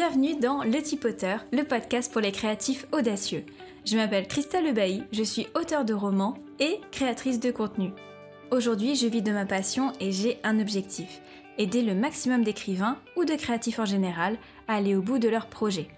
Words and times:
bienvenue 0.00 0.40
dans 0.40 0.64
Le 0.64 0.80
Tipoteur, 0.80 1.44
le 1.52 1.62
podcast 1.62 2.10
pour 2.10 2.22
les 2.22 2.32
créatifs 2.32 2.86
audacieux. 2.90 3.44
Je 3.84 3.98
m'appelle 3.98 4.26
Christelle 4.26 4.64
Lebailly, 4.64 5.02
je 5.12 5.22
suis 5.22 5.46
auteure 5.54 5.84
de 5.84 5.92
romans 5.92 6.38
et 6.58 6.80
créatrice 6.90 7.38
de 7.38 7.50
contenu. 7.50 7.90
Aujourd'hui, 8.50 8.96
je 8.96 9.06
vis 9.06 9.20
de 9.20 9.30
ma 9.30 9.44
passion 9.44 9.92
et 10.00 10.10
j'ai 10.10 10.38
un 10.42 10.58
objectif 10.58 11.20
aider 11.58 11.82
le 11.82 11.94
maximum 11.94 12.44
d'écrivains 12.44 12.96
ou 13.14 13.26
de 13.26 13.34
créatifs 13.34 13.78
en 13.78 13.84
général 13.84 14.38
à 14.68 14.76
aller 14.76 14.96
au 14.96 15.02
bout 15.02 15.18
de 15.18 15.28
leurs 15.28 15.48
projets. 15.48 15.88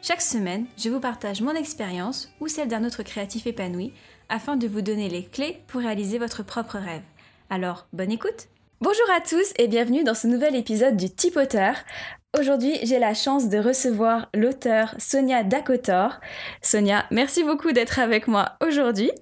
Chaque 0.00 0.22
semaine, 0.22 0.64
je 0.78 0.88
vous 0.88 1.00
partage 1.00 1.42
mon 1.42 1.54
expérience 1.54 2.32
ou 2.40 2.48
celle 2.48 2.68
d'un 2.68 2.82
autre 2.82 3.02
créatif 3.02 3.46
épanoui 3.46 3.92
afin 4.30 4.56
de 4.56 4.66
vous 4.66 4.80
donner 4.80 5.10
les 5.10 5.26
clés 5.26 5.58
pour 5.66 5.82
réaliser 5.82 6.16
votre 6.16 6.42
propre 6.42 6.78
rêve. 6.78 7.02
Alors, 7.50 7.88
bonne 7.92 8.10
écoute 8.10 8.48
Bonjour 8.80 9.10
à 9.14 9.20
tous 9.20 9.52
et 9.58 9.68
bienvenue 9.68 10.02
dans 10.02 10.14
ce 10.14 10.28
nouvel 10.28 10.56
épisode 10.56 10.96
du 10.96 11.10
Tipoteur. 11.10 11.74
Aujourd'hui, 12.36 12.76
j'ai 12.82 12.98
la 12.98 13.14
chance 13.14 13.48
de 13.48 13.58
recevoir 13.58 14.28
l'auteur 14.34 14.96
Sonia 14.98 15.44
Dakotor. 15.44 16.18
Sonia, 16.62 17.06
merci 17.12 17.44
beaucoup 17.44 17.70
d'être 17.70 18.00
avec 18.00 18.26
moi 18.26 18.56
aujourd'hui. 18.60 19.12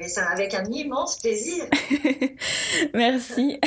C'est 0.00 0.20
avec 0.20 0.54
un 0.54 0.64
immense 0.70 1.18
plaisir. 1.18 1.64
merci. 2.94 3.58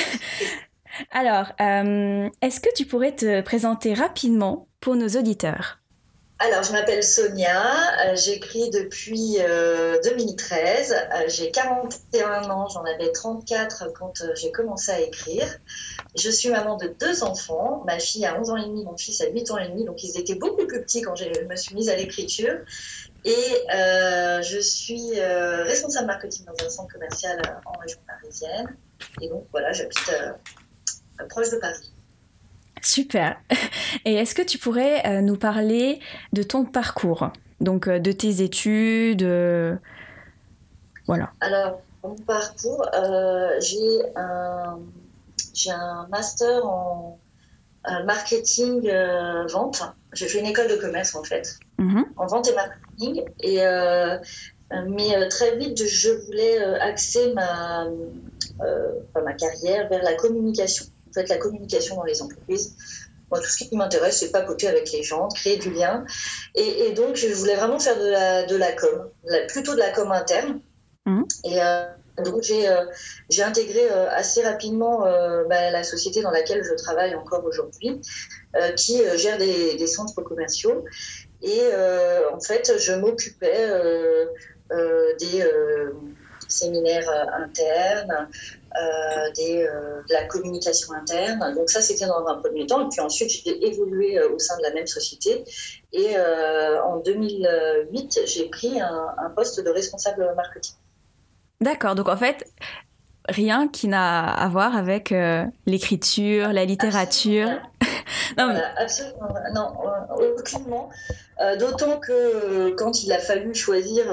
Alors, 1.10 1.52
euh, 1.60 2.30
est-ce 2.40 2.60
que 2.60 2.72
tu 2.74 2.86
pourrais 2.86 3.14
te 3.14 3.42
présenter 3.42 3.92
rapidement 3.92 4.68
pour 4.80 4.96
nos 4.96 5.08
auditeurs? 5.08 5.83
Alors, 6.40 6.64
je 6.64 6.72
m'appelle 6.72 7.04
Sonia, 7.04 8.08
euh, 8.08 8.16
j'écris 8.16 8.68
depuis 8.70 9.36
2013, 9.38 10.92
euh, 10.92 10.96
euh, 10.96 11.24
j'ai 11.28 11.52
41 11.52 12.50
ans, 12.50 12.68
j'en 12.68 12.82
avais 12.82 13.12
34 13.12 13.92
quand 13.92 14.20
j'ai 14.34 14.50
commencé 14.50 14.90
à 14.90 15.00
écrire. 15.00 15.46
Je 16.16 16.28
suis 16.28 16.48
maman 16.48 16.76
de 16.76 16.88
deux 16.88 17.22
enfants, 17.22 17.84
ma 17.86 18.00
fille 18.00 18.26
a 18.26 18.38
11 18.38 18.50
ans 18.50 18.56
et 18.56 18.66
demi, 18.66 18.84
mon 18.84 18.96
fils 18.96 19.20
a 19.20 19.28
8 19.28 19.50
ans 19.52 19.58
et 19.58 19.68
demi, 19.68 19.84
donc 19.84 20.02
ils 20.02 20.18
étaient 20.18 20.34
beaucoup 20.34 20.66
plus 20.66 20.82
petits 20.82 21.02
quand 21.02 21.14
je 21.14 21.24
me 21.48 21.56
suis 21.56 21.74
mise 21.76 21.88
à 21.88 21.96
l'écriture. 21.96 22.58
Et 23.24 23.64
je 24.42 24.58
suis 24.60 25.20
responsable 25.20 26.08
marketing 26.08 26.46
dans 26.46 26.66
un 26.66 26.68
centre 26.68 26.92
commercial 26.92 27.40
en 27.64 27.78
région 27.78 28.00
parisienne. 28.08 28.76
Et 29.22 29.28
donc 29.28 29.46
voilà, 29.52 29.72
j'habite 29.72 30.10
proche 31.28 31.50
de 31.50 31.56
Paris. 31.56 31.93
Super. 32.84 33.36
Et 34.04 34.14
est-ce 34.14 34.34
que 34.34 34.42
tu 34.42 34.58
pourrais 34.58 35.04
euh, 35.06 35.20
nous 35.22 35.36
parler 35.36 36.00
de 36.32 36.42
ton 36.42 36.64
parcours? 36.64 37.30
Donc 37.60 37.88
euh, 37.88 37.98
de 37.98 38.12
tes 38.12 38.42
études 38.42 39.22
euh, 39.22 39.76
Voilà. 41.06 41.32
Alors, 41.40 41.80
mon 42.02 42.14
parcours, 42.14 42.86
j'ai 43.60 44.02
un, 44.16 44.78
un, 45.70 46.06
master 46.10 46.66
en 46.66 47.18
marketing 48.04 48.90
vente. 49.50 49.82
J'ai 50.12 50.28
fait 50.28 50.40
une 50.40 50.46
école 50.46 50.68
de 50.68 50.76
commerce 50.76 51.14
en 51.14 51.24
fait, 51.24 51.58
mm-hmm. 51.78 52.04
en 52.16 52.26
vente 52.26 52.48
et 52.48 52.54
marketing. 52.54 53.24
Et, 53.40 53.56
mais 54.86 55.28
très 55.28 55.56
vite, 55.56 55.82
je 55.82 56.10
voulais 56.26 56.62
axer 56.80 57.32
ma, 57.32 57.86
ma 59.14 59.32
carrière 59.32 59.88
vers 59.88 60.02
la 60.02 60.14
communication 60.14 60.84
fait, 61.14 61.28
la 61.28 61.38
communication 61.38 61.96
dans 61.96 62.04
les 62.04 62.20
entreprises. 62.22 62.74
Moi, 63.30 63.40
tout 63.40 63.48
ce 63.48 63.64
qui 63.64 63.76
m'intéresse, 63.76 64.18
c'est 64.18 64.30
papoter 64.30 64.68
avec 64.68 64.92
les 64.92 65.02
gens, 65.02 65.28
créer 65.28 65.56
du 65.56 65.70
lien. 65.70 66.04
Et, 66.54 66.92
donc, 66.92 67.16
je 67.16 67.28
voulais 67.28 67.56
vraiment 67.56 67.78
faire 67.78 67.98
de 67.98 68.06
la, 68.06 68.44
de 68.44 68.56
la 68.56 68.72
com, 68.72 69.08
plutôt 69.48 69.74
de 69.74 69.78
la 69.78 69.90
com 69.90 70.12
interne. 70.12 70.60
Mmh. 71.06 71.22
Et 71.44 71.62
euh, 71.62 71.84
donc, 72.24 72.42
j'ai 72.42 72.68
euh, 72.68 72.84
intégré 73.44 73.90
euh, 73.90 74.08
assez 74.10 74.42
rapidement 74.42 75.00
bah, 75.48 75.70
la 75.70 75.82
société 75.82 76.22
dans 76.22 76.30
laquelle 76.30 76.62
je 76.64 76.74
travaille 76.74 77.14
encore 77.14 77.44
aujourd'hui, 77.44 78.00
qui 78.76 79.02
gère 79.16 79.38
des, 79.38 79.74
des, 79.74 79.86
centres 79.86 80.20
commerciaux. 80.22 80.84
Et 81.42 81.60
en 82.32 82.40
fait, 82.40 82.78
je 82.78 82.92
m'occupais 82.92 83.68
des 85.18 85.44
séminaires 86.54 87.10
internes, 87.36 88.28
euh, 88.76 89.30
des, 89.36 89.62
euh, 89.62 90.02
de 90.08 90.12
la 90.12 90.24
communication 90.24 90.92
interne. 90.94 91.54
Donc 91.54 91.70
ça, 91.70 91.80
c'était 91.80 92.06
dans 92.06 92.26
un 92.26 92.38
premier 92.38 92.66
temps. 92.66 92.84
Et 92.84 92.88
puis 92.90 93.00
ensuite, 93.00 93.30
j'ai 93.30 93.64
évolué 93.68 94.18
euh, 94.18 94.34
au 94.34 94.38
sein 94.40 94.56
de 94.56 94.62
la 94.62 94.72
même 94.72 94.88
société. 94.88 95.44
Et 95.92 96.16
en 96.84 96.96
2008, 96.96 98.22
j'ai 98.26 98.48
pris 98.48 98.80
un, 98.80 99.14
un, 99.16 99.30
poste 99.30 99.60
de 99.64 99.70
responsable 99.70 100.28
marketing. 100.34 100.74
D'accord. 101.60 101.94
Donc 101.94 102.08
en 102.08 102.16
fait, 102.16 102.44
rien 103.28 103.68
qui 103.68 103.86
n'a 103.86 104.28
à 104.28 104.48
voir 104.48 104.76
avec 104.76 105.14
l'écriture, 105.66 106.52
la 106.52 106.64
littérature. 106.64 107.48
Non, 108.38 108.54
absolument. 108.76 109.34
Non, 109.54 109.72
aucunement. 110.38 110.90
D'autant 111.58 111.98
que 111.98 112.70
quand 112.70 113.02
il 113.02 113.12
a 113.12 113.18
fallu 113.18 113.54
choisir 113.54 114.04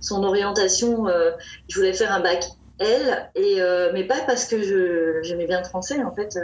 son 0.00 0.24
orientation, 0.24 1.06
je 1.68 1.76
voulais 1.76 1.92
faire 1.92 2.12
un 2.12 2.20
bac 2.20 2.44
et, 3.34 3.60
euh, 3.60 3.90
mais 3.92 4.04
pas 4.04 4.20
parce 4.26 4.46
que 4.46 5.20
j'aimais 5.22 5.46
bien 5.46 5.58
le 5.58 5.64
français, 5.64 6.02
en 6.02 6.14
fait, 6.14 6.38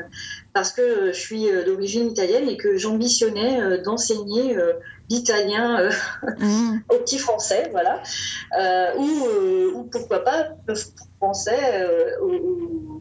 parce 0.52 0.72
que 0.72 1.08
je 1.12 1.18
suis 1.18 1.50
euh, 1.50 1.64
d'origine 1.64 2.08
italienne 2.08 2.48
et 2.48 2.56
que 2.56 2.76
j'ambitionnais 2.76 3.60
euh, 3.60 3.82
d'enseigner 3.82 4.56
l'italien 5.10 5.88
mmh. 6.38 6.78
aux 6.90 6.98
petits 6.98 7.18
français, 7.18 7.68
voilà, 7.70 8.02
ou, 8.98 9.88
pourquoi 9.90 10.22
pas 10.24 10.48
le 10.66 10.74
français 11.18 11.88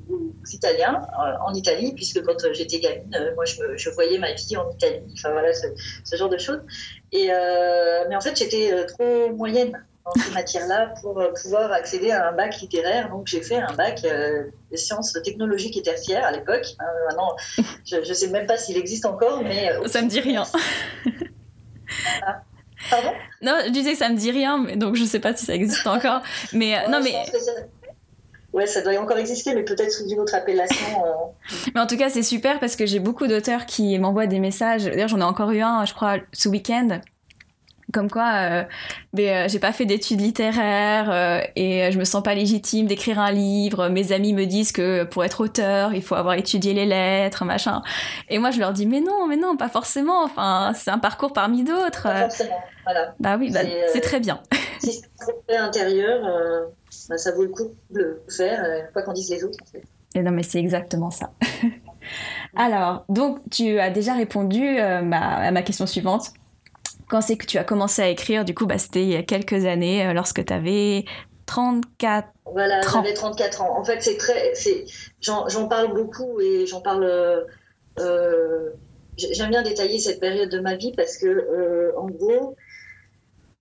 aux, 0.09 0.33
italiens 0.51 1.01
en 1.45 1.53
Italie, 1.53 1.93
puisque 1.93 2.23
quand 2.23 2.37
j'étais 2.53 2.79
gamine, 2.79 3.33
moi 3.35 3.45
je, 3.45 3.89
voyais 3.89 4.17
ma 4.17 4.33
vie 4.33 4.57
en 4.57 4.69
Italie, 4.71 5.01
enfin 5.13 5.31
voilà, 5.31 5.53
ce, 5.53 5.67
ce 6.03 6.15
genre 6.15 6.29
de 6.29 6.37
choses. 6.37 6.61
Et, 7.11 7.27
mais 8.09 8.15
en 8.15 8.21
fait, 8.21 8.37
j'étais 8.37 8.85
trop 8.85 9.33
moyenne 9.33 9.73
dans 10.15 10.21
ces 10.21 10.31
matières-là 10.31 10.93
pour 11.01 11.19
euh, 11.19 11.31
pouvoir 11.41 11.71
accéder 11.71 12.11
à 12.11 12.29
un 12.29 12.31
bac 12.31 12.59
littéraire. 12.61 13.09
Donc 13.09 13.27
j'ai 13.27 13.41
fait 13.41 13.57
un 13.57 13.73
bac 13.73 14.01
euh, 14.03 14.43
de 14.71 14.77
sciences 14.77 15.17
technologiques 15.23 15.77
et 15.77 15.81
tertiaires 15.81 16.25
à 16.25 16.31
l'époque. 16.31 16.65
Hein, 16.79 16.85
maintenant, 17.07 17.35
je 17.85 17.97
ne 17.97 18.13
sais 18.13 18.27
même 18.29 18.47
pas 18.47 18.57
s'il 18.57 18.77
existe 18.77 19.05
encore, 19.05 19.41
mais... 19.43 19.71
Euh, 19.71 19.87
ça 19.87 20.01
me 20.01 20.07
dit 20.07 20.19
rien. 20.19 20.43
Ah. 22.21 22.41
Pardon? 22.89 23.13
Non, 23.41 23.59
je 23.65 23.71
disais 23.71 23.93
que 23.93 23.97
ça 23.97 24.09
me 24.09 24.17
dit 24.17 24.29
rien, 24.29 24.57
mais 24.57 24.75
donc 24.75 24.95
je 24.95 25.03
ne 25.03 25.07
sais 25.07 25.21
pas 25.21 25.33
si 25.33 25.45
ça 25.45 25.53
existe 25.53 25.87
encore. 25.87 26.21
Mais 26.51 26.85
non, 26.89 26.99
mais... 27.01 27.13
Ouais, 28.53 28.65
ça 28.65 28.81
doit 28.81 28.97
encore 28.99 29.17
exister, 29.17 29.53
mais 29.53 29.63
peut-être 29.63 29.91
sous 29.91 30.07
une 30.09 30.19
autre 30.19 30.33
appellation. 30.33 30.85
Mais 31.75 31.81
en 31.81 31.87
tout 31.87 31.97
cas, 31.97 32.09
c'est 32.09 32.23
super 32.23 32.59
parce 32.59 32.75
que 32.75 32.85
j'ai 32.85 32.99
beaucoup 32.99 33.27
d'auteurs 33.27 33.65
qui 33.65 33.97
m'envoient 33.99 34.27
des 34.27 34.39
messages. 34.39 34.85
D'ailleurs, 34.85 35.09
j'en 35.09 35.19
ai 35.19 35.23
encore 35.23 35.51
eu 35.51 35.61
un, 35.61 35.85
je 35.85 35.93
crois, 35.93 36.17
ce 36.31 36.49
week-end, 36.49 37.01
comme 37.93 38.09
quoi 38.09 38.33
euh, 38.35 38.63
mais, 39.13 39.33
euh, 39.33 39.47
j'ai 39.47 39.59
pas 39.59 39.71
fait 39.71 39.85
d'études 39.85 40.19
littéraires 40.19 41.09
euh, 41.09 41.41
et 41.55 41.89
je 41.91 41.97
me 41.97 42.03
sens 42.03 42.21
pas 42.21 42.33
légitime 42.35 42.85
d'écrire 42.85 43.17
un 43.19 43.31
livre. 43.31 43.87
Mes 43.87 44.11
amis 44.11 44.33
me 44.33 44.45
disent 44.45 44.73
que 44.73 45.03
pour 45.05 45.23
être 45.23 45.41
auteur 45.41 45.93
il 45.93 46.01
faut 46.01 46.15
avoir 46.15 46.35
étudié 46.35 46.73
les 46.73 46.85
lettres 46.85 47.45
machin. 47.45 47.81
Et 48.29 48.39
moi 48.39 48.51
je 48.51 48.59
leur 48.59 48.73
dis 48.73 48.85
mais 48.85 48.99
non 48.99 49.27
mais 49.27 49.37
non 49.37 49.55
pas 49.55 49.69
forcément. 49.69 50.23
Enfin 50.23 50.73
c'est 50.75 50.91
un 50.91 50.99
parcours 50.99 51.31
parmi 51.31 51.63
d'autres. 51.63 52.03
Pas 52.03 52.21
forcément 52.29 52.61
voilà. 52.83 53.15
Bah 53.19 53.37
oui 53.39 53.51
bah, 53.51 53.61
c'est 53.91 54.01
très 54.01 54.19
bien. 54.19 54.41
si 54.79 55.01
c'est 55.47 55.55
intérieur 55.55 56.19
bah, 57.09 57.17
ça 57.17 57.31
vaut 57.31 57.43
le 57.43 57.49
coup 57.49 57.71
de 57.89 57.99
le 57.99 58.23
faire 58.29 58.91
quoi 58.93 59.01
qu'en 59.01 59.13
disent 59.13 59.29
les 59.29 59.43
autres 59.43 59.57
en 59.61 59.65
fait. 59.65 59.83
et 60.15 60.21
non 60.21 60.31
mais 60.31 60.43
c'est 60.43 60.59
exactement 60.59 61.11
ça 61.11 61.31
alors 62.55 63.05
donc 63.09 63.39
tu 63.49 63.79
as 63.79 63.89
déjà 63.89 64.13
répondu 64.13 64.79
à 64.79 65.01
ma 65.01 65.61
question 65.61 65.85
suivante 65.85 66.33
quand 67.07 67.21
c'est 67.21 67.37
que 67.37 67.45
tu 67.45 67.57
as 67.57 67.63
commencé 67.63 68.01
à 68.01 68.09
écrire 68.09 68.45
Du 68.45 68.53
coup, 68.53 68.65
bah, 68.65 68.77
c'était 68.77 69.03
il 69.03 69.09
y 69.09 69.15
a 69.15 69.23
quelques 69.23 69.65
années, 69.65 70.05
euh, 70.05 70.13
lorsque 70.13 70.43
tu 70.45 70.53
avais 70.53 71.05
34 71.45 72.27
voilà, 72.53 72.79
j'avais 72.81 73.13
34 73.13 73.61
ans. 73.61 73.77
En 73.77 73.83
fait, 73.83 74.01
c'est 74.01 74.17
très, 74.17 74.53
j'en 75.19 75.67
parle 75.67 75.93
beaucoup 75.93 76.39
et 76.39 76.65
j'en 76.65 76.79
parle. 76.79 77.05
Euh, 77.99 78.69
j'aime 79.17 79.49
bien 79.49 79.63
détailler 79.63 79.99
cette 79.99 80.21
période 80.21 80.49
de 80.49 80.59
ma 80.59 80.75
vie 80.75 80.93
parce 80.95 81.17
que, 81.17 81.27
euh, 81.27 81.91
en 81.97 82.07
gros, 82.07 82.55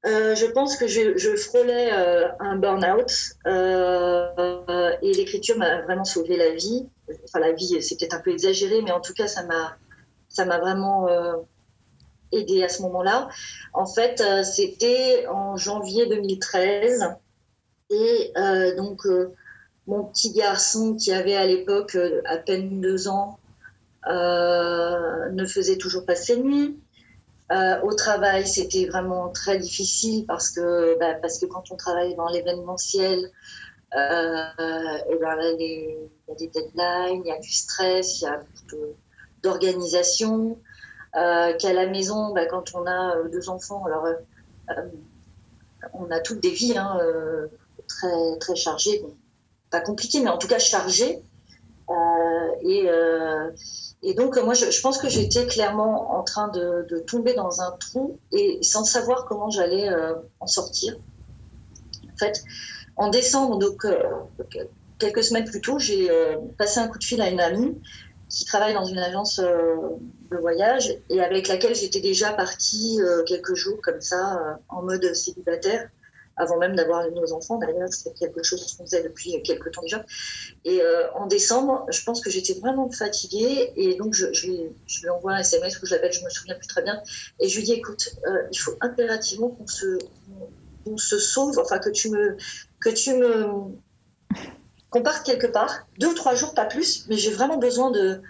je 0.06 0.46
pense 0.52 0.76
que 0.76 0.86
je, 0.86 1.36
frôlais 1.36 1.90
un 1.90 2.56
burn-out 2.56 3.10
et 5.02 5.12
l'écriture 5.12 5.58
m'a 5.58 5.82
vraiment 5.82 6.04
sauvé 6.04 6.36
la 6.36 6.54
vie. 6.54 6.88
Enfin, 7.24 7.40
la 7.40 7.52
vie, 7.52 7.82
c'est 7.82 7.98
peut-être 7.98 8.14
un 8.14 8.20
peu 8.20 8.30
exagéré, 8.30 8.82
mais 8.82 8.92
en 8.92 9.00
tout 9.00 9.12
cas, 9.12 9.26
ça 9.26 9.44
m'a, 9.44 9.76
ça 10.28 10.44
m'a 10.44 10.58
vraiment 10.58 11.08
aidé 12.32 12.62
à 12.62 12.68
ce 12.68 12.82
moment-là. 12.82 13.28
En 13.72 13.86
fait, 13.86 14.20
euh, 14.20 14.42
c'était 14.42 15.26
en 15.28 15.56
janvier 15.56 16.06
2013. 16.06 17.08
Et 17.90 18.32
euh, 18.36 18.76
donc, 18.76 19.06
euh, 19.06 19.32
mon 19.86 20.04
petit 20.04 20.32
garçon, 20.32 20.96
qui 20.96 21.12
avait 21.12 21.36
à 21.36 21.46
l'époque 21.46 21.96
à 22.24 22.36
peine 22.38 22.80
deux 22.80 23.08
ans, 23.08 23.38
ne 24.08 25.44
faisait 25.46 25.78
toujours 25.78 26.04
pas 26.04 26.14
ses 26.14 26.36
nuits. 26.36 26.78
Au 27.50 27.94
travail, 27.94 28.46
c'était 28.46 28.87
vraiment 28.87 29.28
très 29.28 29.58
difficile 29.58 30.26
parce 30.26 30.50
que, 30.50 30.98
bah, 30.98 31.14
parce 31.14 31.38
que 31.38 31.46
quand 31.46 31.70
on 31.70 31.76
travaille 31.76 32.14
dans 32.16 32.28
l'événementiel, 32.28 33.31
et 33.94 35.16
ben 35.20 35.38
il 35.58 36.08
y 36.28 36.32
a 36.32 36.34
des 36.34 36.48
deadlines, 36.48 37.22
il 37.25 37.28
y 37.28 37.31
a 37.31 37.38
du 37.38 37.52
stress, 37.52 38.20
il 38.20 38.25
y 38.25 38.26
a 38.26 38.38
beaucoup 38.38 38.82
d'organisation. 39.43 40.58
qu'à 41.12 41.72
la 41.72 41.87
maison, 41.87 42.32
bah, 42.34 42.46
quand 42.46 42.75
on 42.75 42.87
a 42.87 43.22
deux 43.32 43.49
enfants, 43.49 43.84
alors 43.84 44.06
on 45.94 46.10
a 46.10 46.20
toutes 46.20 46.40
des 46.40 46.50
vies 46.50 46.76
hein, 46.76 46.99
très, 47.88 48.38
très 48.38 48.56
chargées. 48.56 49.02
pas 49.70 49.81
compliquées, 49.81 50.20
mais 50.20 50.31
en 50.31 50.38
tout 50.38 50.49
cas 50.49 50.58
chargées. 50.58 51.22
Et 52.62 52.88
et 54.02 54.14
donc, 54.14 54.36
moi, 54.36 54.54
je, 54.54 54.80
pense 54.82 54.98
que 54.98 55.08
j'étais 55.08 55.46
clairement 55.46 56.16
en 56.16 56.22
train 56.22 56.46
de, 56.48 56.98
tomber 57.06 57.34
dans 57.34 57.60
un 57.60 57.72
trou 57.72 58.20
et 58.30 58.60
sans 58.62 58.84
savoir 58.84 59.24
comment 59.26 59.50
j'allais 59.50 59.88
euh, 59.88 60.14
en 60.38 60.46
sortir. 60.46 60.96
En 62.14 62.16
fait, 62.16 62.44
en 62.96 63.08
décembre, 63.08 63.58
donc 63.58 63.84
euh, 63.84 63.98
quelques 65.00 65.24
semaines 65.24 65.44
plus 65.44 65.60
tôt, 65.60 65.80
j'ai 65.80 66.08
euh, 66.08 66.36
passé 66.56 66.78
un 66.78 66.86
coup 66.86 66.98
de 66.98 67.04
fil 67.04 67.20
à 67.20 67.28
une 67.28 67.40
amie 67.40 67.76
qui 68.28 68.44
travaille 68.44 68.74
dans 68.74 68.84
une 68.84 68.98
agence 68.98 69.38
de 69.38 70.36
voyage 70.36 70.96
et 71.10 71.20
avec 71.20 71.46
laquelle 71.48 71.74
j'étais 71.74 72.00
déjà 72.00 72.32
partie 72.32 72.98
quelques 73.26 73.54
jours 73.54 73.78
comme 73.80 74.00
ça 74.00 74.58
en 74.68 74.82
mode 74.82 75.14
célibataire 75.14 75.88
avant 76.36 76.58
même 76.58 76.76
d'avoir 76.76 77.10
nos 77.10 77.32
enfants. 77.32 77.58
D'ailleurs, 77.58 77.88
c'était 77.92 78.14
quelque 78.14 78.42
chose 78.42 78.74
qu'on 78.76 78.84
faisait 78.84 79.02
depuis 79.02 79.42
quelques 79.42 79.72
temps 79.72 79.82
déjà. 79.82 80.04
Et 80.64 80.82
euh, 80.82 81.10
en 81.14 81.26
décembre, 81.26 81.86
je 81.88 82.02
pense 82.04 82.20
que 82.20 82.30
j'étais 82.30 82.54
vraiment 82.54 82.90
fatiguée. 82.90 83.72
Et 83.76 83.94
donc, 83.96 84.14
je, 84.14 84.26
lui, 84.46 84.70
envoie 85.08 85.32
un 85.32 85.38
SMS 85.38 85.78
que 85.78 85.86
je 85.86 85.94
l'appelle, 85.94 86.12
je 86.12 86.24
me 86.24 86.30
souviens 86.30 86.54
plus 86.54 86.66
très 86.68 86.82
bien. 86.82 87.00
Et 87.40 87.48
je 87.48 87.56
lui 87.56 87.64
dis 87.64 87.72
écoute, 87.72 88.10
euh, 88.26 88.42
il 88.52 88.58
faut 88.58 88.76
impérativement 88.80 89.48
qu'on 89.48 89.66
se, 89.66 89.98
se 90.96 91.18
sauve, 91.18 91.58
enfin, 91.58 91.78
que 91.78 91.90
tu 91.90 92.10
me. 92.10 92.36
Que 92.80 92.90
tu 92.90 93.14
me 93.14 93.46
qu'on 94.90 95.02
parte 95.02 95.26
quelque 95.26 95.48
part, 95.48 95.88
deux 95.98 96.08
ou 96.08 96.14
trois 96.14 96.36
jours, 96.36 96.54
pas 96.54 96.64
plus, 96.64 97.06
mais 97.08 97.16
j'ai 97.16 97.32
vraiment 97.32 97.58
besoin 97.58 97.90
de, 97.90 98.22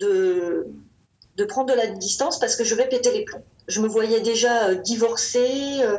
de 0.00 1.44
prendre 1.44 1.72
de 1.72 1.76
la 1.76 1.86
distance 1.86 2.38
parce 2.38 2.56
que 2.56 2.64
je 2.64 2.74
vais 2.74 2.88
péter 2.88 3.10
les 3.12 3.24
plombs. 3.24 3.42
Je 3.66 3.80
me 3.80 3.88
voyais 3.88 4.20
déjà 4.20 4.68
euh, 4.68 4.74
divorcer, 4.74 5.80
euh, 5.82 5.98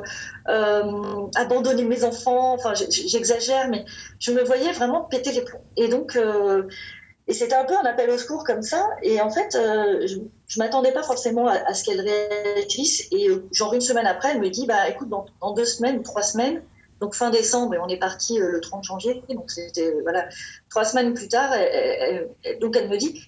euh, 0.50 1.28
abandonner 1.36 1.84
mes 1.84 2.04
enfants, 2.04 2.54
enfin 2.54 2.74
j'exagère, 2.76 3.70
mais 3.70 3.86
je 4.20 4.32
me 4.32 4.44
voyais 4.44 4.72
vraiment 4.72 5.02
péter 5.02 5.32
les 5.32 5.42
plombs. 5.42 5.64
Et 5.76 5.88
donc, 5.88 6.18
et 7.28 7.34
c'était 7.34 7.56
un 7.56 7.66
peu 7.66 7.76
un 7.76 7.86
appel 7.86 8.10
au 8.12 8.18
secours 8.18 8.44
comme 8.44 8.62
ça. 8.62 8.88
Et 9.02 9.20
en 9.20 9.32
fait, 9.32 9.50
je, 9.54 10.18
ne 10.18 10.24
m'attendais 10.58 10.92
pas 10.92 11.02
forcément 11.02 11.48
à, 11.48 11.74
ce 11.74 11.84
qu'elle 11.84 12.02
réagisse. 12.02 13.08
Et 13.12 13.30
genre 13.52 13.74
une 13.74 13.82
semaine 13.82 14.06
après, 14.06 14.32
elle 14.32 14.42
me 14.42 14.50
dit, 14.50 14.68
bah 14.68 14.88
écoute, 14.90 15.10
dans, 15.10 15.54
deux 15.54 15.66
semaines 15.66 16.04
trois 16.04 16.22
semaines, 16.22 16.62
donc 17.02 17.16
fin 17.16 17.32
décembre, 17.32 17.74
et 17.74 17.80
on 17.80 17.88
est 17.88 17.98
parti 17.98 18.38
le 18.38 18.62
30 18.62 18.84
janvier, 18.84 19.24
donc 19.30 19.50
c'était 19.50 19.96
voilà 20.04 20.28
trois 20.70 20.86
semaines 20.86 21.14
plus 21.14 21.28
tard. 21.28 21.52
donc 22.62 22.78
elle 22.78 22.90
me 22.90 22.98
dit, 22.98 23.20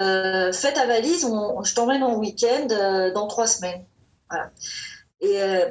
euh, 0.00 0.52
fais 0.52 0.72
ta 0.72 0.86
valise, 0.86 1.26
je 1.64 1.74
t'emmène 1.74 2.02
en 2.02 2.16
week-end 2.16 2.68
euh, 2.70 3.12
dans 3.12 3.26
trois 3.26 3.46
semaines. 3.46 3.84
Voilà. 4.30 4.50
Et, 5.20 5.42
euh, 5.42 5.68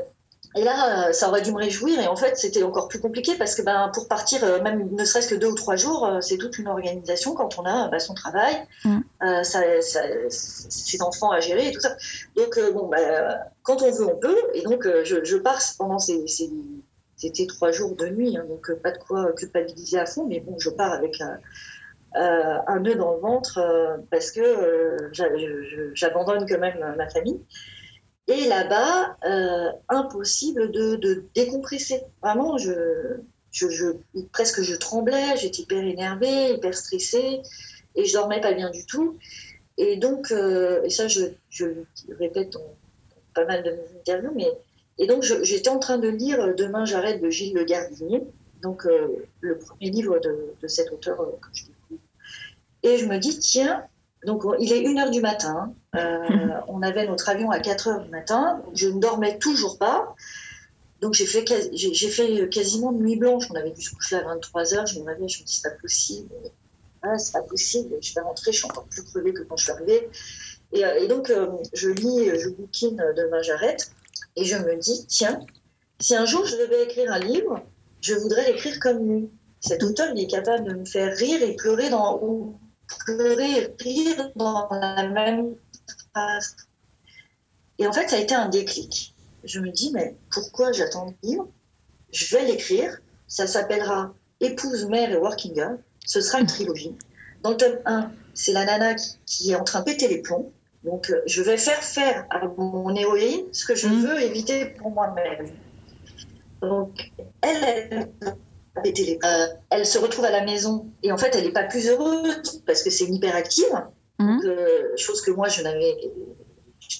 et, 0.56 0.63
là, 0.63 1.13
ça 1.13 1.29
aurait 1.29 1.41
dû 1.41 1.51
me 1.51 1.57
réjouir. 1.57 2.00
Et 2.00 2.07
en 2.07 2.15
fait, 2.15 2.38
c'était 2.38 2.63
encore 2.63 2.89
plus 2.89 3.00
compliqué 3.00 3.35
parce 3.35 3.56
que 3.56 3.62
ben, 3.62 3.89
pour 3.94 4.07
partir, 4.07 4.41
même 4.63 4.89
ne 4.91 5.06
serait-ce 5.06 5.29
que 5.29 5.35
deux 5.35 5.47
ou 5.47 5.56
trois 5.56 5.75
jours, 5.77 6.09
c'est 6.21 6.38
toute 6.38 6.57
une 6.57 6.68
organisation 6.68 7.35
quand 7.35 7.57
on 7.59 7.63
a 7.63 7.88
ben, 7.88 8.00
son 8.00 8.15
travail, 8.15 8.56
mm. 8.83 9.00
ça, 9.44 9.62
ses 10.29 11.01
enfants 11.01 11.31
à 11.31 11.39
gérer 11.39 11.69
et 11.69 11.71
tout 11.71 11.79
ça. 11.79 11.95
Donc, 12.35 12.59
bon, 12.74 12.88
ben, 12.88 13.39
quand 13.63 13.81
on 13.81 13.91
veut, 13.91 14.07
on 14.07 14.18
peut. 14.18 14.38
Et 14.56 14.63
donc, 14.63 14.88
je, 15.03 15.24
je, 15.24 15.38
pars 15.38 15.62
pendant 15.77 16.00
ces, 16.00 16.27
ces 16.27 16.51
c'était 17.15 17.47
trois 17.47 17.71
jours 17.71 17.95
de 17.95 18.07
nuit, 18.07 18.38
hein, 18.38 18.45
donc 18.47 18.71
pas 18.81 18.91
de 18.91 19.00
quoi 19.00 19.31
culpabiliser 19.33 19.97
à 19.97 20.06
fond, 20.06 20.25
mais 20.27 20.39
bon, 20.39 20.56
je 20.59 20.69
pars 20.69 20.94
avec 20.94 21.19
un, 21.19 21.39
euh, 22.15 22.57
un 22.68 22.80
nœud 22.80 22.95
dans 22.95 23.13
le 23.13 23.19
ventre 23.19 23.59
euh, 23.59 23.98
parce 24.09 24.31
que 24.31 24.39
euh, 24.39 25.92
j'abandonne 25.94 26.48
quand 26.48 26.57
même 26.59 26.95
ma 26.98 27.09
famille. 27.09 27.39
Et 28.27 28.48
là-bas, 28.48 29.15
impossible 29.88 30.71
de, 30.71 31.24
décompresser. 31.33 32.01
Vraiment, 32.21 32.57
je, 32.57 32.74
je, 33.51 33.86
presque 34.33 34.62
je 34.62 34.75
tremblais, 34.75 35.38
j'étais 35.38 35.62
hyper 35.62 35.81
énervée, 35.81 36.56
hyper 36.56 36.74
stressée, 36.74 37.42
et 37.95 38.04
je 38.04 38.13
dormais 38.13 38.42
pas 38.42 38.51
bien 38.51 38.69
du 38.69 38.86
tout. 38.86 39.18
Et 39.77 39.95
donc, 39.95 40.31
et 40.31 40.89
ça, 40.89 41.07
je, 41.07 41.21
le 41.62 41.86
répète 42.19 42.50
dans, 42.50 42.75
pas 43.33 43.45
mal 43.45 43.63
de 43.63 43.71
mes 43.71 44.00
interviews, 44.00 44.33
mais 44.36 44.51
et 44.98 45.07
donc 45.07 45.24
j'étais 45.24 45.69
en 45.69 45.80
train 45.80 45.98
de 45.98 46.10
lire 46.10 46.53
Demain 46.56 46.83
j'arrête 46.83 47.21
de 47.21 47.30
Gilles 47.30 47.53
Le 47.53 47.63
Gardinier, 47.63 48.24
donc 48.62 48.86
le 49.39 49.57
premier 49.57 49.89
livre 49.89 50.19
de, 50.19 50.53
de 50.62 50.68
cet 50.68 50.92
auteur 50.92 51.18
que 51.39 51.48
je 51.53 51.63
et 52.83 52.97
je 52.97 53.06
me 53.06 53.18
dis, 53.18 53.38
tiens, 53.39 53.83
donc 54.25 54.44
il 54.59 54.71
est 54.74 54.81
1h 54.81 55.12
du 55.12 55.21
matin, 55.21 55.74
euh, 55.95 56.50
on 56.68 56.81
avait 56.81 57.07
notre 57.07 57.29
avion 57.29 57.51
à 57.51 57.59
4h 57.59 58.03
du 58.03 58.09
matin, 58.09 58.62
je 58.74 58.88
ne 58.88 59.00
dormais 59.00 59.38
toujours 59.38 59.77
pas. 59.77 60.15
Donc 61.00 61.13
j'ai 61.13 61.27
fait, 61.27 61.45
j'ai 61.74 62.09
fait 62.09 62.50
quasiment 62.50 62.91
nuit 62.91 63.18
blanche, 63.18 63.45
on 63.51 63.56
avait 63.56 63.69
dû 63.69 63.81
se 63.81 63.94
coucher 63.94 64.15
à 64.15 64.35
23h, 64.35 64.91
je 64.91 65.00
me 65.00 65.06
réveille, 65.06 65.29
je 65.29 65.41
me 65.41 65.45
dis, 65.45 65.53
c'est 65.53 65.69
pas 65.69 65.75
possible, 65.75 66.33
ah, 67.03 67.19
c'est 67.19 67.33
pas 67.33 67.44
possible, 67.44 67.95
je 68.01 68.15
vais 68.15 68.21
rentrer, 68.21 68.51
je 68.51 68.57
suis 68.57 68.65
encore 68.65 68.85
plus 68.85 69.03
crevée 69.03 69.31
que 69.31 69.44
quand 69.44 69.57
je 69.57 69.65
suis 69.65 69.71
arrivée. 69.71 70.09
Et, 70.74 70.83
euh, 70.83 71.07
donc 71.07 71.29
euh, 71.29 71.47
je 71.74 71.89
lis, 71.89 72.31
je 72.39 72.50
bouquine 72.50 72.97
demain 73.15 73.44
j'arrête, 73.44 73.91
et 74.35 74.44
je 74.44 74.57
me 74.57 74.75
dis, 74.75 75.06
tiens, 75.07 75.39
si 76.00 76.15
un 76.15 76.25
jour 76.25 76.45
je 76.45 76.56
devais 76.56 76.83
écrire 76.83 77.12
un 77.12 77.19
livre, 77.19 77.62
je 78.01 78.15
voudrais 78.15 78.47
l'écrire 78.47 78.79
comme 78.79 79.07
lui. 79.07 79.29
Cet 79.59 79.83
auteur, 79.83 80.07
il 80.15 80.24
est 80.24 80.27
capable 80.27 80.68
de 80.68 80.74
me 80.74 80.85
faire 80.85 81.15
rire 81.15 81.41
et 81.44 81.56
pleurer 81.56 81.89
dans, 81.89 82.19
pleurer 83.06 83.75
rire 83.80 84.31
dans 84.36 84.68
la 84.72 85.07
même 85.07 85.56
phrase. 86.13 86.56
Et 87.80 87.88
en 87.88 87.94
fait, 87.94 88.10
ça 88.10 88.16
a 88.16 88.19
été 88.19 88.34
un 88.34 88.50
déclic. 88.50 89.13
Je 89.44 89.60
me 89.60 89.69
dis, 89.69 89.92
mais 89.94 90.16
pourquoi 90.31 90.72
j'attends 90.72 91.06
le 91.06 91.28
livre 91.28 91.48
Je 92.12 92.36
vais 92.36 92.45
l'écrire. 92.45 92.98
Ça 93.28 93.48
s'appellera 93.48 94.13
Épouse, 94.39 94.86
mère 94.86 95.12
et 95.12 95.18
working 95.18 95.54
girl. 95.56 95.80
Ce 96.06 96.22
sera 96.22 96.39
une 96.39 96.48
trilogie. 96.48 96.95
Dans 97.44 97.51
le 97.51 97.57
tome 97.57 97.80
1, 97.86 98.12
c'est 98.34 98.51
la 98.51 98.66
nana 98.66 98.95
qui, 99.25 99.51
est 99.51 99.56
en 99.56 99.63
train 99.63 99.80
de 99.80 99.86
péter 99.86 100.07
les 100.07 100.22
plombs. 100.22 100.51
Donc, 100.84 101.10
euh, 101.10 101.22
je 101.25 101.42
vais 101.42 101.57
faire 101.57 101.84
faire 101.84 102.25
à 102.30 102.48
mon 102.48 102.95
héroïne 102.95 103.45
ce 103.51 103.66
que 103.66 103.75
je 103.75 103.88
mm. 103.88 104.06
veux 104.06 104.22
éviter 104.22 104.66
pour 104.66 104.92
moi-même. 104.92 105.50
Donc, 106.62 107.12
elle, 107.42 107.63
elle 107.63 108.36
euh, 108.85 109.47
elle 109.69 109.85
se 109.85 109.97
retrouve 109.97 110.25
à 110.25 110.31
la 110.31 110.44
maison 110.44 110.91
et 111.03 111.12
en 111.12 111.18
fait, 111.18 111.35
elle 111.35 111.45
n'est 111.45 111.51
pas 111.51 111.63
plus 111.63 111.89
heureuse 111.89 112.62
parce 112.65 112.83
que 112.83 112.89
c'est 112.89 113.06
une 113.06 113.15
hyperactive, 113.15 113.83
mmh. 114.19 114.39
euh, 114.45 114.97
chose 114.97 115.21
que 115.21 115.31
moi, 115.31 115.47
je 115.47 115.62
n'avais 115.62 115.95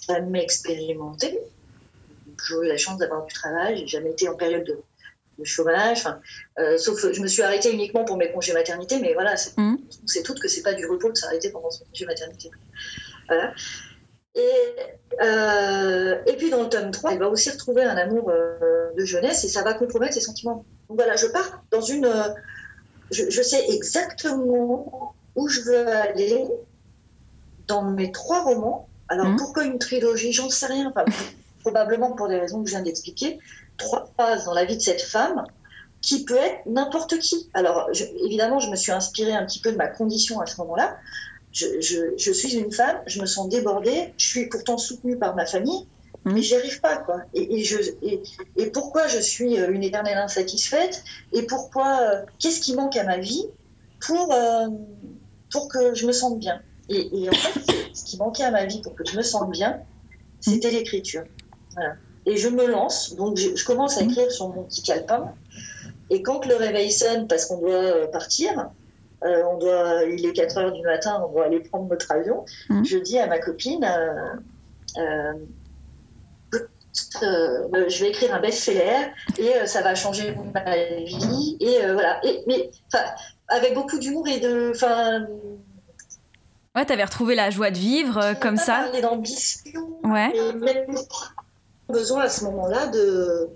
jamais 0.08 0.44
expérimenté. 0.44 1.40
J'ai 2.48 2.56
eu 2.56 2.68
la 2.68 2.78
chance 2.78 2.98
d'avoir 3.00 3.26
du 3.26 3.34
travail, 3.34 3.78
j'ai 3.78 3.88
jamais 3.88 4.12
été 4.12 4.30
en 4.30 4.36
période 4.36 4.64
de, 4.64 4.80
chômage. 5.44 6.04
Euh, 6.58 6.80
sauf, 6.80 7.12
je 7.12 7.22
me 7.22 7.28
suis 7.28 7.44
arrêtée 7.44 7.72
uniquement 7.72 8.04
pour 8.06 8.18
mes 8.18 8.32
congés 8.32 8.54
maternité, 8.54 9.00
mais 9.00 9.14
voilà, 9.14 9.38
c'est 9.38 9.56
mmh. 9.56 9.78
tout 10.26 10.34
que 10.34 10.48
c'est 10.48 10.64
pas 10.64 10.74
du 10.74 10.88
repos 10.88 11.12
de 11.12 11.18
s'arrêter 11.18 11.52
pendant 11.52 11.70
son 11.70 11.86
congé 11.86 12.06
maternité. 12.06 12.50
Voilà. 13.28 13.54
Euh, 15.22 16.16
et, 16.26 16.34
puis 16.34 16.50
dans 16.50 16.64
le 16.64 16.70
tome 16.70 16.92
3, 16.92 17.14
elle 17.14 17.20
va 17.20 17.30
aussi 17.30 17.50
retrouver 17.50 17.84
un 17.84 17.98
amour 17.98 18.30
euh, 18.30 18.92
de 18.96 19.06
jeunesse 19.06 19.44
et 19.44 19.48
ça 19.48 19.64
va 19.64 19.74
compromettre 19.74 20.14
ses 20.14 20.22
sentiments. 20.22 20.66
Donc 20.90 20.98
voilà, 20.98 21.16
je 21.16 21.28
pars 21.28 21.64
dans 21.72 21.82
une. 21.82 22.06
Euh, 22.06 22.30
je, 23.12 23.42
sais 23.42 23.66
exactement 23.70 25.16
où 25.36 25.48
je 25.48 25.62
veux 25.62 25.88
aller 25.88 26.46
dans 27.68 27.84
mes 27.84 28.12
trois 28.12 28.44
romans. 28.44 28.88
Alors 29.08 29.28
mmh. 29.28 29.38
pourquoi 29.38 29.64
une 29.64 29.80
trilogie? 29.80 30.34
J'en 30.34 30.50
sais 30.50 30.68
rien. 30.68 30.94
probablement 31.62 32.12
pour 32.12 32.28
des 32.28 32.38
raisons 32.38 32.62
que 32.62 32.70
je 32.70 32.76
viens 32.76 32.84
d'expliquer. 32.84 33.40
Trois 33.78 34.10
phases 34.18 34.46
dans 34.46 34.54
la 34.54 34.66
vie 34.66 34.78
de 34.78 34.82
cette 34.82 35.02
femme 35.02 35.46
qui 36.02 36.26
peut 36.26 36.36
être 36.36 36.66
n'importe 36.66 37.18
qui. 37.20 37.50
Alors 37.54 37.90
évidemment, 38.24 38.60
je 38.60 38.70
me 38.70 38.76
suis 38.76 38.92
inspirée 38.92 39.34
un 39.34 39.46
petit 39.46 39.60
peu 39.60 39.72
de 39.72 39.78
ma 39.78 39.88
condition 39.88 40.40
à 40.40 40.46
ce 40.46 40.58
moment-là 40.62 40.98
je, 41.58 42.32
suis 42.32 42.56
une 42.56 42.72
femme, 42.72 42.98
je 43.08 43.20
me 43.22 43.26
sens 43.26 43.50
débordée, 43.50 44.14
je 44.18 44.28
suis 44.28 44.48
pourtant 44.48 44.78
soutenue 44.78 45.18
par 45.18 45.36
ma 45.36 45.46
famille, 45.46 45.88
mmh. 46.24 46.34
mais 46.34 46.42
j'y 46.42 46.56
arrive 46.56 46.80
pas, 46.82 46.98
quoi. 46.98 47.22
Et, 47.34 47.64
je, 47.64 47.78
et, 48.56 48.68
pourquoi 48.68 49.08
je 49.08 49.20
suis 49.20 49.60
euh, 49.60 49.72
une 49.72 49.84
éternelle 49.84 50.18
insatisfaite 50.18 51.04
Et 51.34 51.44
pourquoi, 51.44 52.00
euh, 52.02 52.22
qu'est-ce 52.40 52.62
qui 52.62 52.76
manque 52.76 52.96
à 52.96 53.04
ma 53.04 53.18
vie 53.18 53.46
pour, 54.00 54.32
euh, 54.34 54.68
pour 55.52 55.68
que 55.70 55.96
je 55.96 56.06
me 56.06 56.12
sente 56.12 56.40
bien? 56.40 56.62
Et, 56.90 57.28
en 57.28 57.34
fait, 57.34 57.74
ce 57.94 58.06
qui 58.06 58.18
manquait 58.18 58.44
à 58.44 58.52
ma 58.52 58.66
vie 58.66 58.82
pour 58.82 58.96
que 58.96 59.04
je 59.06 59.18
me 59.18 59.24
sente 59.24 59.52
bien, 59.52 59.82
c'était 60.40 60.72
l'écriture. 60.72 61.24
Et 62.26 62.38
je 62.38 62.50
me 62.50 62.66
lance, 62.66 63.16
donc 63.16 63.38
je, 63.38 63.66
commence 63.66 63.98
à 63.98 64.04
mmh. 64.04 64.10
écrire 64.10 64.32
sur 64.32 64.50
mon 64.50 64.64
petit 64.64 64.84
calepin. 64.84 65.34
Et 66.10 66.22
quand 66.22 66.46
le 66.46 66.56
réveil 66.56 66.92
sonne, 66.92 67.28
parce 67.28 67.46
qu'on 67.46 67.58
doit 67.58 68.08
partir, 68.12 68.70
euh, 69.24 69.44
on 69.52 69.58
doit, 69.58 70.04
il 70.04 70.26
est 70.26 70.34
4 70.34 70.58
heures 70.58 70.72
du 70.72 70.82
matin, 70.84 71.24
on 71.26 71.32
doit 71.32 71.46
aller 71.46 71.60
prendre 71.60 71.88
notre 71.90 72.12
avion. 72.12 72.46
Mmh. 72.70 72.84
Je 72.84 72.98
dis 72.98 73.18
à 73.18 73.28
ma 73.28 73.40
copine, 73.40 73.84
euh, 73.84 75.34
euh, 77.24 77.90
je 77.90 78.04
vais 78.04 78.10
écrire 78.10 78.34
un 78.34 78.40
best-seller 78.40 79.12
et 79.38 79.66
ça 79.66 79.82
va 79.82 79.96
changer 79.96 80.36
ma 80.54 80.76
vie. 81.04 81.58
Et 81.60 81.80
voilà. 81.92 82.20
Et, 82.26 82.44
mais 82.48 82.70
avec 83.48 83.74
beaucoup 83.74 83.98
d'humour 83.98 84.28
et 84.28 84.40
de. 84.40 84.72
Ouais, 86.76 86.86
t'avais 86.86 87.04
retrouvé 87.04 87.34
la 87.34 87.50
joie 87.50 87.72
de 87.72 87.78
vivre 87.78 88.34
comme 88.40 88.58
ça. 88.58 88.84
Parler 88.84 89.02
d'ambition. 89.02 89.82
Ouais. 90.04 90.32
Même 90.54 90.96
besoin 91.90 92.24
à 92.24 92.30
ce 92.30 92.44
moment-là 92.46 92.88
de, 92.88 93.50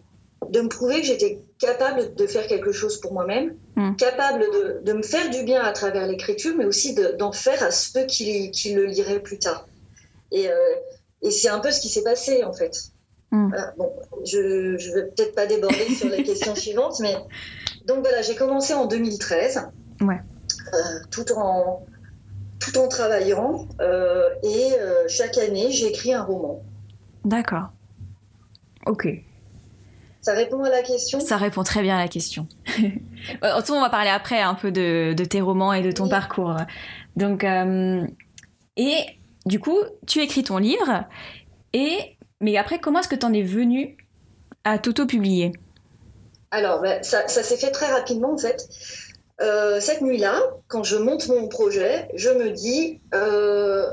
de 0.50 0.62
me 0.62 0.68
prouver 0.68 1.02
que 1.02 1.08
j'étais 1.08 1.40
capable 1.60 2.16
de 2.16 2.28
faire 2.28 2.48
quelque 2.48 2.72
chose 2.72 3.00
pour 3.00 3.14
moi-même, 3.14 3.56
hmm. 3.76 3.96
capable 3.96 4.42
de, 4.42 4.82
de, 4.84 4.94
me 4.94 5.04
faire 5.04 5.30
du 5.30 5.44
bien 5.44 5.62
à 5.62 5.72
travers 5.72 6.08
l'écriture, 6.08 6.56
mais 6.58 6.66
aussi 6.66 6.96
d'en 7.20 7.32
faire 7.32 7.62
à 7.64 7.72
ceux 7.72 8.06
qui, 8.06 8.52
qui, 8.52 8.74
le 8.74 8.86
liraient 8.86 9.20
plus 9.20 9.38
tard. 9.38 9.68
Et, 10.32 10.50
euh, 10.50 10.56
et 11.22 11.32
c'est 11.32 11.50
un 11.50 11.60
peu 11.60 11.72
ce 11.72 11.80
qui 11.80 11.90
s'est 11.90 12.04
passé 12.04 12.44
en 12.44 12.54
fait. 12.54 12.92
Hmm. 13.32 13.52
bon, 13.78 13.94
je 14.26 14.40
ne 14.40 14.96
vais 14.96 15.08
peut-être 15.08 15.36
pas 15.36 15.46
déborder 15.46 15.86
sur 15.96 16.10
les 16.10 16.24
questions 16.26 16.56
suivantes, 16.56 17.00
mais 17.00 17.16
donc 17.86 18.00
voilà, 18.00 18.22
j'ai 18.22 18.36
commencé 18.36 18.74
en 18.74 18.88
2013, 18.88 19.70
ouais. 20.02 20.20
Euh, 20.74 20.78
tout 21.10 21.32
en 21.34 21.86
tout 22.60 22.78
en 22.78 22.88
travaillant. 22.88 23.68
Euh, 23.82 24.30
et 24.44 24.74
euh, 24.80 25.08
chaque 25.08 25.38
année, 25.38 25.72
j'écris 25.72 26.14
un 26.14 26.24
roman. 26.24 26.64
D'accord. 27.26 27.70
Ok. 28.86 29.08
Ça 30.22 30.34
répond 30.34 30.64
à 30.64 30.70
la 30.70 30.84
question? 30.84 31.20
Ça 31.20 31.38
répond 31.38 31.64
très 31.64 31.82
bien 31.82 31.98
à 31.98 32.00
la 32.00 32.08
question. 32.08 32.48
on 33.42 33.82
va 33.82 33.90
parler 33.90 34.10
après 34.10 34.42
un 34.42 34.54
peu 34.54 34.72
de, 34.72 35.16
tes 35.26 35.42
romans 35.42 35.74
et 35.74 35.82
de 35.82 35.92
ton 35.92 36.08
parcours. 36.08 36.56
Donc, 37.16 37.44
euh, 37.44 38.06
et 38.78 38.98
du 39.46 39.60
coup, 39.60 39.80
tu 40.08 40.20
écris 40.20 40.44
ton 40.44 40.58
livre. 40.58 41.06
Et 41.74 42.18
mais 42.40 42.58
après, 42.58 42.80
comment 42.80 43.00
est-ce 43.00 43.08
que 43.08 43.16
tu 43.16 43.26
en 43.26 43.34
es 43.34 43.44
venu 43.44 43.98
à 44.64 44.78
t'auto-publier? 44.78 45.54
Alors, 46.52 46.82
ben, 46.82 47.02
ça, 47.04 47.28
ça 47.28 47.44
s'est 47.44 47.58
fait 47.58 47.72
très 47.72 47.92
rapidement 47.92 48.34
en 48.34 48.38
fait. 48.38 48.68
Euh, 49.42 49.80
cette 49.80 50.02
nuit-là, 50.02 50.40
quand 50.68 50.84
je 50.84 50.98
monte 50.98 51.28
mon 51.30 51.48
projet, 51.48 52.08
je 52.14 52.30
me 52.30 52.52
dis, 52.52 53.02
euh, 53.16 53.88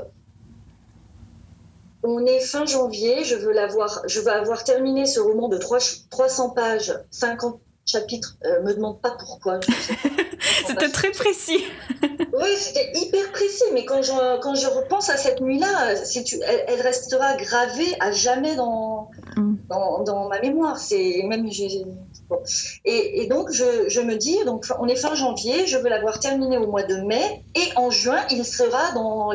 on 2.03 2.25
est 2.25 2.39
fin 2.39 2.65
janvier, 2.65 3.23
je 3.23 3.35
veux, 3.35 3.51
l'avoir, 3.51 4.01
je 4.07 4.19
veux 4.19 4.31
avoir 4.31 4.63
terminé 4.63 5.05
ce 5.05 5.19
roman 5.19 5.49
de 5.49 5.57
300 5.57 6.49
pages, 6.51 6.93
50 7.11 7.59
chapitres. 7.85 8.37
Euh, 8.45 8.61
me 8.61 8.73
demande 8.73 9.01
pas 9.01 9.11
pourquoi. 9.11 9.59
c'était 10.67 10.89
très 10.89 11.11
précis. 11.11 11.63
oui, 12.01 12.49
c'était 12.57 12.91
hyper 12.95 13.31
précis, 13.31 13.63
mais 13.73 13.85
quand 13.85 14.01
je, 14.01 14.39
quand 14.39 14.55
je 14.55 14.67
repense 14.67 15.09
à 15.09 15.17
cette 15.17 15.41
nuit-là, 15.41 15.93
elle, 16.67 16.81
restera 16.81 17.35
gravée 17.35 17.95
à 17.99 18.11
jamais 18.11 18.55
dans, 18.55 19.09
mm. 19.35 19.55
dans, 19.69 20.03
dans, 20.03 20.29
ma 20.29 20.39
mémoire. 20.39 20.77
C'est 20.77 21.23
même 21.27 21.49
et, 22.85 23.27
donc, 23.27 23.51
je, 23.51 24.01
me 24.01 24.15
dis, 24.15 24.37
donc, 24.45 24.65
on 24.79 24.87
est 24.87 24.95
fin 24.95 25.15
janvier, 25.15 25.65
je 25.65 25.77
veux 25.77 25.89
l'avoir 25.89 26.19
terminé 26.19 26.57
au 26.57 26.67
mois 26.67 26.83
de 26.83 26.95
mai, 26.97 27.43
et 27.55 27.75
en 27.75 27.89
juin, 27.89 28.19
il 28.29 28.45
sera 28.45 28.91
dans 28.93 29.31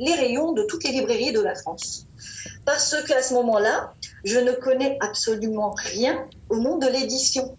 les 0.00 0.14
rayons 0.14 0.52
de 0.52 0.64
toutes 0.64 0.82
les 0.84 0.92
librairies 0.92 1.32
de 1.32 1.40
la 1.40 1.54
France. 1.54 2.06
Parce 2.64 2.96
qu'à 3.04 3.22
ce 3.22 3.34
moment-là, 3.34 3.92
je 4.24 4.38
ne 4.38 4.52
connais 4.52 4.96
absolument 5.00 5.74
rien 5.76 6.26
au 6.48 6.56
monde 6.56 6.82
de 6.82 6.88
l'édition. 6.88 7.56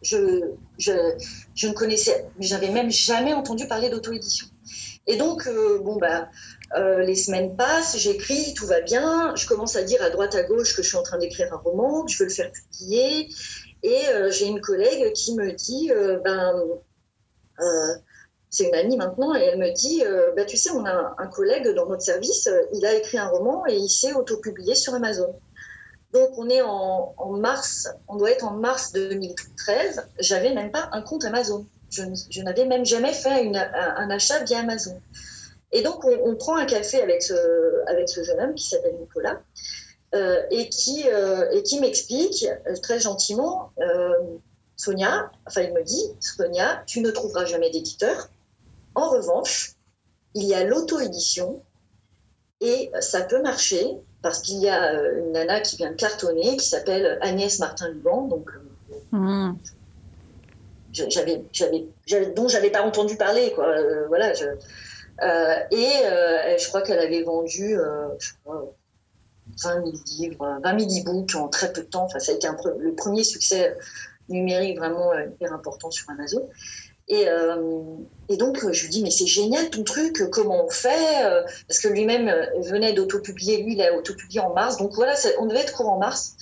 Je, 0.00 0.52
je, 0.78 0.92
ne 0.92 1.72
connaissais, 1.72 2.28
j'avais 2.38 2.70
même 2.70 2.90
jamais 2.90 3.34
entendu 3.34 3.66
parler 3.66 3.90
d'auto-édition. 3.90 4.46
Et 5.08 5.16
donc, 5.16 5.48
euh, 5.48 5.80
bon, 5.80 5.96
bah, 5.96 6.28
euh, 6.76 7.00
les 7.00 7.16
semaines 7.16 7.56
passent, 7.56 7.98
j'écris, 7.98 8.54
tout 8.54 8.66
va 8.66 8.80
bien. 8.80 9.34
Je 9.34 9.46
commence 9.48 9.74
à 9.74 9.82
dire 9.82 10.00
à 10.02 10.10
droite, 10.10 10.36
à 10.36 10.44
gauche 10.44 10.76
que 10.76 10.82
je 10.82 10.88
suis 10.88 10.96
en 10.96 11.02
train 11.02 11.18
d'écrire 11.18 11.52
un 11.52 11.56
roman, 11.56 12.04
que 12.04 12.12
je 12.12 12.18
veux 12.18 12.26
le 12.26 12.34
faire 12.34 12.52
publier. 12.52 13.28
Et 13.82 14.08
euh, 14.10 14.30
j'ai 14.30 14.46
une 14.46 14.60
collègue 14.60 15.12
qui 15.14 15.34
me 15.34 15.50
dit, 15.52 15.90
ben, 16.24 16.62
c'est 18.50 18.64
une 18.64 18.74
amie 18.74 18.96
maintenant, 18.96 19.34
et 19.34 19.42
elle 19.42 19.58
me 19.58 19.72
dit, 19.72 20.02
ben, 20.36 20.46
tu 20.46 20.56
sais, 20.56 20.70
on 20.70 20.84
a 20.84 21.14
un, 21.18 21.26
collègue 21.26 21.68
dans 21.74 21.86
notre 21.86 22.02
service, 22.02 22.48
il 22.72 22.84
a 22.86 22.94
écrit 22.94 23.18
un 23.18 23.28
roman 23.28 23.66
et 23.66 23.76
il 23.76 23.88
s'est 23.88 24.14
auto-publié 24.14 24.74
sur 24.74 24.94
Amazon. 24.94 25.34
Donc 26.12 26.30
on 26.38 26.48
est 26.48 26.62
en, 26.62 27.14
mars, 27.36 27.88
on 28.08 28.16
doit 28.16 28.30
être 28.30 28.44
en 28.44 28.52
mars 28.52 28.92
2013, 28.92 30.06
j'avais 30.18 30.54
même 30.54 30.70
pas 30.70 30.88
un 30.92 31.02
compte 31.02 31.24
Amazon. 31.24 31.66
Je, 31.90 32.42
n'avais 32.42 32.64
même 32.64 32.84
jamais 32.84 33.12
fait 33.12 33.50
un, 33.54 34.10
achat 34.10 34.42
via 34.44 34.60
Amazon. 34.60 35.00
Et 35.72 35.82
donc 35.82 36.04
on, 36.04 36.34
prend 36.36 36.56
un 36.56 36.64
café 36.64 37.02
avec 37.02 37.22
ce, 37.22 37.34
avec 37.86 38.08
ce 38.08 38.22
jeune 38.22 38.40
homme 38.40 38.54
qui 38.54 38.66
s'appelle 38.66 38.96
Nicolas. 38.98 39.40
Euh, 40.14 40.40
et 40.50 40.70
qui, 40.70 41.04
euh, 41.06 41.50
et 41.50 41.62
qui 41.62 41.80
m'explique 41.80 42.46
euh, 42.66 42.74
très 42.82 42.98
gentiment, 42.98 43.72
Sonia, 44.76 45.30
enfin 45.46 45.62
il 45.62 45.74
me 45.74 45.82
dit, 45.82 46.02
Sonia, 46.20 46.82
tu 46.86 47.00
ne 47.00 47.10
trouveras 47.10 47.44
jamais 47.44 47.68
d'éditeur. 47.68 48.30
En 48.94 49.08
revanche, 49.08 49.74
il 50.34 50.44
y 50.44 50.54
a 50.54 50.64
l'auto-édition 50.64 51.62
et 52.60 52.90
ça 53.00 53.22
peut 53.22 53.40
marcher 53.42 53.98
parce 54.22 54.40
qu'il 54.40 54.58
y 54.58 54.68
a 54.68 54.92
une 55.12 55.32
nana 55.32 55.60
qui 55.60 55.76
vient 55.76 55.90
de 55.90 55.96
cartonner 55.96 56.56
qui 56.56 56.66
s'appelle 56.66 57.18
Agnès 57.20 57.58
Martin-Luban, 57.60 58.22
donc 58.22 58.50
mmh. 59.12 59.52
j'avais, 60.92 61.44
dont 62.34 62.48
j'avais 62.48 62.70
pas 62.70 62.82
entendu 62.82 63.16
parler, 63.16 63.52
quoi. 63.54 63.74
voilà. 64.08 64.32
Je, 64.34 64.46
et 65.70 66.58
je 66.58 66.68
crois 66.68 66.82
qu'elle 66.82 66.98
avait 66.98 67.22
vendu, 67.22 67.76
je 68.18 68.30
crois, 68.42 68.74
20 69.62 69.84
000 69.84 69.96
livres, 70.18 70.60
20 70.62 70.78
000 70.78 71.00
e-books 71.00 71.34
en 71.34 71.48
très 71.48 71.72
peu 71.72 71.82
de 71.82 71.86
temps. 71.86 72.04
Enfin, 72.04 72.18
ça 72.18 72.32
a 72.32 72.34
été 72.34 72.48
le 72.78 72.94
premier 72.94 73.24
succès 73.24 73.76
numérique 74.28 74.78
vraiment 74.78 75.12
euh, 75.12 75.26
hyper 75.26 75.52
important 75.52 75.90
sur 75.90 76.08
Amazon. 76.10 76.48
Et, 77.08 77.28
euh, 77.28 77.82
et, 78.28 78.36
donc, 78.36 78.58
je 78.70 78.82
lui 78.82 78.90
dis, 78.90 79.02
mais 79.02 79.10
c'est 79.10 79.26
génial 79.26 79.70
ton 79.70 79.82
truc, 79.82 80.22
comment 80.30 80.64
on 80.64 80.70
fait 80.70 81.24
euh, 81.24 81.42
Parce 81.66 81.80
que 81.80 81.88
lui-même 81.88 82.30
venait 82.60 82.92
d'autopublier, 82.92 83.62
lui, 83.62 83.72
il 83.72 83.82
a 83.82 83.94
autopublié 83.94 84.40
en 84.40 84.52
mars. 84.52 84.76
Donc 84.76 84.94
voilà, 84.94 85.14
on 85.40 85.46
devait 85.46 85.60
être 85.60 85.72
court 85.72 85.88
en 85.88 85.98
mars. 85.98 86.36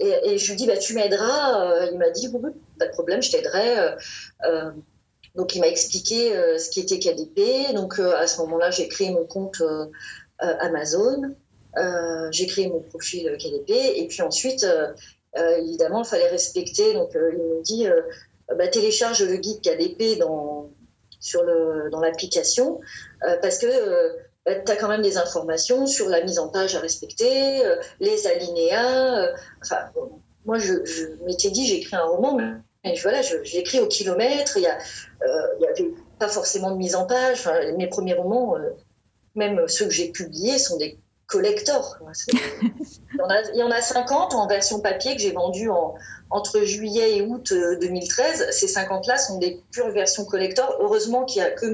Et, 0.00 0.38
je 0.38 0.50
lui 0.50 0.56
dis, 0.56 0.66
bah, 0.66 0.78
tu 0.78 0.94
m'aideras. 0.94 1.86
il 1.92 1.98
m'a 1.98 2.10
dit, 2.10 2.30
pas 2.78 2.86
de 2.86 2.92
problème, 2.92 3.22
je 3.22 3.32
t'aiderai. 3.32 3.96
donc, 5.34 5.54
il 5.54 5.60
m'a 5.60 5.68
expliqué 5.68 6.32
ce 6.58 6.70
qui 6.70 6.80
était 6.80 6.98
KDP. 6.98 7.74
Donc, 7.74 7.98
à 7.98 8.26
ce 8.26 8.40
moment-là, 8.40 8.70
j'ai 8.70 8.88
créé 8.88 9.10
mon 9.10 9.26
compte 9.26 9.62
Amazon. 10.38 11.34
Euh, 11.76 12.28
j'ai 12.32 12.46
créé 12.46 12.68
mon 12.68 12.80
profil 12.80 13.36
KDP 13.38 13.70
et 13.96 14.06
puis 14.08 14.22
ensuite, 14.22 14.64
euh, 14.64 14.88
euh, 15.36 15.56
évidemment, 15.58 16.02
il 16.02 16.06
fallait 16.06 16.28
respecter. 16.28 16.94
Donc, 16.94 17.10
il 17.14 17.38
me 17.38 17.62
dit 17.62 17.86
bah, 18.56 18.68
télécharge 18.68 19.22
le 19.22 19.36
guide 19.36 19.60
KDP 19.60 20.18
dans, 20.18 20.70
dans 21.90 22.00
l'application 22.00 22.80
parce 23.42 23.58
que 23.58 23.66
bah, 24.46 24.54
tu 24.54 24.72
as 24.72 24.76
quand 24.76 24.88
même 24.88 25.02
des 25.02 25.18
informations 25.18 25.86
sur 25.86 26.08
la 26.08 26.22
mise 26.22 26.38
en 26.38 26.48
page 26.48 26.74
à 26.74 26.80
respecter, 26.80 27.62
les 28.00 28.26
alinéas. 28.26 29.32
moi, 30.44 30.58
je, 30.58 30.74
m'étais 31.24 31.50
dit, 31.50 31.66
j'écris 31.66 31.96
un 31.96 32.04
roman, 32.04 32.38
mais 32.84 32.94
voilà, 33.02 33.20
j'écris 33.42 33.80
au 33.80 33.86
kilomètre. 33.86 34.56
Il 34.56 34.62
n'y 34.62 35.66
avait 35.66 35.90
pas 36.18 36.28
forcément 36.28 36.70
de 36.70 36.76
mise 36.76 36.94
en 36.94 37.06
page. 37.06 37.48
mes 37.76 37.88
premiers 37.88 38.14
romans, 38.14 38.56
même 39.34 39.68
ceux 39.68 39.86
que 39.86 39.92
j'ai 39.92 40.10
publiés, 40.10 40.58
sont 40.58 40.78
des 40.78 40.98
collector. 41.28 41.98
il, 42.32 43.56
y 43.58 43.62
en 43.62 43.70
a, 43.70 43.82
50 43.82 44.34
en 44.34 44.48
version 44.48 44.80
papier 44.80 45.14
que 45.14 45.22
j'ai 45.22 45.32
vendu 45.32 45.68
entre 46.30 46.62
juillet 46.62 47.18
et 47.18 47.22
août 47.22 47.52
2013. 47.52 48.42
Euh, 48.42 48.46
Ces 48.50 48.66
50-là 48.66 49.18
sont 49.18 49.38
des 49.38 49.62
pures 49.70 49.90
versions 49.90 50.24
collector. 50.24 50.76
Heureusement 50.80 51.24
qu'il 51.24 51.42
y 51.42 51.44
a 51.44 51.50
que 51.50 51.66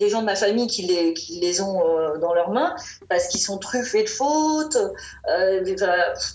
des 0.00 0.08
gens 0.08 0.20
de 0.20 0.26
ma 0.26 0.36
famille 0.36 0.68
qui 0.68 0.82
les, 0.82 1.60
ont 1.60 1.86
euh, 1.86 2.16
dans 2.18 2.32
leurs 2.32 2.50
mains 2.50 2.74
parce 3.10 3.28
qu'ils 3.28 3.40
sont 3.40 3.58
truffés 3.58 4.04
de 4.04 4.08
fautes. 4.08 4.78
Euh, 5.28 5.76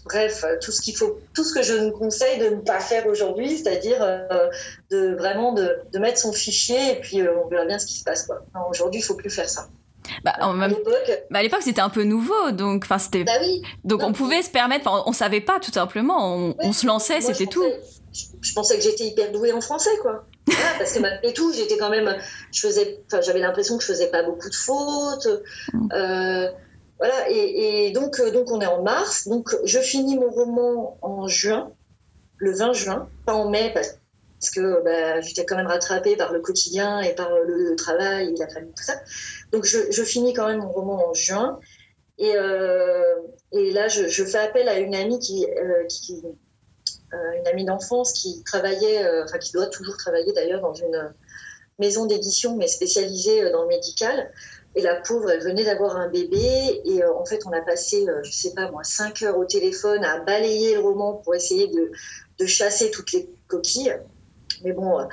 bref, 0.06 0.46
tout 0.62 0.72
ce 0.72 0.82
qu'il 0.82 0.96
faut, 0.96 1.18
tout 1.34 1.44
ce 1.44 1.56
que 1.56 1.64
je 1.64 1.74
ne 1.74 1.90
conseille 1.90 2.38
de 2.38 2.50
ne 2.50 2.62
pas 2.62 2.80
faire 2.80 3.08
aujourd'hui, 3.08 3.58
c'est-à-dire 3.58 4.00
vraiment 4.92 5.54
de, 5.54 5.98
mettre 5.98 6.20
son 6.20 6.34
fichier 6.34 6.92
et 6.92 7.00
puis 7.00 7.28
on 7.28 7.48
verra 7.48 7.66
bien 7.66 7.80
ce 7.80 7.88
qui 7.88 7.98
se 7.98 8.04
passe. 8.04 8.30
Aujourd'hui, 8.70 9.00
il 9.00 9.04
faut 9.04 9.16
plus 9.16 9.32
faire 9.32 9.50
ça. 9.50 9.68
Bah, 10.24 10.34
bah, 10.40 10.68
à 11.34 11.44
l'époque, 11.44 11.62
c'était 11.62 11.82
un 11.82 11.90
peu 11.90 12.04
nouveau, 12.04 12.52
donc 12.52 12.84
enfin 12.84 12.98
c'était. 12.98 13.24
Bah 13.24 13.38
oui. 13.42 13.62
Donc 13.84 14.04
on 14.04 14.14
pouvait 14.14 14.42
se 14.42 14.50
permettre, 14.50 14.90
on, 14.90 15.10
on 15.10 15.14
savait 15.14 15.42
pas 15.42 15.60
tout 15.60 15.72
simplement, 15.72 16.54
on, 16.60 16.74
se 16.74 16.86
lançait, 16.86 17.22
c'était 17.22 17.46
tout. 17.46 17.66
Je, 18.42 18.54
pensais 18.54 18.78
que 18.78 18.84
j'étais 18.84 19.06
hyper 19.06 19.32
douée 19.32 19.52
en 19.54 19.62
français, 19.62 19.90
quoi. 20.02 20.26
parce 20.78 20.94
que 20.94 21.00
malgré 21.00 21.34
tout, 21.34 21.52
j'étais 21.54 21.78
quand 21.78 21.90
même, 21.90 22.16
je 22.52 22.60
faisais, 22.60 23.00
j'avais 23.22 23.40
l'impression 23.40 23.78
que 23.78 23.84
je 23.84 23.88
faisais 23.88 24.08
pas 24.08 24.24
beaucoup 24.24 24.50
de 24.50 24.56
fautes. 24.56 25.28
Mm. 25.74 25.88
Euh, 25.94 26.52
voilà, 27.00 27.30
et, 27.30 27.92
donc, 27.92 28.20
euh, 28.20 28.32
donc 28.32 28.52
on 28.52 28.62
est 28.62 28.68
en 28.68 28.84
mars, 28.84 29.28
donc 29.28 29.56
je 29.64 29.80
finis 29.80 30.16
mon 30.16 30.30
roman 30.30 30.98
en 31.02 31.28
juin, 31.28 31.72
le 32.38 32.56
20 32.56 32.74
juin, 32.74 33.10
pas 33.26 33.34
en 33.34 33.50
mai, 33.50 33.72
parce 33.74 33.98
parce 34.44 34.50
que 34.50 34.84
bah, 34.84 35.22
j'étais 35.22 35.46
quand 35.46 35.56
même 35.56 35.68
rattrapée 35.68 36.18
par 36.18 36.34
le 36.34 36.42
quotidien 36.42 37.00
et 37.00 37.16
par 37.16 37.32
le, 37.46 37.76
travail 37.78 38.34
et 38.34 38.36
la 38.38 38.50
famille, 38.50 38.74
tout 38.76 38.84
ça. 38.84 38.96
Donc 39.54 39.64
je, 39.64 40.04
finis 40.04 40.34
quand 40.34 40.48
même 40.48 40.60
mon 40.60 40.70
roman 40.70 41.08
en 41.08 41.14
juin. 41.14 41.60
Et, 42.18 42.36
euh, 42.36 43.16
là, 43.54 43.88
je, 43.88 44.24
fais 44.26 44.40
appel 44.40 44.68
à 44.68 44.80
une 44.80 44.96
amie 44.96 45.20
qui, 45.20 45.46
euh, 45.46 45.88
euh, 47.14 47.18
une 47.40 47.48
amie 47.48 47.64
d'enfance 47.64 48.12
qui 48.12 48.44
travaillait, 48.44 49.08
enfin 49.24 49.38
qui 49.38 49.54
doit 49.54 49.68
toujours 49.68 49.96
travailler 49.96 50.34
d'ailleurs 50.34 50.60
dans 50.60 50.74
une 50.74 51.14
maison 51.80 52.06
d'édition, 52.06 52.58
mais 52.58 52.68
spécialisée 52.68 53.50
dans 53.52 53.62
le 53.62 53.70
médical, 53.70 54.30
Et 54.76 54.82
la 54.82 54.96
pauvre, 54.96 55.30
elle 55.32 55.42
venait 55.42 55.64
d'avoir 55.64 55.96
un 55.96 56.10
bébé. 56.10 56.82
Et 56.84 57.02
en 57.06 57.24
fait, 57.24 57.46
on 57.46 57.54
a 57.54 57.62
passé, 57.62 58.06
je 58.24 58.32
sais 58.32 58.54
pas 58.54 58.70
moi, 58.72 58.84
5 58.84 59.22
heures 59.22 59.38
au 59.38 59.46
téléphone 59.46 60.04
à 60.04 60.20
balayer 60.20 60.74
le 60.74 60.82
roman 60.82 61.14
pour 61.14 61.34
essayer 61.34 61.72
de 62.40 62.46
chasser 62.46 62.92
toutes 62.92 63.14
les 63.14 63.30
coquilles. 63.48 63.96
Mais 64.64 64.72
bon, 64.72 65.08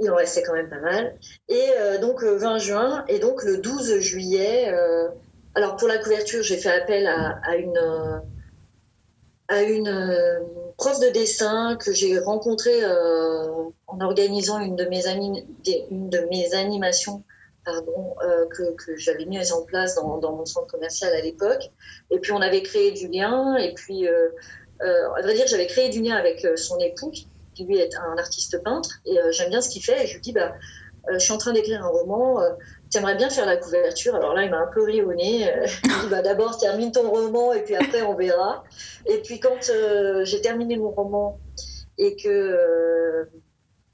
il 0.00 0.10
en 0.10 0.16
restait 0.16 0.42
quand 0.42 0.54
même 0.54 0.68
pas 0.68 0.80
mal. 0.80 1.16
Et 1.48 1.70
donc, 2.00 2.22
20 2.22 2.58
juin, 2.58 3.04
et 3.08 3.18
donc 3.18 3.42
le 3.44 3.58
12 3.58 3.98
juillet, 3.98 4.72
alors 5.56 5.76
pour 5.76 5.88
la 5.88 5.96
couverture, 5.96 6.42
j'ai 6.42 6.58
fait 6.58 6.70
appel 6.70 7.06
à, 7.06 7.56
une, 7.56 7.78
à 9.48 9.62
une 9.62 9.88
euh, 9.88 10.40
prof 10.76 11.00
de 11.00 11.08
dessin 11.08 11.76
que 11.76 11.94
j'ai 11.94 12.18
rencontrée 12.18 12.84
euh, 12.84 13.46
en 13.86 14.00
organisant 14.02 14.60
une 14.60 14.76
de 14.76 14.84
mes, 14.84 15.06
une 15.06 16.10
de 16.10 16.18
mes 16.30 16.52
animations 16.52 17.24
pardon, 17.64 18.14
euh, 18.22 18.46
que, 18.48 18.74
que 18.74 18.96
j'avais 18.98 19.24
mis 19.24 19.50
en 19.50 19.62
place 19.62 19.94
dans, 19.94 20.18
dans, 20.18 20.36
mon 20.36 20.44
centre 20.44 20.66
commercial 20.66 21.14
à 21.14 21.22
l'époque. 21.22 21.70
Et 22.10 22.18
puis 22.18 22.32
on 22.32 22.42
avait 22.42 22.62
créé 22.62 22.92
du 22.92 23.08
lien. 23.08 23.56
Et 23.56 23.72
puis, 23.72 24.06
à 24.06 25.22
vrai 25.22 25.32
dire, 25.32 25.46
j'avais 25.46 25.66
créé 25.66 25.88
du 25.88 26.02
lien 26.02 26.16
avec 26.16 26.46
son 26.56 26.78
époux, 26.80 27.12
qui 27.56 27.64
lui 27.64 27.78
est 27.78 27.94
un 27.96 28.18
artiste 28.18 28.62
peintre. 28.62 29.00
Et 29.06 29.16
j'aime 29.30 29.50
bien 29.50 29.60
ce 29.60 29.68
qu'il 29.68 29.82
fait. 29.82 30.04
Et 30.04 30.06
je 30.06 30.14
lui 30.14 30.20
dis, 30.20 30.32
bah, 30.32 30.54
je 31.12 31.18
suis 31.18 31.32
en 31.32 31.38
train 31.38 31.52
d'écrire 31.52 31.84
un 31.84 31.88
roman 31.88 32.40
J'aimerais 32.92 33.16
bien 33.16 33.30
faire 33.30 33.46
la 33.46 33.56
couverture? 33.56 34.14
Alors 34.14 34.34
là, 34.34 34.44
il 34.44 34.50
m'a 34.50 34.58
un 34.58 34.70
peu 34.72 34.82
ri 34.82 35.02
au 35.02 35.12
nez. 35.12 35.48
Euh, 35.48 35.66
il 35.84 35.90
dit 35.90 36.08
bah, 36.10 36.22
d'abord, 36.22 36.58
termine 36.58 36.92
ton 36.92 37.10
roman 37.10 37.52
et 37.52 37.62
puis 37.62 37.74
après, 37.74 38.02
on 38.02 38.14
verra. 38.14 38.64
Et 39.06 39.18
puis, 39.18 39.40
quand 39.40 39.70
euh, 39.70 40.24
j'ai 40.24 40.40
terminé 40.40 40.76
mon 40.76 40.90
roman 40.90 41.38
et 41.98 42.14
que, 42.16 42.28
euh, 42.28 43.24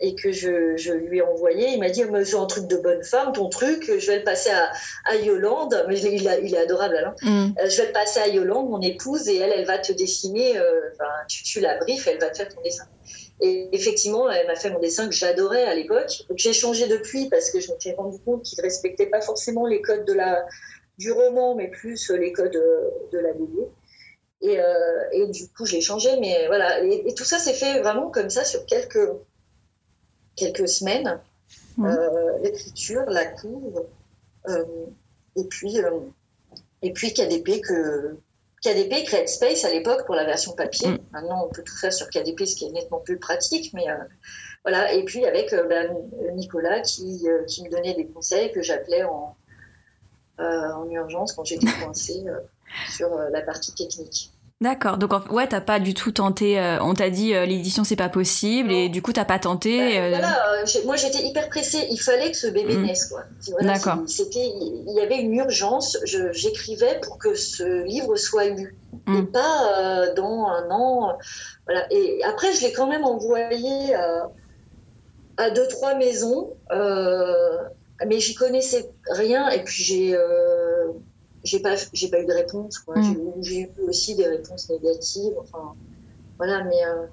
et 0.01 0.15
que 0.15 0.33
je, 0.33 0.77
je, 0.77 0.93
lui 0.93 1.19
ai 1.19 1.23
envoyé, 1.23 1.71
il 1.71 1.79
m'a 1.79 1.89
dit 1.89 2.03
C'est 2.25 2.37
un 2.37 2.47
truc 2.47 2.67
de 2.67 2.77
bonne 2.77 3.05
femme, 3.05 3.33
ton 3.33 3.49
truc, 3.49 3.85
je 3.87 4.07
vais 4.09 4.19
le 4.19 4.25
passer 4.25 4.51
à, 4.51 4.73
à 5.07 5.17
Yolande. 5.17 5.87
Mais 5.89 5.99
il, 5.99 6.23
il, 6.43 6.55
est 6.55 6.59
adorable, 6.59 6.97
Alain. 6.97 7.15
Mm. 7.23 7.55
je 7.65 7.77
vais 7.79 7.87
le 7.87 7.93
passer 7.93 8.21
à 8.21 8.29
Yolande, 8.29 8.69
mon 8.69 8.81
épouse, 8.81 9.29
et 9.29 9.39
elle, 9.39 9.53
elle 9.57 9.65
va 9.65 9.79
te 9.79 9.93
dessiner. 9.93 10.61
tu, 11.29 11.45
tu 11.45 11.61
la 11.61 11.79
briefes, 11.79 12.07
elle 12.09 12.19
va 12.19 12.29
te 12.29 12.37
faire 12.37 12.49
ton 12.49 12.61
dessin. 12.63 12.85
Et 13.45 13.69
effectivement, 13.73 14.31
elle 14.31 14.47
m'a 14.47 14.55
fait 14.55 14.71
mon 14.71 14.79
dessin 14.79 15.09
que 15.09 15.15
j'adorais 15.15 15.65
à 15.65 15.75
l'époque. 15.75 16.23
J'ai 16.37 16.53
changé 16.53 16.87
depuis 16.87 17.29
parce 17.29 17.51
que 17.51 17.59
je 17.59 17.73
me 17.73 17.79
suis 17.79 17.93
rendu 17.93 18.19
compte 18.21 18.45
qu'il 18.45 18.57
ne 18.59 18.63
respectait 18.63 19.07
pas 19.07 19.21
forcément 19.21 19.67
les 19.67 19.83
codes 19.83 20.05
de 20.05 20.13
la, 20.13 20.47
du 20.97 21.11
roman, 21.11 21.57
mais 21.57 21.69
plus 21.69 22.11
les 22.11 22.33
codes 22.33 22.53
de, 22.53 23.19
la 23.19 23.33
BD. 23.33 23.67
Et, 24.43 24.61
euh, 24.61 25.11
et, 25.11 25.27
du 25.27 25.49
coup, 25.49 25.67
j'ai 25.67 25.81
changé. 25.81 26.21
Mais 26.21 26.47
voilà. 26.47 26.85
Et, 26.85 27.13
tout 27.15 27.25
ça 27.25 27.41
s'est 27.41 27.53
fait 27.53 27.81
vraiment 27.81 28.11
comme 28.11 28.31
ça 28.31 28.45
sur 28.45 28.65
quelques, 28.65 29.11
quelques 30.37 30.69
semaines. 30.69 31.21
Euh, 31.81 32.39
l'écriture, 32.43 33.05
la 33.09 33.27
cour, 33.27 33.87
euh, 34.49 34.65
et 35.37 35.45
puis, 35.45 35.79
et 36.83 36.93
puis 36.93 37.13
KDP 37.13 37.61
que, 37.61 38.17
KDP, 38.63 39.05
Create 39.05 39.29
Space 39.29 39.65
à 39.65 39.71
l'époque 39.71 40.07
pour 40.07 40.15
la 40.15 40.25
version 40.25 40.53
papier. 40.53 40.89
Mm. 40.89 40.99
Maintenant, 41.13 41.47
on 41.47 41.49
peut 41.49 41.63
tout 41.63 41.77
faire 41.77 41.93
sur 41.93 42.09
KDP, 42.09 42.47
ce 42.47 42.57
qui 42.57 42.67
est 42.67 42.71
nettement 42.71 43.01
plus 43.01 43.19
pratique. 43.19 43.73
Mais 43.75 43.89
euh, 43.89 43.97
voilà. 44.65 44.93
Et 44.95 45.05
puis 45.05 45.25
avec 45.27 45.53
euh, 45.53 45.67
ben, 45.67 45.95
Nicolas 46.35 46.81
qui, 46.81 47.29
euh, 47.29 47.45
qui, 47.45 47.65
me 47.65 47.71
donnait 47.71 47.95
des 47.95 48.07
conseils 48.07 48.53
que 48.53 48.63
j'appelais 48.63 49.03
en, 49.05 49.37
en 50.39 50.91
urgence 50.91 51.33
quand 51.33 51.45
j'étais 51.45 51.67
coincée 51.83 52.25
sur 52.89 53.15
la 53.15 53.43
partie 53.43 53.75
technique. 53.75 54.33
D'accord. 54.63 54.97
Donc, 54.97 55.13
ouais, 55.33 55.49
t'as 55.49 55.61
pas 55.61 55.81
du 55.81 55.93
tout 55.93 56.13
tenté. 56.13 56.57
Euh, 56.57 56.79
on 56.83 56.95
t'a 56.95 57.11
dit 57.11 57.35
euh, 57.35 57.47
l'édition, 57.47 57.83
c'est 57.83 57.97
pas 57.97 58.09
possible, 58.09 58.71
et 58.71 58.89
du 58.89 59.03
coup, 59.03 59.13
t'as 59.13 59.25
pas 59.25 59.41
tenté. 59.41 59.77
Bah, 59.77 60.05
euh, 60.05 60.09
voilà, 60.11 60.39
moi, 60.85 60.95
j'étais 60.95 61.25
hyper 61.25 61.49
pressée. 61.49 61.85
Il 61.91 61.99
fallait 61.99 62.31
que 62.31 62.37
ce 62.37 62.47
bébé 62.47 62.77
mm. 62.77 62.87
naisse, 62.87 63.07
quoi. 63.07 63.25
D'accord. 63.61 63.99
C'était, 64.07 64.39
il 64.39 64.95
y 64.95 65.01
avait 65.01 65.21
une 65.21 65.35
urgence. 65.35 65.99
J'écrivais 66.05 67.01
pour 67.03 67.19
que 67.19 67.35
ce 67.35 67.83
livre 67.83 68.15
soit 68.15 68.51
lu, 68.51 68.77
mm. 69.09 69.19
et 69.19 69.23
pas 69.25 70.13
dans 70.15 70.47
un 70.47 70.71
an. 70.71 71.19
Voilà. 71.67 71.85
Et 71.91 72.23
après, 72.23 72.53
je 72.53 72.61
l'ai 72.61 72.73
quand 72.73 72.87
même 72.87 73.05
envoyé 73.05 73.97
à 75.39 75.51
deux, 75.51 75.67
trois 75.67 75.97
maisons, 75.97 76.51
mais 76.71 78.21
j'y 78.21 78.35
connaissais 78.37 78.93
rien. 79.11 79.49
Et 79.49 79.65
puis, 79.65 79.83
j'ai 79.83 80.17
j'ai 81.45 81.61
pas 81.61 81.75
j'ai 81.93 82.09
pas 82.09 82.21
eu 82.21 82.27
de 82.27 82.33
réponse 82.33 82.79
quoi. 82.79 82.97
Mm. 82.99 83.35
J'ai 83.41 83.61
eu 83.61 83.71
aussi 83.87 84.15
des 84.15 84.27
réponses 84.27 84.69
négatives. 84.71 85.35
Enfin 85.39 85.75
voilà, 86.39 86.65
mais 86.65 86.85
euh, 86.85 87.07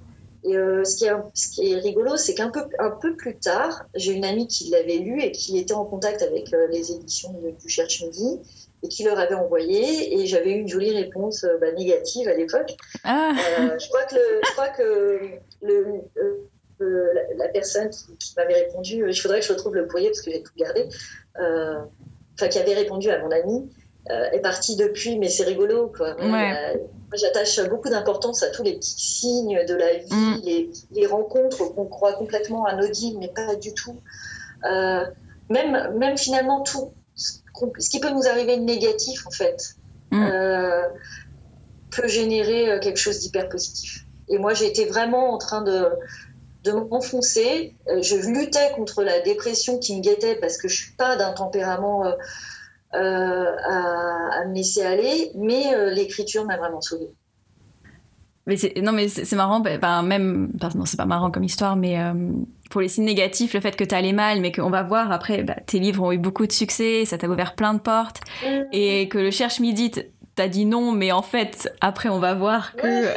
et, 0.43 0.57
euh, 0.57 0.83
ce, 0.83 0.95
qui 0.95 1.05
est, 1.05 1.11
ce 1.33 1.49
qui 1.49 1.71
est 1.71 1.75
rigolo, 1.75 2.17
c'est 2.17 2.33
qu'un 2.33 2.49
peu, 2.49 2.61
un 2.79 2.89
peu 2.89 3.15
plus 3.15 3.37
tard, 3.37 3.85
j'ai 3.93 4.13
une 4.13 4.25
amie 4.25 4.47
qui 4.47 4.69
l'avait 4.69 4.97
lu 4.97 5.21
et 5.21 5.31
qui 5.31 5.59
était 5.59 5.73
en 5.73 5.85
contact 5.85 6.21
avec 6.21 6.53
euh, 6.53 6.67
les 6.71 6.91
éditions 6.91 7.33
du 7.33 7.69
Cherche 7.69 8.01
Midi 8.01 8.39
et 8.81 8.87
qui 8.87 9.03
leur 9.03 9.19
avait 9.19 9.35
envoyé. 9.35 10.19
Et 10.19 10.25
j'avais 10.25 10.51
eu 10.51 10.61
une 10.61 10.67
jolie 10.67 10.91
réponse 10.91 11.45
bah, 11.61 11.71
négative 11.73 12.27
à 12.27 12.33
l'époque. 12.33 12.75
Ah. 13.03 13.33
je 13.77 13.87
crois 13.89 14.05
que, 14.05 14.15
le, 14.15 14.39
je 14.43 14.51
crois 14.53 14.69
que 14.69 15.19
le, 15.61 17.35
la, 17.35 17.49
personne 17.49 17.89
qui, 17.89 18.33
m'avait 18.37 18.63
répondu, 18.63 19.03
il 19.07 19.19
faudrait 19.19 19.41
que 19.41 19.45
je 19.45 19.53
retrouve 19.53 19.75
le 19.75 19.85
courrier 19.85 20.07
parce 20.07 20.21
que 20.21 20.31
j'ai 20.31 20.41
tout 20.41 20.53
gardé, 20.57 20.87
enfin 21.35 22.47
qui 22.47 22.57
avait 22.57 22.73
répondu 22.73 23.11
à 23.11 23.21
mon 23.21 23.29
amie, 23.29 23.69
est 24.09 24.39
parti 24.39 24.75
depuis, 24.75 25.17
mais 25.17 25.29
c'est 25.29 25.43
rigolo. 25.43 25.91
Quoi. 25.95 26.15
Euh, 26.19 26.75
j'attache 27.13 27.59
beaucoup 27.69 27.89
d'importance 27.89 28.43
à 28.43 28.49
tous 28.49 28.63
les 28.63 28.75
petits 28.75 28.99
signes 28.99 29.65
de 29.67 29.73
la 29.75 29.97
vie, 29.97 30.13
mm. 30.13 30.41
les, 30.43 30.71
les, 30.91 31.05
rencontres 31.05 31.65
qu'on 31.73 31.85
croit 31.85 32.13
complètement 32.13 32.65
anodines, 32.65 33.17
mais 33.19 33.29
pas 33.29 33.55
du 33.55 33.73
tout. 33.73 33.99
Euh, 34.65 35.05
même, 35.49 35.95
même 35.97 36.17
finalement, 36.17 36.61
tout 36.61 36.91
ce 37.15 37.89
qui 37.89 37.99
peut 37.99 38.11
nous 38.11 38.27
arriver 38.27 38.57
de 38.57 38.63
négatif, 38.63 39.25
en 39.27 39.31
fait, 39.31 39.75
mm. 40.11 40.27
peut 41.91 42.07
générer 42.07 42.79
quelque 42.81 42.99
chose 42.99 43.19
d'hyper 43.19 43.49
positif. 43.49 44.05
Et 44.27 44.37
moi, 44.37 44.53
j'étais 44.53 44.85
vraiment 44.85 45.33
en 45.33 45.37
train 45.37 45.61
de, 45.61 45.89
de 46.63 46.71
m'enfoncer. 46.71 47.75
Je 48.01 48.15
luttais 48.15 48.71
contre 48.75 49.03
la 49.03 49.19
dépression 49.21 49.77
qui 49.77 49.95
me 49.95 50.01
guettait 50.01 50.35
parce 50.35 50.57
que 50.57 50.67
je 50.67 50.75
suis 50.75 50.91
pas 50.93 51.15
d'un 51.15 51.31
tempérament 51.31 52.05
euh, 52.05 52.11
à, 52.93 54.45
me 54.47 54.55
laisser 54.55 54.83
aller, 54.83 55.31
mais 55.35 55.73
euh, 55.73 55.91
l'écriture 55.91 56.45
m'a 56.45 56.57
vraiment 56.57 56.81
sauvée. 56.81 57.09
Mais 58.47 58.55
non, 58.81 58.93
mais 58.93 59.07
c'est 59.07 59.35
marrant, 59.35 59.59
ben, 59.59 60.01
même, 60.01 60.51
non, 60.75 60.85
c'est 60.85 60.97
pas 60.97 61.05
marrant 61.05 61.29
comme 61.29 61.43
histoire, 61.43 61.75
mais 61.75 61.99
euh, 61.99 62.13
pour 62.71 62.81
les 62.81 62.87
signes 62.87 63.05
négatifs, 63.05 63.53
le 63.53 63.59
fait 63.59 63.75
que 63.75 63.83
tu 63.83 63.93
allais 63.93 64.13
mal, 64.13 64.41
mais 64.41 64.51
qu'on 64.51 64.71
va 64.71 64.81
voir 64.81 65.11
après, 65.11 65.43
bah, 65.43 65.55
tes 65.67 65.77
livres 65.77 66.03
ont 66.03 66.11
eu 66.11 66.17
beaucoup 66.17 66.47
de 66.47 66.51
succès, 66.51 67.05
ça 67.05 67.19
t'a 67.19 67.27
ouvert 67.27 67.53
plein 67.53 67.75
de 67.75 67.79
portes, 67.79 68.21
mmh. 68.43 68.47
et 68.71 69.07
que 69.07 69.19
le 69.19 69.29
Cherche 69.29 69.59
Midi 69.59 69.91
t'as 70.35 70.47
dit 70.47 70.65
non, 70.65 70.93
mais 70.93 71.11
en 71.11 71.21
fait, 71.21 71.69
après, 71.81 72.07
on 72.07 72.17
va 72.17 72.33
voir 72.33 72.73
que 72.77 73.07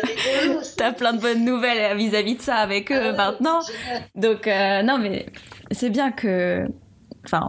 t'as 0.76 0.92
plein 0.92 1.12
de 1.12 1.20
bonnes 1.20 1.44
nouvelles 1.44 1.96
vis-à-vis 1.96 2.34
de 2.34 2.42
ça 2.42 2.56
avec 2.56 2.90
eux 2.90 3.00
ah 3.00 3.12
maintenant. 3.12 3.60
Donc, 4.16 4.46
non, 4.46 4.98
mais 4.98 5.26
c'est 5.70 5.90
bien 5.90 6.10
que. 6.10 6.66
Enfin, 7.24 7.48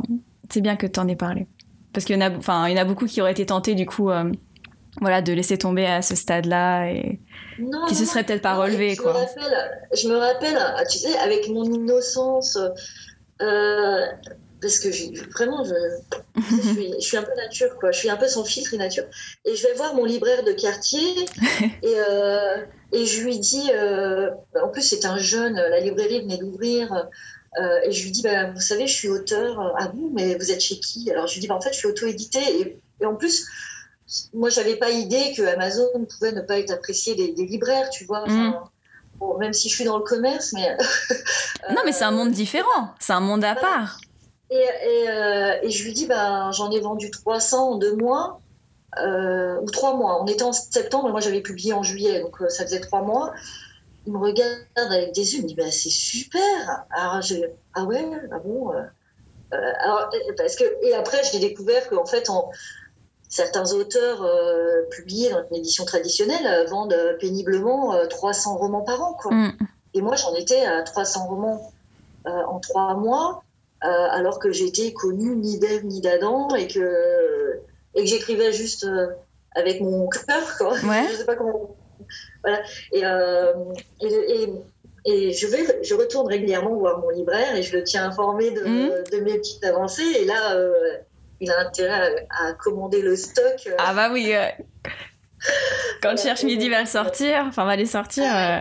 c'est 0.49 0.61
bien 0.61 0.75
que 0.75 0.85
t'en 0.85 1.07
aies 1.07 1.15
parlé. 1.15 1.47
Parce 1.93 2.05
qu'il 2.05 2.15
y 2.15 2.17
en 2.17 2.21
a, 2.21 2.35
enfin, 2.35 2.67
il 2.67 2.75
y 2.75 2.79
en 2.79 2.81
a 2.81 2.85
beaucoup 2.85 3.05
qui 3.05 3.21
auraient 3.21 3.31
été 3.31 3.45
tentés 3.45 3.75
du 3.75 3.85
coup, 3.85 4.09
euh, 4.09 4.31
voilà, 4.99 5.21
de 5.21 5.31
laisser 5.31 5.57
tomber 5.57 5.85
à 5.85 6.01
ce 6.01 6.15
stade-là 6.15 6.87
et 6.87 7.19
qui 7.87 7.95
se 7.95 8.05
seraient 8.05 8.23
peut-être 8.23 8.41
pas 8.41 8.55
relevés, 8.55 8.95
quoi. 8.95 9.13
Me 9.13 9.17
rappelle, 9.19 9.87
je 9.95 10.07
me 10.07 10.17
rappelle, 10.17 10.57
tu 10.89 10.97
sais, 10.97 11.15
avec 11.19 11.47
mon 11.49 11.63
innocence, 11.63 12.57
euh, 13.41 14.05
parce 14.59 14.79
que 14.79 14.89
vraiment, 15.33 15.63
je, 15.63 15.73
je, 16.41 16.99
suis, 16.99 17.17
un 17.17 17.23
peu 17.23 17.35
nature, 17.35 17.77
quoi. 17.79 17.91
Je 17.91 17.99
suis 17.99 18.09
un 18.09 18.17
peu 18.17 18.27
sans 18.27 18.43
filtre 18.43 18.73
et 18.73 18.77
nature. 18.77 19.05
Et 19.45 19.55
je 19.55 19.67
vais 19.67 19.73
voir 19.75 19.93
mon 19.93 20.05
libraire 20.05 20.43
de 20.43 20.51
quartier 20.51 21.25
et, 21.83 21.93
euh, 22.09 22.57
et 22.91 23.05
je 23.05 23.23
lui 23.23 23.37
dis, 23.37 23.69
en 24.59 24.69
plus 24.69 24.81
c'est 24.81 25.05
un 25.05 25.17
jeune, 25.17 25.55
la 25.55 25.79
librairie 25.79 26.21
venait 26.21 26.37
d'ouvrir. 26.37 27.07
Euh, 27.59 27.79
et 27.83 27.91
je 27.91 28.03
lui 28.03 28.11
dis, 28.11 28.21
bah, 28.21 28.51
vous 28.51 28.61
savez, 28.61 28.87
je 28.87 28.93
suis 28.93 29.09
auteur. 29.09 29.59
Euh, 29.59 29.69
ah 29.77 29.87
bon, 29.89 30.09
mais 30.13 30.35
vous 30.35 30.51
êtes 30.51 30.61
chez 30.61 30.79
qui? 30.79 31.11
Alors 31.11 31.27
je 31.27 31.33
lui 31.33 31.41
dis, 31.41 31.47
bah, 31.47 31.55
en 31.55 31.61
fait, 31.61 31.73
je 31.73 31.77
suis 31.77 31.87
auto-édité. 31.87 32.39
Et, 32.99 33.05
en 33.05 33.15
plus, 33.15 33.45
moi, 34.33 34.49
j'avais 34.49 34.75
pas 34.75 34.89
idée 34.89 35.33
que 35.35 35.43
Amazon 35.43 35.87
pouvait 36.09 36.31
ne 36.31 36.41
pas 36.41 36.59
être 36.59 36.71
apprécié 36.71 37.15
des, 37.15 37.45
libraires, 37.45 37.89
tu 37.89 38.05
vois. 38.05 38.27
Mm. 38.27 38.55
bon, 39.17 39.37
même 39.37 39.53
si 39.53 39.69
je 39.69 39.75
suis 39.75 39.85
dans 39.85 39.97
le 39.97 40.03
commerce, 40.03 40.53
mais. 40.53 40.77
non, 41.69 41.81
mais 41.85 41.91
c'est 41.91 42.05
un 42.05 42.11
monde 42.11 42.31
différent. 42.31 42.89
C'est 42.99 43.13
un 43.13 43.19
monde 43.19 43.43
à 43.43 43.55
part. 43.55 43.97
Et, 44.49 44.55
et, 44.55 45.09
euh, 45.09 45.53
et, 45.63 45.69
je 45.69 45.83
lui 45.83 45.93
dis, 45.93 46.05
bah, 46.05 46.51
j'en 46.51 46.71
ai 46.71 46.79
vendu 46.79 47.11
300 47.11 47.71
en 47.71 47.75
deux 47.77 47.95
mois. 47.95 48.39
ou 48.97 49.71
trois 49.71 49.95
mois. 49.95 50.23
On 50.23 50.27
était 50.27 50.43
en 50.43 50.53
septembre, 50.53 51.09
et 51.09 51.11
moi 51.11 51.19
j'avais 51.19 51.41
publié 51.41 51.73
en 51.73 51.83
juillet, 51.83 52.21
donc 52.21 52.37
ça 52.49 52.63
faisait 52.63 52.81
trois 52.81 53.01
mois 53.01 53.33
il 54.05 54.13
me 54.13 54.19
regarde 54.19 54.59
avec 54.75 55.13
des 55.13 55.33
yeux, 55.33 55.39
il 55.39 55.43
me 55.43 55.47
dit 55.47 55.55
bah, 55.55 55.71
c'est 55.71 55.89
super. 55.89 56.85
Alors 56.91 57.21
je 57.21 57.35
ah 57.73 57.83
ouais, 57.85 58.05
ah 58.31 58.39
bon. 58.39 58.71
Euh, 58.71 58.81
euh, 59.53 59.71
alors, 59.79 60.09
parce 60.37 60.55
que, 60.55 60.63
et 60.83 60.93
après, 60.93 61.21
j'ai 61.31 61.39
découvert 61.39 61.87
qu'en 61.89 62.05
fait, 62.05 62.27
certains 63.29 63.71
auteurs 63.73 64.23
euh, 64.23 64.83
publiés 64.91 65.29
dans 65.29 65.43
une 65.49 65.57
édition 65.57 65.85
traditionnelle 65.85 66.67
vendent 66.69 67.17
péniblement 67.19 67.95
300 68.07 68.57
romans 68.57 68.81
par 68.81 69.01
an. 69.01 69.13
Quoi. 69.13 69.33
Mm. 69.33 69.57
Et 69.93 70.01
moi, 70.01 70.15
j'en 70.15 70.33
étais 70.35 70.65
à 70.65 70.81
300 70.81 71.27
romans 71.27 71.71
en 72.25 72.59
trois 72.59 72.95
mois. 72.95 73.43
alors 73.81 74.39
que 74.39 74.51
j'étais 74.51 74.93
connue 74.93 75.35
ni 75.35 75.59
d'Ève 75.59 75.85
ni 75.85 75.99
d'Adam 76.01 76.47
et 76.55 76.67
que, 76.67 77.59
et 77.95 78.01
que 78.01 78.09
j'écrivais 78.09 78.53
juste 78.53 78.87
avec 79.55 79.81
mon 79.81 80.07
cœur, 80.07 80.57
quoi. 80.57 80.73
Ouais. 80.73 81.07
je 81.11 81.17
sais 81.17 81.25
pas 81.25 81.35
comment. 81.35 81.75
Voilà. 82.43 82.61
Et, 82.91 83.01
et, 84.05 84.49
et, 85.05 85.33
je, 85.33 85.47
vais, 85.47 85.83
je 85.83 85.93
retourne 85.95 86.27
régulièrement 86.27 86.75
voir 86.75 86.99
mon 86.99 87.09
libraire 87.09 87.55
et 87.55 87.63
je 87.63 87.75
le 87.75 87.83
tiens 87.83 88.05
informé 88.05 88.51
de, 88.51 88.61
mmh. 88.61 88.91
de 89.11 89.17
mes 89.23 89.37
petites 89.37 89.63
avancées. 89.63 90.17
Et 90.19 90.25
là, 90.25 90.57
il 91.39 91.51
a 91.51 91.59
intérêt 91.59 92.27
à, 92.29 92.53
commander 92.53 93.01
le 93.01 93.15
stock. 93.15 93.69
Ah 93.77 93.93
bah 93.93 94.09
oui. 94.11 94.33
Quand 96.01 96.11
le 96.11 96.17
cherche 96.17 96.43
midi 96.43 96.69
va 96.69 96.81
le 96.81 96.87
sortir, 96.87 97.45
enfin 97.47 97.65
va 97.65 97.75
les 97.75 97.85
sortir, 97.85 98.23
euh, 98.25 98.59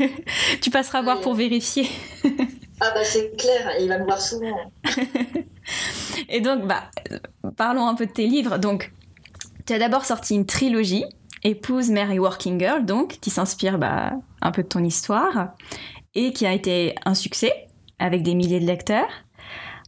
tu 0.62 0.70
passeras 0.70 1.02
voir 1.02 1.20
pour 1.20 1.34
vérifier. 1.34 1.88
ah 2.80 2.90
bah 2.94 3.04
c'est 3.04 3.36
clair, 3.36 3.74
il 3.80 3.88
va 3.88 3.98
me 3.98 4.04
voir 4.04 4.20
souvent. 4.20 4.58
Et 6.28 6.40
donc, 6.40 6.66
bah, 6.66 6.90
parlons 7.56 7.86
un 7.86 7.94
peu 7.94 8.06
de 8.06 8.12
tes 8.12 8.26
livres. 8.26 8.58
Donc, 8.58 8.92
tu 9.66 9.72
as 9.72 9.78
d'abord 9.78 10.04
sorti 10.04 10.34
une 10.34 10.46
trilogie, 10.46 11.04
Épouse, 11.42 11.90
mère 11.90 12.10
et 12.10 12.18
working 12.18 12.58
girl, 12.58 12.84
donc, 12.84 13.18
qui 13.20 13.30
s'inspire 13.30 13.78
bah, 13.78 14.12
un 14.42 14.50
peu 14.50 14.62
de 14.62 14.68
ton 14.68 14.84
histoire, 14.84 15.54
et 16.14 16.32
qui 16.32 16.46
a 16.46 16.52
été 16.52 16.94
un 17.04 17.14
succès, 17.14 17.68
avec 17.98 18.22
des 18.22 18.34
milliers 18.34 18.60
de 18.60 18.66
lecteurs. 18.66 19.08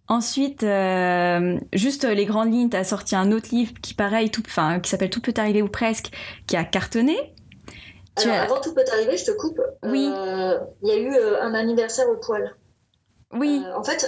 Ensuite, 0.09 0.63
euh, 0.63 1.59
juste 1.73 2.05
les 2.05 2.27
grandes 2.27 2.53
lignes, 2.53 2.69
tu 2.69 2.77
as 2.77 2.85
sorti 2.85 3.17
un 3.17 3.33
autre 3.33 3.49
livre 3.53 3.73
qui, 3.83 3.95
pareil, 3.95 4.31
tout, 4.31 4.43
qui 4.43 4.91
s'appelle 4.91 5.11
Tout 5.11 5.21
peut 5.21 5.35
arriver 5.37 5.63
ou 5.63 5.69
presque, 5.69 6.11
qui 6.47 6.57
a 6.57 6.65
cartonné. 6.65 7.35
Alors, 8.17 8.35
avant 8.37 8.61
Tout 8.61 8.75
peut 8.75 8.85
arriver, 8.93 9.17
je 9.17 9.25
te 9.25 9.31
coupe. 9.31 9.61
Oui. 9.85 10.11
Euh, 10.15 10.59
il 10.83 10.89
y 10.89 10.93
a 10.93 10.97
eu 10.99 11.15
euh, 11.15 11.43
un 11.43 11.55
anniversaire 11.55 12.09
au 12.11 12.17
poil. 12.17 12.55
Oui. 13.33 13.65
en 13.75 13.83
fait, 13.83 14.07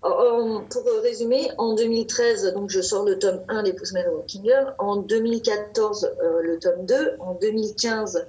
pour 0.00 0.84
résumer, 1.02 1.50
en 1.58 1.74
2013, 1.74 2.54
donc 2.54 2.70
je 2.70 2.80
sors 2.80 3.04
le 3.04 3.18
tome 3.18 3.42
1 3.48 3.62
des 3.64 3.74
Walking 4.10 4.44
Girl. 4.44 4.74
En 4.78 4.96
2014, 4.96 6.12
le 6.42 6.58
tome 6.58 6.86
2. 6.86 7.16
En 7.18 7.34
2015, 7.34 8.26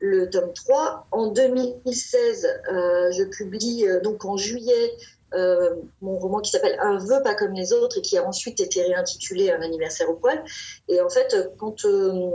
le 0.00 0.30
tome 0.30 0.52
3. 0.54 1.06
En 1.10 1.26
2016, 1.28 2.46
je 2.68 3.24
publie 3.24 3.86
donc 4.02 4.24
en 4.24 4.36
juillet 4.36 4.96
euh, 5.34 5.76
mon 6.00 6.18
roman 6.18 6.40
qui 6.40 6.50
s'appelle 6.50 6.76
Un 6.80 6.98
vœu 6.98 7.22
pas 7.22 7.34
comme 7.34 7.52
les 7.52 7.72
autres 7.72 7.98
et 7.98 8.02
qui 8.02 8.18
a 8.18 8.26
ensuite 8.26 8.60
été 8.60 8.82
réintitulé 8.82 9.50
Un 9.50 9.62
anniversaire 9.62 10.10
au 10.10 10.14
poil. 10.14 10.42
Et 10.88 11.00
en 11.00 11.08
fait, 11.08 11.34
quand 11.58 11.84
euh, 11.84 12.30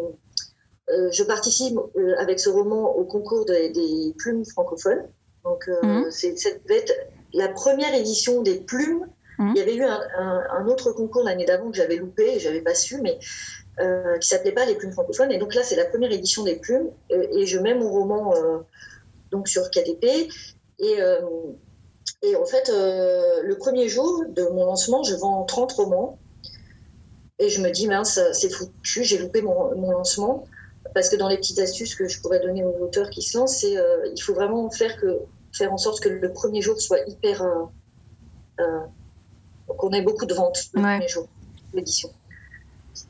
euh, 0.90 1.10
je 1.12 1.24
participe 1.24 1.78
avec 2.18 2.40
ce 2.40 2.50
roman 2.50 2.96
au 2.96 3.06
concours 3.06 3.46
des, 3.46 4.14
plumes 4.18 4.46
francophones, 4.46 5.08
donc 5.44 5.68
mmh. 5.68 6.12
c'est 6.12 6.38
cette 6.38 6.64
la 7.34 7.48
première 7.50 7.94
édition 7.94 8.42
des 8.42 8.60
plumes. 8.60 9.08
Mmh. 9.40 9.54
Il 9.56 9.60
y 9.60 9.62
avait 9.62 9.76
eu 9.76 9.84
un, 9.84 10.66
autre 10.68 10.92
concours 10.92 11.24
l'année 11.24 11.46
d'avant 11.46 11.70
que 11.70 11.78
j'avais 11.78 11.98
loupé 11.98 12.36
et 12.36 12.40
j'avais 12.40 12.62
pas 12.62 12.74
su, 12.74 13.00
mais 13.02 13.20
qui 14.20 14.28
s'appelait 14.28 14.52
pas 14.52 14.66
les 14.66 14.74
plumes 14.74 14.92
francophones. 14.92 15.32
Et 15.32 15.38
donc 15.38 15.54
là, 15.54 15.62
c'est 15.62 15.76
la 15.76 15.86
première 15.86 16.12
édition 16.12 16.44
des 16.44 16.56
plumes 16.56 16.90
et, 17.12 17.46
je 17.46 17.60
mets 17.60 17.76
mon 17.76 17.92
roman 17.92 18.34
donc 19.30 19.48
sur 19.48 19.70
KDP 19.70 20.28
et 20.80 21.00
et 22.24 22.36
en 22.36 22.46
fait, 22.46 22.70
euh, 22.70 23.42
le 23.44 23.58
premier 23.58 23.88
jour 23.88 24.24
de 24.28 24.44
mon 24.44 24.66
lancement, 24.66 25.04
je 25.04 25.16
vends 25.16 25.44
30 25.44 25.72
romans. 25.74 26.18
Et 27.40 27.50
je 27.50 27.62
me 27.62 27.70
dis, 27.70 27.88
mince, 27.88 28.20
c'est 28.34 28.50
foutu, 28.50 29.04
j'ai 29.04 29.20
loupé 29.20 29.42
mon, 29.42 29.92
lancement. 29.92 30.46
Parce 30.96 31.10
que 31.10 31.16
dans 31.16 31.28
les 31.28 31.38
petites 31.38 31.60
astuces 31.60 31.96
que 31.96 32.08
je 32.08 32.20
pourrais 32.22 32.40
donner 32.40 32.64
aux 32.64 32.76
auteurs 32.82 33.10
qui 33.10 33.22
se 33.22 33.38
lancent, 33.38 33.60
c'est 33.60 33.78
euh, 33.78 34.08
il 34.16 34.22
faut 34.22 34.34
vraiment 34.34 34.70
faire, 34.72 35.00
que, 35.00 35.20
faire 35.58 35.74
en 35.74 35.78
sorte 35.78 36.00
que 36.00 36.10
le 36.10 36.32
premier 36.32 36.62
jour 36.62 36.80
soit 36.80 37.00
hyper. 37.08 37.42
Euh, 37.44 38.80
qu'on 39.68 39.92
ait 39.92 40.02
beaucoup 40.02 40.26
de 40.26 40.34
ventes 40.34 40.70
le 40.74 40.82
premier 40.82 41.08
jour 41.08 41.28
l'édition. 41.74 42.10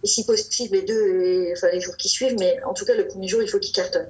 Et 0.04 0.08
si 0.08 0.26
possible, 0.26 0.76
les 0.76 0.82
deux, 0.82 1.52
enfin 1.56 1.68
les 1.72 1.80
jours 1.80 1.96
qui 1.98 2.10
suivent, 2.10 2.36
mais 2.40 2.58
en 2.64 2.74
tout 2.74 2.86
cas, 2.86 2.96
le 2.96 3.08
premier 3.08 3.28
jour, 3.28 3.42
il 3.42 3.48
faut 3.48 3.60
qu'il 3.60 3.74
cartonne. 3.74 4.10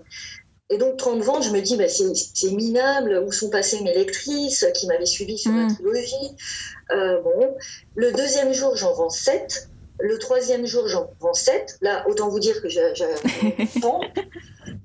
Et 0.70 0.78
donc, 0.78 0.98
30 0.98 1.22
ventes, 1.22 1.44
je 1.44 1.52
me 1.52 1.62
dis, 1.62 1.78
bah, 1.78 1.88
c'est 1.88 2.52
minable. 2.52 3.24
Où 3.26 3.32
sont 3.32 3.50
passées 3.50 3.82
mes 3.82 3.94
lectrices 3.94 4.66
qui 4.74 4.88
m'avaient 4.88 5.06
suivi 5.06 5.38
sur 5.38 5.52
la 5.52 5.64
mm. 5.64 5.76
trilogie? 5.76 6.36
Euh, 6.92 7.22
bon. 7.22 7.56
Le 7.96 8.12
deuxième 8.12 8.54
jour, 8.54 8.76
j'en 8.76 8.94
vends 8.94 9.10
7. 9.10 9.70
Le 10.00 10.20
troisième 10.20 10.66
jour, 10.66 10.88
j'en 10.88 11.10
vends 11.20 11.34
7. 11.34 11.78
Là, 11.82 12.06
autant 12.10 12.28
vous 12.28 12.40
dire 12.40 12.62
que 12.62 12.68
j'ai 12.68 12.82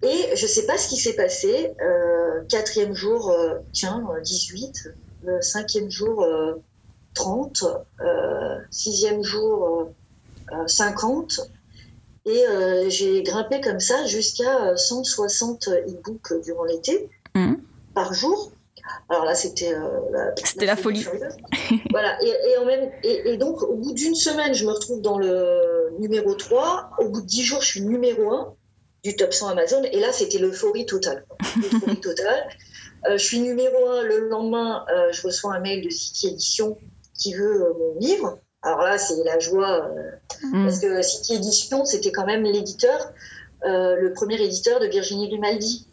Et 0.03 0.37
je 0.37 0.43
ne 0.43 0.49
sais 0.49 0.67
pas 0.67 0.77
ce 0.77 0.89
qui 0.89 0.97
s'est 0.97 1.15
passé. 1.15 1.73
Euh, 1.81 2.43
quatrième 2.49 2.95
jour, 2.95 3.31
euh, 3.31 3.59
tiens, 3.73 4.05
18. 4.23 4.91
Le 5.25 5.41
cinquième 5.41 5.91
jour, 5.91 6.27
30. 7.15 7.65
sixième 8.71 9.23
jour, 9.23 9.93
50. 10.67 11.41
Et 12.25 12.47
euh, 12.47 12.89
j'ai 12.89 13.23
grimpé 13.23 13.61
comme 13.61 13.81
ça 13.81 14.07
jusqu'à 14.07 14.77
160 14.77 15.69
euh, 15.69 15.81
e-books 15.89 16.41
durant 16.45 16.65
l'été, 16.65 17.11
mmh. 17.35 17.55
par 17.95 18.15
jour. 18.15 18.53
Alors 19.09 19.25
là, 19.25 19.35
c'était 19.35 19.75
euh, 19.75 19.89
la, 20.13 20.35
c'était 20.37 20.67
la, 20.67 20.77
folie. 20.77 21.05
voilà. 21.91 22.17
Et, 22.23 22.57
en 22.59 22.65
même, 22.65 22.91
et, 23.03 23.37
donc, 23.37 23.63
au 23.63 23.75
bout 23.75 23.93
d'une 23.93 24.15
semaine, 24.15 24.55
je 24.55 24.65
me 24.65 24.73
retrouve 24.73 25.01
dans 25.01 25.19
le 25.19 25.95
numéro 25.99 26.35
3. 26.35 26.91
Au 26.99 27.09
bout 27.09 27.21
de 27.21 27.27
10 27.27 27.43
jours, 27.43 27.63
je 27.63 27.67
suis 27.67 27.83
numéro 27.83 28.33
1 28.33 28.55
du 29.05 29.17
top 29.17 29.33
100 29.33 29.49
Amazon. 29.49 29.83
Et 29.85 30.01
là, 30.01 30.13
c'était 30.13 30.39
l'euphorie 30.39 30.87
totale. 30.87 31.25
Totale. 32.03 32.49
je 33.11 33.17
suis 33.17 33.41
numéro 33.41 33.89
1. 33.89 34.03
Le 34.03 34.29
lendemain, 34.29 34.85
je 35.11 35.23
reçois 35.23 35.55
un 35.55 35.61
mail 35.61 35.85
de 35.85 35.91
City 35.91 36.29
Edition 36.29 36.79
qui 37.15 37.35
veut 37.35 37.73
mon 37.79 37.99
livre. 37.99 38.39
Alors 38.63 38.83
là, 38.83 38.97
c'est 38.97 39.23
la 39.25 39.39
joie, 39.39 39.89
euh, 39.89 40.11
mm. 40.45 40.65
parce 40.65 40.79
que 40.79 41.03
City 41.03 41.35
Edition, 41.35 41.85
c'était 41.85 42.13
quand 42.13 42.27
même 42.27 42.45
l'éditeur, 42.45 43.13
euh, 43.65 43.97
le 43.97 44.13
premier 44.13 44.41
éditeur 44.41 44.79
de 44.81 44.87
Virginie 44.87 45.29
Grimaldi, 45.29 45.89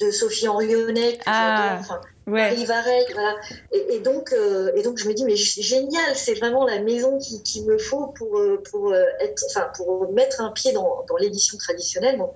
de 0.00 0.10
Sophie 0.10 0.48
Henrionnet, 0.48 1.18
ah, 1.26 1.80
Marie 2.26 2.64
Varey, 2.64 3.04
voilà. 3.12 3.36
Et, 3.72 4.00
donc, 4.00 4.32
euh, 4.32 4.72
et 4.74 4.82
donc, 4.82 4.98
je 4.98 5.08
me 5.08 5.14
dis, 5.14 5.24
mais 5.24 5.36
génial, 5.36 6.16
c'est 6.16 6.34
vraiment 6.34 6.64
la 6.64 6.80
maison 6.80 7.18
qu'il 7.18 7.42
qui 7.42 7.64
me 7.64 7.78
faut 7.78 8.08
pour, 8.08 8.40
pour, 8.70 8.94
être, 8.94 9.44
enfin, 9.50 9.70
pour 9.76 10.12
mettre 10.12 10.40
un 10.40 10.50
pied 10.50 10.72
dans, 10.72 11.04
dans 11.08 11.16
l'édition 11.16 11.56
traditionnelle. 11.58 12.18
Donc, 12.18 12.32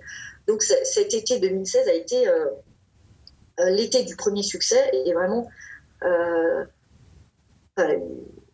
donc, 0.47 0.63
cet 0.63 1.13
été 1.13 1.41
2016 1.41 1.89
a 1.89 1.93
été 1.93 2.25
l'été 3.69 4.05
du 4.05 4.15
premier 4.15 4.45
succès 4.45 4.91
et 4.93 5.13
vraiment 5.13 5.49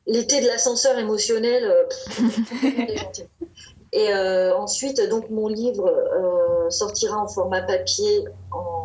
l'été 0.06 0.40
de 0.40 0.46
l'ascenseur 0.46 0.98
émotionnel, 0.98 1.64
euh, 1.64 1.84
Et 3.94 4.10
euh, 4.10 4.56
ensuite, 4.56 5.06
donc 5.10 5.28
mon 5.28 5.48
livre 5.48 5.86
euh, 5.86 6.70
sortira 6.70 7.18
en 7.18 7.28
format 7.28 7.60
papier 7.60 8.24
en, 8.50 8.81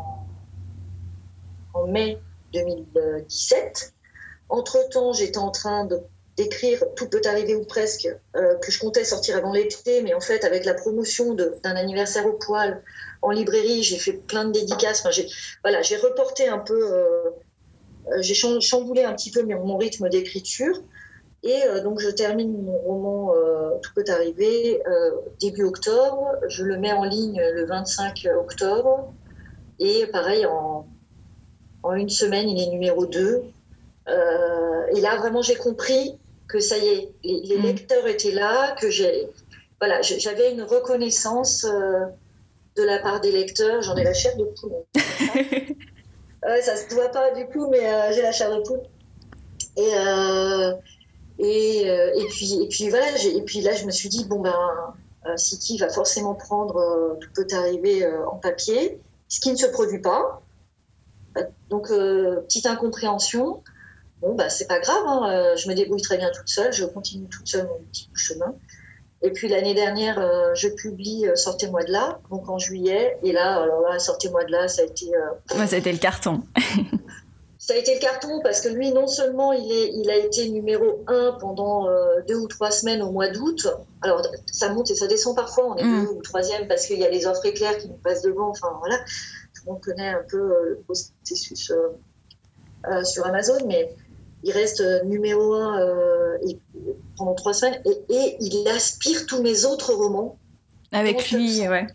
mai 1.85 2.19
2017. 2.53 3.93
Entre-temps, 4.49 5.13
j'étais 5.13 5.37
en 5.37 5.51
train 5.51 5.87
d'écrire 6.37 6.83
Tout 6.95 7.09
peut 7.09 7.21
arriver 7.25 7.55
ou 7.55 7.65
presque, 7.65 8.07
que 8.33 8.71
je 8.71 8.79
comptais 8.79 9.03
sortir 9.03 9.35
avant 9.37 9.51
l'été, 9.51 10.01
mais 10.01 10.13
en 10.13 10.21
fait, 10.21 10.45
avec 10.45 10.63
la 10.65 10.73
promotion 10.73 11.33
d'un 11.33 11.75
anniversaire 11.75 12.25
au 12.25 12.33
poil 12.33 12.81
en 13.21 13.31
librairie, 13.31 13.83
j'ai 13.83 13.97
fait 13.97 14.13
plein 14.13 14.45
de 14.45 14.51
dédicaces. 14.51 15.05
J'ai 15.11 15.27
voilà, 15.63 15.81
reporté 16.01 16.47
un 16.47 16.59
peu, 16.59 16.93
j'ai 18.21 18.33
chamboulé 18.33 19.03
un 19.03 19.13
petit 19.13 19.31
peu 19.31 19.43
mon 19.43 19.77
rythme 19.77 20.07
d'écriture. 20.07 20.81
Et 21.43 21.63
euh, 21.63 21.81
donc, 21.83 21.99
je 21.99 22.09
termine 22.09 22.63
mon 22.63 22.77
roman 22.77 23.33
euh, 23.33 23.77
Tout 23.81 23.91
peut 23.95 24.03
arriver 24.07 24.81
euh, 24.87 25.11
début 25.39 25.63
octobre. 25.63 26.33
Je 26.49 26.63
le 26.63 26.77
mets 26.77 26.91
en 26.91 27.03
ligne 27.03 27.41
le 27.53 27.65
25 27.65 28.27
octobre. 28.39 29.13
Et 29.79 30.07
pareil, 30.07 30.45
en, 30.45 30.87
en 31.83 31.93
une 31.93 32.09
semaine, 32.09 32.49
il 32.49 32.61
est 32.61 32.69
numéro 32.69 33.05
2. 33.05 33.43
et 34.07 35.01
là, 35.01 35.17
vraiment, 35.17 35.41
j'ai 35.41 35.55
compris 35.55 36.17
que 36.47 36.59
ça 36.59 36.77
y 36.77 36.87
est, 36.87 37.11
les, 37.23 37.57
mm. 37.57 37.61
lecteurs 37.61 38.07
étaient 38.07 38.31
là, 38.31 38.75
que 38.79 38.89
j'ai, 38.89 39.27
voilà, 39.79 40.01
j'avais 40.01 40.51
une 40.51 40.63
reconnaissance 40.63 41.63
de 41.63 42.83
la 42.83 42.99
part 42.99 43.21
des 43.21 43.31
lecteurs. 43.31 43.81
J'en 43.81 43.95
ai 43.95 44.03
la 44.03 44.13
chair 44.13 44.35
de 44.37 44.45
poule. 44.45 44.71
ouais, 44.95 46.61
ça 46.61 46.75
se 46.75 46.93
voit 46.93 47.09
pas 47.09 47.31
du 47.31 47.45
coup, 47.47 47.69
mais 47.69 48.13
j'ai 48.13 48.21
la 48.21 48.31
chair 48.31 48.55
de 48.55 48.61
poule. 48.61 48.81
Et, 49.75 49.91
et, 51.39 51.89
euh, 51.89 52.11
et, 52.15 52.25
puis, 52.25 52.63
et 52.63 52.67
puis 52.67 52.89
voilà, 52.89 53.05
et 53.23 53.41
puis 53.41 53.61
là, 53.61 53.73
je 53.75 53.85
me 53.85 53.91
suis 53.91 54.09
dit, 54.09 54.25
bon, 54.25 54.39
ben, 54.39 54.55
euh, 55.27 55.37
City 55.37 55.77
va 55.77 55.89
forcément 55.89 56.33
prendre 56.33 56.77
euh, 56.77 57.13
Tout 57.19 57.29
peut 57.35 57.55
arriver 57.55 58.07
en 58.31 58.37
papier, 58.37 58.99
ce 59.27 59.39
qui 59.39 59.51
ne 59.51 59.57
se 59.57 59.67
produit 59.67 60.01
pas. 60.01 60.41
Donc, 61.69 61.87
petite 61.87 62.65
incompréhension. 62.65 63.63
Bon, 64.21 64.33
bah, 64.33 64.49
c'est 64.49 64.67
pas 64.67 64.79
grave, 64.79 65.03
hein, 65.05 65.53
je 65.55 65.69
me 65.69 65.75
débrouille 65.75 66.01
très 66.01 66.17
bien 66.17 66.31
toute 66.31 66.47
seule, 66.47 66.73
je 66.73 66.85
continue 66.85 67.27
toute 67.27 67.47
seule 67.47 67.67
mon 67.67 67.79
petit 67.91 68.09
chemin. 68.15 68.55
Et 69.21 69.31
puis 69.31 69.47
l'année 69.47 69.73
dernière, 69.73 70.19
je 70.55 70.67
publie 70.69 71.25
Sortez-moi 71.35 71.83
de 71.83 71.91
là, 71.91 72.19
donc 72.29 72.49
en 72.49 72.57
juillet. 72.57 73.17
Et 73.23 73.31
là, 73.31 73.61
alors 73.61 73.81
là, 73.81 73.99
Sortez-moi 73.99 74.43
de 74.45 74.51
là, 74.51 74.67
ça 74.67 74.81
a 74.81 74.85
été. 74.85 75.11
ça 75.47 75.75
a 75.75 75.77
été 75.77 75.91
le 75.91 75.97
carton. 75.99 76.41
ça 77.67 77.73
a 77.73 77.77
été 77.77 77.95
le 77.95 77.99
carton 77.99 78.39
parce 78.41 78.61
que 78.61 78.69
lui, 78.69 78.93
non 78.93 79.07
seulement 79.07 79.51
il, 79.51 79.69
est, 79.69 79.91
il 79.93 80.09
a 80.09 80.15
été 80.15 80.47
numéro 80.49 81.03
un 81.07 81.33
pendant 81.39 81.89
euh, 81.89 82.21
deux 82.25 82.37
ou 82.37 82.47
trois 82.47 82.71
semaines 82.71 83.01
au 83.01 83.11
mois 83.11 83.27
d'août. 83.27 83.67
Alors, 84.01 84.21
ça 84.49 84.69
monte 84.69 84.89
et 84.89 84.95
ça 84.95 85.07
descend 85.07 85.35
parfois. 85.35 85.65
On 85.67 85.75
est 85.75 85.83
mm. 85.83 86.05
deux 86.05 86.11
ou 86.11 86.21
troisième 86.21 86.67
parce 86.69 86.85
qu'il 86.85 86.97
y 86.97 87.05
a 87.05 87.09
les 87.09 87.27
offres 87.27 87.45
éclairs 87.45 87.77
qui 87.77 87.89
nous 87.89 87.97
passent 87.97 88.21
devant. 88.21 88.49
Enfin, 88.49 88.69
voilà. 88.79 88.97
Monde 89.67 89.81
connaît 89.81 90.09
un 90.09 90.23
peu 90.27 90.37
euh, 90.37 90.69
le 90.69 90.79
processus 90.83 91.71
euh, 91.71 93.03
sur 93.03 93.25
Amazon, 93.25 93.57
mais 93.67 93.93
il 94.43 94.51
reste 94.51 94.83
numéro 95.05 95.55
un 95.55 95.79
pendant 97.17 97.33
trois 97.33 97.53
semaines 97.53 97.81
et, 97.85 98.37
il 98.39 98.67
aspire 98.67 99.25
tous 99.25 99.41
mes 99.41 99.65
autres 99.65 99.93
romans. 99.93 100.37
Avec 100.91 101.31
lui, 101.31 101.67
ouais. 101.67 101.87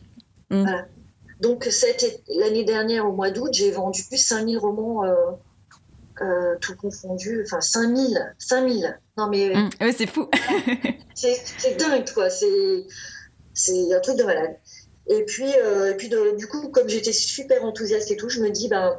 Mm. 0.51 0.67
Donc, 1.41 1.69
l'année 2.29 2.65
dernière, 2.65 3.07
au 3.07 3.13
mois 3.13 3.31
d'août, 3.31 3.51
j'ai 3.53 3.71
vendu 3.71 4.03
plus 4.05 4.19
5000 4.19 4.59
romans 4.59 5.05
euh, 6.21 6.57
tout 6.61 6.77
confondu, 6.77 7.43
enfin 7.45 7.61
5000, 7.61 8.35
5000. 8.39 9.01
Non 9.17 9.29
mais 9.29 9.55
mmh, 9.55 9.93
c'est 9.93 10.07
fou. 10.07 10.29
c'est 11.15 11.77
dingue 11.79 12.05
quoi, 12.13 12.29
c'est 12.29 12.87
c'est 13.55 13.95
un 13.95 14.01
truc 14.01 14.19
de 14.19 14.25
malade. 14.25 14.57
Et 15.09 15.25
puis 15.25 15.53
euh, 15.63 15.95
du 16.35 16.47
coup 16.47 16.69
comme 16.69 16.89
j'étais 16.89 17.13
super 17.13 17.65
enthousiaste 17.65 18.11
et 18.11 18.17
tout, 18.17 18.29
je 18.29 18.41
me 18.41 18.51
dis 18.51 18.69
ben 18.69 18.97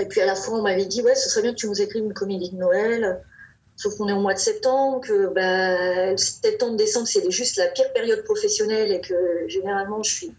et 0.00 0.06
puis 0.06 0.20
à 0.20 0.26
la 0.26 0.34
fois 0.34 0.58
on 0.58 0.62
m'avait 0.62 0.84
dit 0.84 1.02
ouais 1.02 1.14
ce 1.14 1.28
serait 1.28 1.42
bien 1.42 1.52
que 1.52 1.58
tu 1.58 1.66
nous 1.66 1.80
écrives 1.80 2.04
une 2.04 2.14
comédie 2.14 2.50
de 2.50 2.56
Noël. 2.56 3.22
Sauf 3.76 3.96
qu'on 3.96 4.08
est 4.08 4.12
au 4.12 4.20
mois 4.20 4.34
de 4.34 4.40
septembre, 4.40 5.00
que 5.00 5.28
bah, 5.32 6.16
septembre, 6.16 6.76
décembre, 6.76 7.06
c'est 7.06 7.30
juste 7.30 7.56
la 7.58 7.68
pire 7.68 7.92
période 7.92 8.24
professionnelle 8.24 8.90
et 8.90 9.00
que 9.00 9.44
généralement 9.46 10.02
je 10.02 10.10
suis, 10.10 10.34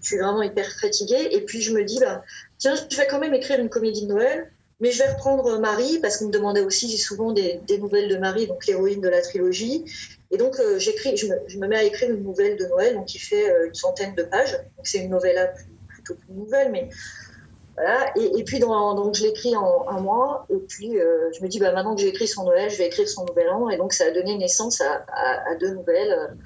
je 0.00 0.06
suis 0.06 0.18
vraiment 0.18 0.42
hyper 0.42 0.70
fatiguée. 0.80 1.30
Et 1.32 1.40
puis 1.40 1.60
je 1.62 1.74
me 1.74 1.82
dis, 1.82 1.98
bah, 1.98 2.22
tiens, 2.58 2.76
je 2.76 2.96
vais 2.96 3.08
quand 3.08 3.18
même 3.18 3.34
écrire 3.34 3.58
une 3.58 3.68
comédie 3.68 4.02
de 4.02 4.12
Noël. 4.12 4.52
Mais 4.78 4.92
je 4.92 4.98
vais 4.98 5.08
reprendre 5.08 5.58
Marie, 5.58 5.98
parce 6.00 6.18
qu'on 6.18 6.26
me 6.26 6.32
demandait 6.32 6.60
aussi 6.60 6.96
souvent 6.98 7.32
des, 7.32 7.60
nouvelles 7.80 8.08
de 8.08 8.18
Marie, 8.18 8.46
donc 8.46 8.66
l'héroïne 8.66 9.00
de 9.00 9.08
la 9.08 9.22
trilogie. 9.22 9.84
Et 10.30 10.38
donc, 10.38 10.58
euh, 10.58 10.78
j'écris, 10.78 11.16
je 11.16 11.58
me, 11.58 11.66
mets 11.66 11.76
à 11.76 11.84
écrire 11.84 12.10
une 12.10 12.22
nouvelle 12.22 12.56
de 12.56 12.66
Noël, 12.66 12.94
donc 12.94 13.06
qui 13.06 13.18
fait 13.18 13.50
euh, 13.50 13.68
une 13.68 13.74
centaine 13.74 14.14
de 14.14 14.24
pages. 14.24 14.52
Donc, 14.76 14.86
c'est 14.86 14.98
une 14.98 15.10
novella 15.10 15.52
plutôt 15.88 16.14
plus 16.14 16.34
nouvelle, 16.34 16.72
mais 16.72 16.88
voilà. 17.74 18.12
Et, 18.16 18.42
puis, 18.42 18.58
donc, 18.58 19.14
je 19.14 19.22
l'écris 19.22 19.54
en 19.54 19.88
un 19.88 20.00
mois. 20.00 20.46
Et 20.50 20.58
puis, 20.58 20.98
euh, 20.98 21.30
je 21.32 21.42
me 21.42 21.48
dis, 21.48 21.60
bah, 21.60 21.72
maintenant 21.72 21.94
que 21.94 22.00
j'ai 22.00 22.08
écrit 22.08 22.26
son 22.26 22.44
Noël, 22.44 22.70
je 22.70 22.78
vais 22.78 22.86
écrire 22.86 23.08
son 23.08 23.24
Nouvel 23.24 23.48
An. 23.50 23.68
Et 23.70 23.76
donc, 23.76 23.92
ça 23.92 24.06
a 24.06 24.10
donné 24.10 24.36
naissance 24.36 24.80
à, 24.80 25.54
deux 25.60 25.74
nouvelles. 25.74 26.36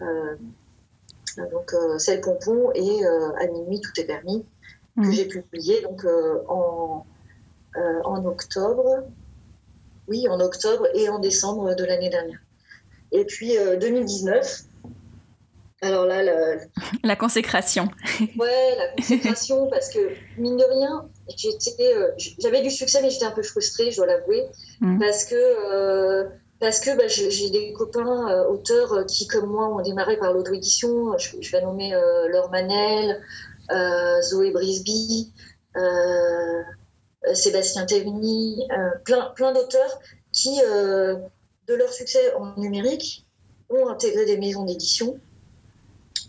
donc, 0.00 1.74
Celle 1.98 2.20
Pompon 2.20 2.70
et 2.74 3.04
À 3.06 3.46
minuit, 3.46 3.80
tout 3.80 3.98
est 3.98 4.04
permis, 4.04 4.44
que 4.96 5.06
mmh. 5.06 5.12
j'ai 5.12 5.24
publié 5.26 5.80
donc, 5.82 6.04
en 6.48 7.06
en 8.04 8.26
octobre, 8.26 9.04
oui, 10.06 10.28
en 10.28 10.40
octobre 10.40 10.86
et 10.94 11.08
en 11.08 11.18
décembre 11.18 11.74
de 11.74 11.84
l'année 11.84 12.10
dernière. 12.10 12.40
Et 13.12 13.24
puis 13.24 13.56
2019, 13.80 14.62
euh, 15.84 15.86
alors 15.86 16.06
là, 16.06 16.22
la, 17.02 17.16
consécration. 17.16 17.88
ouais, 18.20 18.76
la 18.78 18.88
consécration, 18.96 19.66
parce 19.70 19.90
que 19.90 19.98
mine 20.38 20.56
de 20.56 20.64
rien, 20.64 21.08
euh, 21.28 22.10
j'avais 22.38 22.62
du 22.62 22.70
succès, 22.70 23.00
mais 23.02 23.10
j'étais 23.10 23.24
un 23.24 23.32
peu 23.32 23.42
frustrée, 23.42 23.90
je 23.90 23.96
dois 23.96 24.06
l'avouer, 24.06 24.44
mm. 24.80 24.98
parce 24.98 25.24
que 25.24 26.26
parce 26.60 26.78
que 26.78 26.96
bah, 26.96 27.08
j'ai 27.08 27.50
des 27.50 27.72
copains 27.72 28.44
auteurs 28.44 29.04
qui, 29.06 29.26
comme 29.26 29.50
moi, 29.50 29.68
ont 29.68 29.82
démarré 29.82 30.16
par 30.16 30.32
l'auto-édition. 30.32 31.18
Je, 31.18 31.50
vais 31.50 31.60
nommer 31.60 31.90
Laure 32.28 32.50
Manel, 32.52 33.20
Zoé 34.22 34.52
Brisby. 34.52 35.32
Euh, 37.26 37.34
Sébastien 37.34 37.86
euh, 37.92 38.90
plein, 39.04 39.30
plein 39.36 39.52
d'auteurs 39.52 40.00
qui, 40.32 40.60
euh, 40.66 41.16
de 41.72 41.76
leur 41.76 41.92
succès 41.92 42.34
en 42.34 42.54
numérique, 42.56 43.26
ont 43.70 43.88
intégré 43.88 44.26
des 44.26 44.36
maisons 44.36 44.64
d'édition 44.64 45.18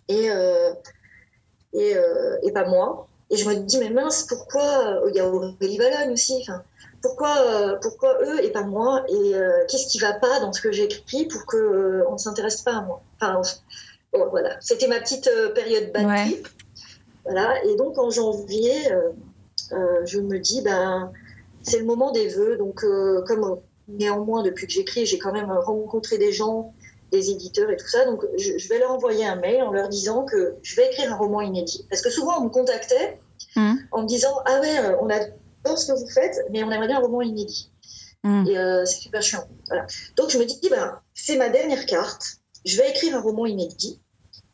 et, 0.08 0.30
et, 1.74 1.94
et, 2.44 2.52
pas 2.52 2.66
moi. 2.66 3.08
Et 3.30 3.36
je 3.36 3.50
me 3.50 3.56
dis, 3.56 3.78
mais 3.80 3.90
mince, 3.90 4.24
pourquoi 4.24 5.02
Il 5.10 5.16
y 5.16 5.20
a 5.20 5.28
Aurélie 5.28 5.78
Valogne 5.78 6.14
aussi. 6.14 6.46
Pourquoi, 7.02 7.78
pourquoi 7.82 8.18
eux 8.24 8.46
et 8.46 8.52
pas 8.52 8.64
moi? 8.64 9.04
Et 9.10 9.34
qu'est-ce 9.68 9.88
qui 9.88 10.00
va 10.00 10.14
pas 10.14 10.40
dans 10.40 10.54
ce 10.54 10.62
que 10.62 10.72
j'écris 10.72 11.26
pour 11.26 11.46
qu'on 11.46 12.04
on 12.08 12.14
ne 12.14 12.18
s'intéresse 12.18 12.62
pas 12.62 12.78
à 12.78 12.82
moi? 12.82 13.02
Enfin, 13.20 13.42
voilà, 14.30 14.56
c'était 14.62 14.88
ma 14.88 15.02
petite 15.02 15.30
période 15.54 15.92
bad 15.92 16.08
Voilà, 17.26 17.62
et 17.66 17.76
donc 17.76 17.98
en 17.98 18.10
janvier, 18.10 18.74
euh, 19.72 20.06
je 20.06 20.20
me 20.20 20.40
dis, 20.40 20.62
ben, 20.62 21.12
c'est 21.62 21.80
le 21.80 21.86
moment 21.86 22.12
des 22.12 22.28
vœux. 22.28 22.58
Donc, 22.58 22.84
euh, 22.84 23.24
comme 23.26 23.60
néanmoins, 23.88 24.44
depuis 24.44 24.68
que 24.68 24.74
j'écris, 24.74 25.06
j'ai 25.06 25.18
quand 25.18 25.34
même 25.34 25.52
rencontré 25.52 26.18
des 26.18 26.32
gens, 26.32 26.74
des 27.12 27.30
éditeurs 27.30 27.70
et 27.70 27.78
tout 27.78 27.88
ça. 27.88 28.06
Donc, 28.06 28.24
je, 28.38 28.68
vais 28.70 28.80
leur 28.80 28.92
envoyer 28.92 29.26
un 29.26 29.36
mail 29.36 29.62
en 29.64 29.72
leur 29.72 29.90
disant 29.90 30.26
que 30.26 30.56
je 30.62 30.76
vais 30.76 30.88
écrire 30.88 31.12
un 31.14 31.18
roman 31.18 31.42
inédit. 31.42 31.86
Parce 31.90 32.02
que 32.02 32.10
souvent, 32.10 32.40
on 32.40 32.46
me 32.46 32.50
contactait 32.50 33.20
mmh. 33.56 33.74
en 33.92 34.02
me 34.02 34.08
disant, 34.08 34.34
ah 34.46 34.60
ouais, 34.62 34.80
euh, 34.80 34.98
on 35.02 35.10
adore 35.10 35.78
ce 35.78 35.92
que 35.92 36.00
vous 36.00 36.10
faites, 36.10 36.38
mais 36.52 36.64
on 36.64 36.72
aimerait 36.72 36.88
bien 36.88 36.98
un 36.98 37.02
roman 37.02 37.22
inédit. 37.22 37.72
Mmh. 38.24 38.48
Et 38.48 38.56
c'est 38.86 39.02
super 39.02 39.22
chiant. 39.22 39.48
Donc, 40.16 40.30
je 40.30 40.38
me 40.38 40.46
dis, 40.46 40.70
ben, 40.70 41.00
c'est 41.14 41.38
ma 41.38 41.50
dernière 41.50 41.86
carte. 41.86 42.38
Je 42.66 42.78
vais 42.78 42.90
écrire 42.90 43.18
un 43.18 43.22
roman 43.22 43.46
inédit. 43.46 44.00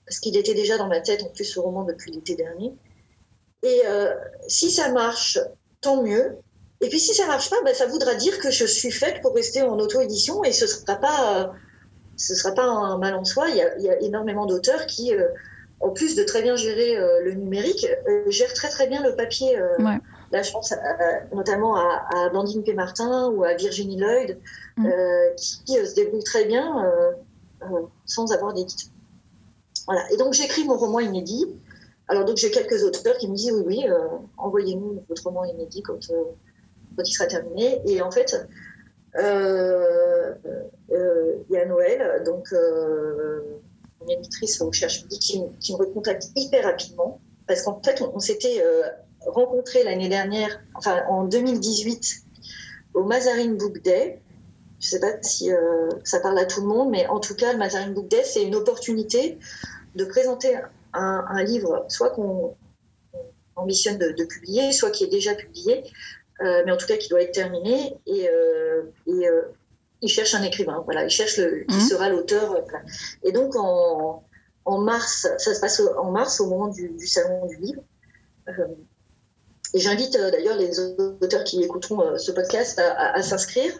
Parce 0.05 0.19
qu'il 0.19 0.35
était 0.35 0.55
déjà 0.55 0.77
dans 0.77 0.87
ma 0.87 1.01
tête, 1.01 1.21
en 1.21 1.29
plus, 1.29 1.45
ce 1.45 1.59
roman 1.59 1.83
depuis 1.83 2.11
l'été 2.11 2.35
dernier. 2.35 2.73
Et 3.61 3.81
euh, 3.85 4.13
si 4.47 4.71
ça 4.71 4.91
marche, 4.91 5.37
tant 5.81 6.01
mieux. 6.01 6.37
Et 6.81 6.89
puis 6.89 6.99
si 6.99 7.13
ça 7.13 7.27
marche 7.27 7.49
pas, 7.49 7.57
ben, 7.63 7.73
ça 7.73 7.87
voudra 7.87 8.15
dire 8.15 8.39
que 8.39 8.51
je 8.51 8.65
suis 8.65 8.91
faite 8.91 9.21
pour 9.21 9.33
rester 9.35 9.61
en 9.61 9.77
auto-édition 9.79 10.43
et 10.43 10.51
ce 10.51 10.65
ne 10.65 10.69
sera 10.69 10.95
pas, 10.95 11.41
euh, 11.41 11.47
ce 12.15 12.35
sera 12.35 12.53
pas 12.53 12.63
un 12.63 12.97
mal 12.97 13.15
en 13.15 13.25
soi. 13.25 13.49
Il 13.49 13.57
y 13.57 13.61
a, 13.61 13.77
il 13.77 13.83
y 13.83 13.89
a 13.89 13.99
énormément 14.01 14.45
d'auteurs 14.45 14.85
qui, 14.85 15.13
euh, 15.13 15.27
en 15.81 15.89
plus 15.89 16.15
de 16.15 16.23
très 16.23 16.41
bien 16.41 16.55
gérer 16.55 16.95
le 17.23 17.33
numérique, 17.33 17.87
gèrent 18.27 18.53
très 18.53 18.67
très 18.67 18.87
bien 18.87 19.01
le 19.01 19.15
papier. 19.15 19.57
Là, 20.31 20.43
je 20.43 20.51
pense 20.51 20.73
notamment 21.33 21.77
à, 21.77 22.05
à 22.13 22.29
Blandine 22.29 22.63
P. 22.63 22.73
Martin 22.73 23.29
ou 23.29 23.45
à 23.45 23.53
Virginie 23.53 23.95
Lloyd, 23.95 24.37
mm. 24.75 24.89
qui 25.37 25.73
se 25.73 25.95
débrouillent 25.95 26.25
très 26.25 26.43
bien 26.43 26.85
sans 28.05 28.33
avoir 28.33 28.53
d'édition. 28.53 28.89
Voilà. 29.89 30.03
Et 30.11 30.17
donc 30.17 30.33
j'écris 30.33 30.65
mon 30.65 30.77
roman 30.77 30.99
inédit. 30.99 31.47
Alors 32.07 32.23
donc 32.25 32.37
j'ai 32.37 32.51
quelques 32.51 32.83
auteurs 32.83 33.17
qui 33.17 33.27
me 33.27 33.35
disent 33.35 33.51
oui, 33.51 33.63
oui, 33.65 33.89
euh, 33.89 34.07
envoyez-nous 34.37 35.03
votre 35.09 35.23
roman 35.23 35.45
inédit 35.45 35.81
quand, 35.81 36.11
euh, 36.11 36.23
quand, 37.03 37.13
sera 37.13 37.27
terminé. 37.27 37.81
Et 37.85 38.01
en 38.01 38.11
fait, 38.11 38.35
euh, 39.17 40.33
il 40.89 41.53
y 41.53 41.57
a 41.57 41.65
Noël, 41.65 42.23
donc 42.25 42.53
une 44.01 44.11
éditrice 44.11 44.61
au 44.61 44.71
Cherche 44.71 45.07
qui, 45.07 45.41
qui, 45.59 45.73
me 45.73 45.77
recontacte 45.77 46.25
hyper 46.35 46.65
rapidement, 46.65 47.19
parce 47.47 47.63
qu'en 47.63 47.81
fait 47.83 48.01
on, 48.01 48.19
s'était 48.19 48.63
rencontrés 49.21 49.83
l'année 49.83 50.09
dernière, 50.09 50.61
enfin 50.75 51.03
en 51.09 51.25
2018, 51.25 52.23
au 52.93 53.03
Mazarine 53.03 53.57
Book 53.57 53.81
Day. 53.81 54.21
Je 54.79 54.87
ne 54.87 54.89
sais 54.91 54.99
pas 54.99 55.21
si 55.21 55.49
ça 56.03 56.19
parle 56.19 56.37
à 56.39 56.45
tout 56.45 56.61
le 56.61 56.67
monde, 56.67 56.89
mais 56.89 57.07
en 57.07 57.19
tout 57.19 57.35
cas, 57.35 57.51
le 57.51 57.59
Mazarine 57.59 57.93
Book 57.93 58.07
Day, 58.07 58.23
c'est 58.23 58.43
une 58.43 58.55
opportunité 58.55 59.37
de 59.95 60.05
présenter 60.05 60.57
un, 60.93 61.43
livre, 61.43 61.85
soit 61.89 62.11
qu'on 62.11 62.55
ambitionne 63.55 63.97
de, 63.97 64.23
publier, 64.23 64.71
soit 64.71 64.91
qui 64.91 65.03
est 65.03 65.09
déjà 65.09 65.35
publié, 65.35 65.83
euh, 65.83 66.18
mais 66.41 66.71
en 66.71 66.77
tout 66.77 66.87
cas 66.87 66.97
qui 66.97 67.09
doit 67.09 67.21
être 67.21 67.33
terminé. 67.33 67.97
Et, 68.05 68.29
euh, 68.29 68.83
euh, 69.07 69.41
il 70.01 70.09
cherche 70.09 70.33
un 70.33 70.43
écrivain, 70.43 70.81
voilà, 70.85 71.03
il 71.03 71.09
cherche 71.09 71.37
le, 71.37 71.65
qui 71.67 71.75
mhm. 71.75 71.81
sera 71.81 72.09
l'auteur. 72.09 72.55
Et 73.23 73.31
donc 73.31 73.55
en, 73.55 74.23
mars, 74.65 75.27
ça 75.37 75.53
se 75.53 75.59
passe 75.59 75.81
en 75.97 76.11
mars 76.11 76.39
au 76.39 76.47
moment 76.47 76.67
du, 76.67 77.05
salon 77.05 77.47
du 77.47 77.57
livre. 77.57 77.81
et 79.73 79.79
j'invite 79.79 80.13
d'ailleurs 80.13 80.55
les 80.55 80.79
auteurs 80.79 81.43
qui 81.43 81.61
écouteront 81.63 82.17
ce 82.17 82.31
podcast 82.31 82.79
à, 82.79 83.21
s'inscrire. 83.23 83.73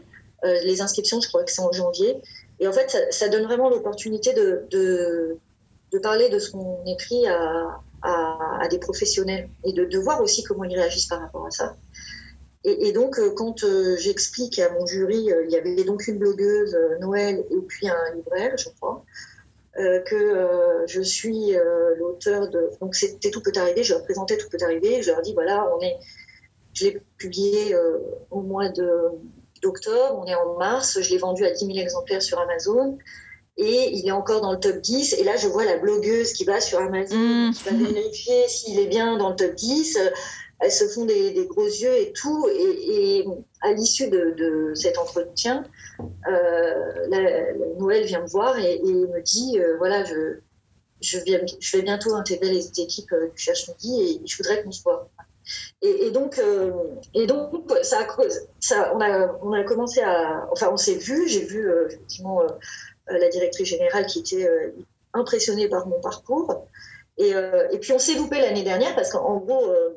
les 0.44 0.82
inscriptions, 0.82 1.22
je 1.22 1.30
crois 1.30 1.44
que 1.44 1.52
c'est 1.52 1.62
en 1.62 1.72
janvier. 1.72 2.22
Et 2.60 2.68
en 2.68 2.74
fait, 2.74 3.08
ça, 3.12 3.30
donne 3.30 3.44
vraiment 3.44 3.70
l'opportunité 3.70 4.34
de, 4.34 4.68
de 4.72 6.00
parler 6.00 6.28
de 6.28 6.40
ce 6.40 6.52
qu'on 6.52 6.84
écrit 6.86 7.28
à, 7.28 7.80
à, 8.02 8.68
des 8.70 8.80
professionnels 8.80 9.50
et 9.64 9.74
de, 9.74 9.86
de, 9.86 9.98
voir 9.98 10.22
aussi 10.22 10.44
comment 10.44 10.64
ils 10.64 10.78
réagissent 10.78 11.08
par 11.08 11.22
rapport 11.22 11.46
à 11.46 11.52
ça. 11.52 11.76
Et, 12.66 12.92
donc, 12.92 13.18
euh, 13.20 13.32
quand 13.36 13.64
euh, 13.64 13.96
j'explique 13.96 14.60
à 14.60 14.70
mon 14.72 14.86
jury, 14.86 15.32
euh, 15.32 15.46
il 15.46 15.52
y 15.52 15.56
avait 15.56 15.84
donc 15.86 16.08
une 16.08 16.18
blogueuse, 16.18 16.78
Noël, 17.00 17.46
et 17.50 17.62
puis 17.68 17.88
un 17.88 18.16
libraire, 18.16 18.58
je 18.58 18.70
crois, 18.70 19.04
que 19.76 20.84
je 20.88 21.02
suis 21.02 21.56
l'auteur 21.98 22.50
de. 22.50 22.70
Donc, 22.82 22.96
c'était 22.96 23.32
Tout 23.32 23.42
peut 23.42 23.54
arriver, 23.56 23.84
je 23.84 23.94
leur 23.94 24.04
présentais 24.04 24.36
Tout 24.38 24.50
peut 24.50 24.58
arriver, 24.62 25.02
je 25.02 25.12
leur 25.12 25.22
dis 25.22 25.34
voilà, 25.34 25.72
on 25.74 25.82
est. 25.82 25.98
Je 26.74 26.86
l'ai 26.86 27.02
publié 27.18 27.76
au 28.30 28.42
mois 28.42 28.68
d'octobre, 29.62 30.22
on 30.22 30.26
est 30.26 30.36
en 30.36 30.58
mars, 30.58 31.02
je 31.02 31.10
l'ai 31.10 31.18
vendu 31.18 31.46
à 31.46 31.52
10 31.52 31.66
000 31.66 31.78
exemplaires 31.78 32.22
sur 32.22 32.40
Amazon 32.40 32.98
et 33.58 33.90
il 33.94 34.08
est 34.08 34.12
encore 34.12 34.42
dans 34.42 34.52
le 34.52 34.60
top 34.60 34.80
10. 34.80 35.14
Et 35.14 35.24
là, 35.24 35.36
je 35.36 35.48
vois 35.48 35.66
la 35.66 35.78
blogueuse 35.78 36.34
qui 36.34 36.46
va 36.46 36.62
sur 36.62 36.80
Amazon, 36.80 37.18
mm. 37.18 37.54
qui 37.54 37.64
va 37.64 37.72
vérifier 37.72 38.48
s'il 38.48 38.80
est 38.80 38.88
bien 38.88 39.18
dans 39.18 39.30
le 39.30 39.36
top 39.36 39.56
10. 39.56 39.98
Elles 40.60 40.72
se 40.72 40.88
font 40.88 41.06
des, 41.06 41.46
gros 41.48 41.66
yeux 41.66 41.96
et 41.96 42.12
tout. 42.14 42.48
Et, 42.50 43.26
à 43.62 43.74
l'issue 43.74 44.10
de, 44.10 44.72
cet 44.76 44.98
entretien, 44.98 45.64
la, 46.26 47.54
Noël 47.78 48.06
vient 48.06 48.22
me 48.22 48.28
voir 48.28 48.58
et, 48.58 48.82
me 48.84 49.22
dit 49.22 49.60
voilà, 49.78 50.04
je, 50.06 50.40
je, 51.02 51.18
je, 51.60 51.78
vais 51.78 51.84
bientôt 51.84 52.14
intégrer 52.16 52.52
les 52.52 52.68
équipes 52.80 53.14
du 53.14 53.42
Cherche 53.42 53.70
Midi 53.70 54.22
et 54.24 54.28
je 54.28 54.38
voudrais 54.38 54.64
qu'on 54.64 54.72
se 54.72 54.84
voit. 54.84 55.10
Et, 55.82 56.12
donc, 56.12 56.40
et 57.14 57.26
donc 57.26 57.72
ça, 57.82 58.08
ça 58.60 58.94
on, 58.96 59.02
a, 59.02 59.40
on 59.42 59.54
a 59.54 59.64
commencé 59.64 60.02
à. 60.02 60.48
Enfin, 60.52 60.70
on 60.72 60.78
s'est 60.78 60.96
vu, 60.96 61.28
j'ai 61.28 61.46
vu 61.46 61.70
effectivement 61.88 62.42
la 63.08 63.30
directrice 63.30 63.68
générale 63.68 64.06
qui 64.06 64.20
était 64.20 64.48
impressionnée 65.14 65.68
par 65.68 65.88
mon 65.88 66.00
parcours. 66.00 66.68
Et, 67.18 67.34
euh, 67.36 67.68
et 67.72 67.80
puis 67.80 67.92
on 67.92 68.00
s'est 68.00 68.16
loupé 68.16 68.40
l'année 68.40 68.64
dernière 68.64 68.96
parce 68.96 69.12
qu'en 69.12 69.38
gros, 69.38 69.70
euh, 69.70 69.90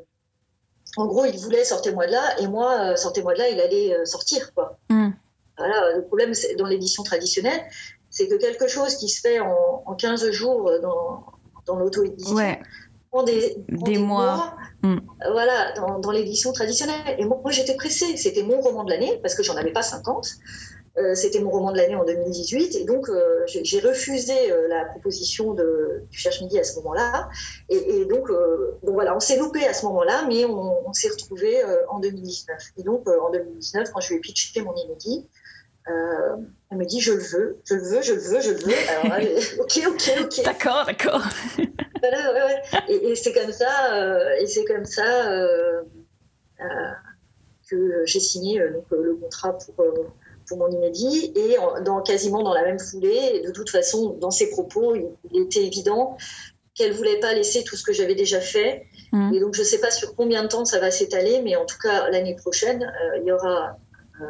en 0.96 1.06
gros, 1.06 1.24
il 1.24 1.38
voulait 1.38 1.64
sortez-moi 1.64 2.06
de 2.06 2.12
là 2.12 2.40
et 2.40 2.46
moi, 2.46 2.80
euh, 2.80 2.96
sortez-moi 2.96 3.34
de 3.34 3.38
là, 3.38 3.48
il 3.48 3.60
allait 3.60 3.96
sortir. 4.04 4.52
Quoi. 4.54 4.78
Mm. 4.90 5.10
Voilà, 5.56 5.96
le 5.96 6.04
problème 6.04 6.32
dans 6.58 6.66
l'édition 6.66 7.02
traditionnelle, 7.02 7.62
c'est 8.10 8.28
que 8.28 8.34
quelque 8.34 8.68
chose 8.68 8.96
qui 8.96 9.08
se 9.08 9.20
fait 9.20 9.40
en, 9.40 9.82
en 9.86 9.94
15 9.94 10.30
jours 10.30 10.70
dans, 10.82 11.24
dans 11.66 11.76
l'auto-édition 11.76 12.36
prend 13.10 13.22
des, 13.24 13.56
des, 13.68 13.98
mois, 13.98 14.56
mm. 14.82 14.96
voilà, 15.30 15.72
dans, 15.72 15.98
dans 15.98 16.10
l'édition 16.10 16.52
traditionnelle. 16.52 17.16
Et 17.18 17.24
moi, 17.24 17.38
moi 17.42 17.52
j'étais 17.52 17.74
pressée. 17.74 18.16
C'était 18.16 18.42
mon 18.42 18.60
roman 18.60 18.84
de 18.84 18.90
l'année 18.90 19.18
parce 19.22 19.34
que 19.34 19.42
j'en 19.42 19.56
avais 19.56 19.72
pas 19.72 19.82
50. 19.82 20.26
Euh, 20.98 21.14
c'était 21.14 21.40
mon 21.40 21.50
roman 21.50 21.72
de 21.72 21.78
l'année 21.78 21.94
en 21.94 22.04
2018 22.04 22.76
et 22.76 22.84
donc 22.84 23.08
euh, 23.08 23.46
j'ai 23.46 23.80
refusé 23.80 24.52
euh, 24.52 24.68
la 24.68 24.84
proposition 24.84 25.54
de, 25.54 26.02
du 26.10 26.18
Cherche 26.18 26.42
Midi 26.42 26.58
à 26.58 26.64
ce 26.64 26.76
moment-là. 26.76 27.30
Et, 27.70 28.04
donc, 28.04 28.30
voilà, 28.82 29.16
on 29.16 29.20
s'est 29.20 29.38
loupé 29.38 29.66
à 29.66 29.72
ce 29.72 29.86
moment-là, 29.86 30.26
mais 30.28 30.44
on, 30.44 30.92
s'est 30.92 31.08
retrouvé 31.08 31.62
en 31.88 31.98
2019. 32.00 32.58
Et 32.76 32.82
donc 32.82 33.08
en 33.08 33.30
2019, 33.30 33.90
quand 33.92 34.00
je 34.00 34.10
lui 34.10 34.16
ai 34.16 34.20
pitché 34.20 34.60
mon 34.60 34.74
inédit, 34.74 35.26
elle 35.86 36.76
me 36.76 36.84
dit 36.84 37.00
je 37.00 37.12
le 37.12 37.22
veux, 37.22 37.58
je 37.64 37.74
le 37.74 37.82
veux, 37.82 38.02
je 38.02 38.12
le 38.12 38.20
veux, 38.20 38.40
je 38.40 38.50
le 38.50 38.56
veux. 38.58 38.74
Alors, 38.90 39.28
ok, 39.60 39.80
ok, 39.88 40.12
ok. 40.24 40.44
D'accord, 40.44 40.84
d'accord. 40.86 41.22
voilà, 42.00 42.32
ouais, 42.34 42.42
ouais. 42.42 42.80
Et, 42.88 43.10
et 43.10 43.16
c'est 43.16 43.32
comme 43.32 43.52
ça, 43.52 44.36
et 44.38 44.46
c'est 44.46 44.64
comme 44.64 44.84
ça 44.84 45.24
que 47.70 48.02
j'ai 48.04 48.20
signé 48.20 48.60
donc, 48.68 48.84
le 48.90 49.14
contrat 49.14 49.56
pour 49.56 49.86
pour 50.52 50.68
mon 50.68 50.70
inédit 50.70 51.32
et 51.34 51.56
dans, 51.84 52.02
quasiment 52.02 52.42
dans 52.42 52.52
la 52.52 52.62
même 52.62 52.78
foulée. 52.78 53.42
De 53.44 53.50
toute 53.50 53.70
façon, 53.70 54.10
dans 54.20 54.30
ses 54.30 54.50
propos, 54.50 54.94
il, 54.94 55.42
était 55.42 55.64
évident 55.64 56.16
qu'elle 56.74 56.92
voulait 56.92 57.20
pas 57.20 57.32
laisser 57.32 57.64
tout 57.64 57.76
ce 57.76 57.82
que 57.82 57.92
j'avais 57.92 58.14
déjà 58.14 58.40
fait. 58.40 58.86
Mmh. 59.12 59.34
Et 59.34 59.40
donc, 59.40 59.54
je 59.54 59.60
ne 59.60 59.66
sais 59.66 59.78
pas 59.78 59.90
sur 59.90 60.14
combien 60.14 60.42
de 60.42 60.48
temps 60.48 60.64
ça 60.64 60.78
va 60.78 60.90
s'étaler, 60.90 61.40
mais 61.42 61.56
en 61.56 61.64
tout 61.64 61.78
cas, 61.82 62.08
l'année 62.10 62.34
prochaine, 62.34 62.82
euh, 62.82 63.18
il 63.18 63.24
y 63.24 63.32
aura 63.32 63.78
euh, 64.20 64.24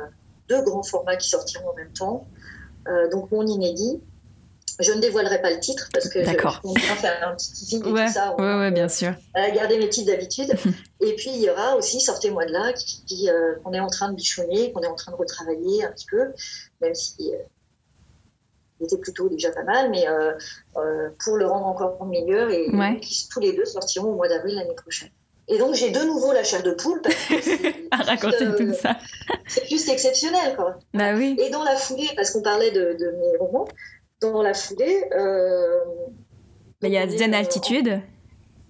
deux 0.48 0.62
grands 0.62 0.82
formats 0.82 1.16
qui 1.16 1.28
sortiront 1.28 1.70
en 1.70 1.74
même 1.74 1.92
temps. 1.92 2.28
Euh, 2.88 3.08
donc, 3.10 3.30
mon 3.30 3.46
inédit 3.46 4.00
je 4.82 4.92
ne 4.92 5.00
dévoilerai 5.00 5.40
pas 5.40 5.50
le 5.50 5.60
titre 5.60 5.88
parce 5.92 6.08
que 6.08 6.24
je, 6.24 6.30
je 6.30 6.94
faire 6.94 7.28
un 7.28 7.34
petit 7.34 7.52
teasing 7.52 7.80
et 7.80 7.82
tout 7.82 8.12
ça. 8.12 8.34
Ouais, 8.38 8.58
ouais, 8.58 8.70
bien 8.70 8.88
sûr. 8.88 9.12
garder 9.54 9.78
mes 9.78 9.88
titres 9.88 10.10
d'habitude. 10.10 10.52
et 11.00 11.14
puis, 11.14 11.30
il 11.34 11.40
y 11.40 11.50
aura 11.50 11.76
aussi 11.76 12.00
Sortez-moi 12.00 12.46
de 12.46 12.52
là, 12.52 12.72
qui, 12.72 13.28
euh, 13.28 13.54
qu'on 13.62 13.72
est 13.72 13.80
en 13.80 13.88
train 13.88 14.10
de 14.10 14.16
bichonner, 14.16 14.72
qu'on 14.72 14.82
est 14.82 14.88
en 14.88 14.94
train 14.94 15.12
de 15.12 15.16
retravailler 15.16 15.84
un 15.84 15.90
petit 15.90 16.06
peu, 16.06 16.32
même 16.80 16.94
si 16.94 17.32
euh, 17.32 17.38
il 18.80 18.86
était 18.86 18.98
plutôt 18.98 19.28
déjà 19.28 19.50
pas 19.52 19.62
mal, 19.62 19.90
mais 19.90 20.06
euh, 20.08 20.32
pour 21.24 21.36
le 21.36 21.46
rendre 21.46 21.66
encore 21.66 22.04
meilleur. 22.06 22.50
Et 22.50 22.66
tous 23.30 23.40
les 23.40 23.52
deux 23.52 23.64
sortiront 23.64 24.12
au 24.12 24.16
mois 24.16 24.28
d'avril 24.28 24.56
l'année 24.56 24.74
prochaine. 24.74 25.10
Et 25.48 25.58
donc, 25.58 25.74
j'ai 25.74 25.90
de 25.90 26.00
nouveau 26.00 26.32
la 26.32 26.44
chair 26.44 26.62
de 26.62 26.70
poule 26.72 27.00
parce 27.02 27.14
que 27.14 27.88
à 27.90 27.96
raconter 27.96 28.46
tout 28.56 28.74
ça. 28.74 28.96
C'est 29.46 29.68
juste 29.68 29.88
exceptionnel, 29.88 30.54
quoi. 30.56 30.78
Bah 30.94 31.14
oui. 31.14 31.36
Et 31.38 31.50
dans 31.50 31.64
la 31.64 31.76
foulée, 31.76 32.08
parce 32.16 32.30
qu'on 32.30 32.42
parlait 32.42 32.70
de, 32.70 32.96
de 32.98 33.10
mes 33.10 33.36
romans, 33.38 33.68
dans 34.30 34.42
la 34.42 34.54
foulée. 34.54 35.04
Euh, 35.14 35.80
il 36.82 36.90
y 36.90 36.98
a 36.98 37.08
Zen 37.08 37.34
euh, 37.34 37.38
Altitude. 37.38 38.00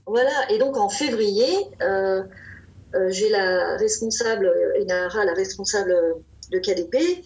voilà, 0.07 0.51
et 0.51 0.59
donc 0.59 0.77
en 0.77 0.88
février, 0.88 1.49
euh, 1.83 2.23
j'ai 3.09 3.31
la 3.31 3.77
responsable, 3.77 4.53
Inara, 4.81 5.25
la 5.25 5.35
responsable 5.35 5.95
de 6.51 6.59
KDP, 6.59 7.23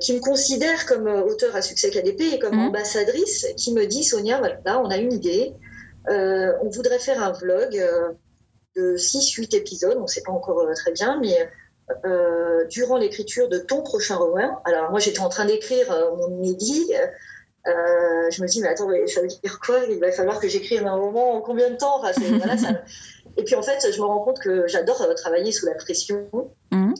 qui 0.00 0.12
me 0.12 0.20
considère 0.20 0.84
comme 0.84 1.06
auteur 1.06 1.56
à 1.56 1.62
succès 1.62 1.90
KDP 1.90 2.34
et 2.34 2.38
comme 2.38 2.54
mhm. 2.54 2.68
ambassadrice, 2.68 3.46
qui 3.56 3.72
me 3.72 3.86
dit 3.86 4.04
Sonia, 4.04 4.38
voilà, 4.38 4.80
on 4.80 4.90
a 4.90 4.98
une 4.98 5.12
idée, 5.12 5.54
on 6.06 6.68
voudrait 6.68 6.98
faire 6.98 7.22
un 7.22 7.32
vlog 7.32 7.82
de 8.76 8.96
6-8 8.96 9.56
épisodes, 9.56 9.96
on 9.96 10.02
ne 10.02 10.06
sait 10.06 10.22
pas 10.22 10.32
encore 10.32 10.68
très 10.76 10.92
bien, 10.92 11.18
mais 11.18 11.34
euh, 12.04 12.64
durant 12.66 12.96
l'écriture 12.96 13.48
de 13.48 13.58
ton 13.58 13.82
prochain 13.82 14.16
roman. 14.16 14.60
Alors 14.64 14.90
moi 14.90 15.00
j'étais 15.00 15.20
en 15.20 15.28
train 15.28 15.44
d'écrire 15.44 15.90
euh, 15.90 16.14
mon 16.16 16.28
inédit. 16.42 16.92
Euh, 17.66 18.30
je 18.30 18.42
me 18.42 18.48
dis 18.48 18.60
mais 18.60 18.68
attends 18.68 18.88
mais 18.88 19.06
ça 19.06 19.20
veut 19.20 19.28
dire 19.28 19.60
quoi? 19.64 19.80
Il 19.88 19.98
va 19.98 20.10
falloir 20.12 20.40
que 20.40 20.48
j'écrive 20.48 20.86
un 20.86 20.94
roman 20.94 21.34
en 21.34 21.40
combien 21.40 21.70
de 21.70 21.76
temps? 21.76 22.02
Et 23.36 23.44
puis 23.44 23.54
en 23.54 23.62
fait 23.62 23.92
je 23.92 24.00
me 24.00 24.06
rends 24.06 24.20
compte 24.20 24.38
que 24.38 24.66
j'adore 24.66 25.06
travailler 25.16 25.52
sous 25.52 25.66
la 25.66 25.74
pression. 25.74 26.28
Mhm. 26.72 26.94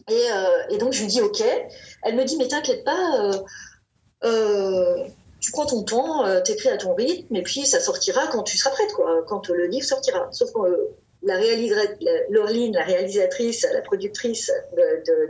Et, 0.70 0.78
donc 0.78 0.92
je 0.92 1.00
lui 1.00 1.08
dis 1.08 1.20
ok. 1.20 1.42
Elle 2.02 2.16
me 2.16 2.24
dit 2.24 2.36
mais 2.36 2.48
t'inquiète 2.48 2.84
pas. 2.84 3.30
tu 5.40 5.52
prends 5.52 5.66
ton 5.66 5.82
temps, 5.82 6.42
t'écris 6.42 6.68
à 6.68 6.76
ton 6.76 6.94
rythme, 6.94 7.34
et 7.34 7.42
puis 7.42 7.64
ça 7.66 7.80
sortira 7.80 8.26
quand 8.28 8.42
tu 8.42 8.58
seras 8.58 8.70
prête, 8.70 8.92
quoi, 8.92 9.24
quand 9.26 9.48
le 9.48 9.66
livre 9.66 9.86
sortira. 9.86 10.28
Sauf 10.32 10.52
que 10.52 10.90
la 11.22 11.38
Laureline, 12.30 12.74
la 12.74 12.84
réalisatrice, 12.84 13.66
la 13.72 13.82
productrice 13.82 14.50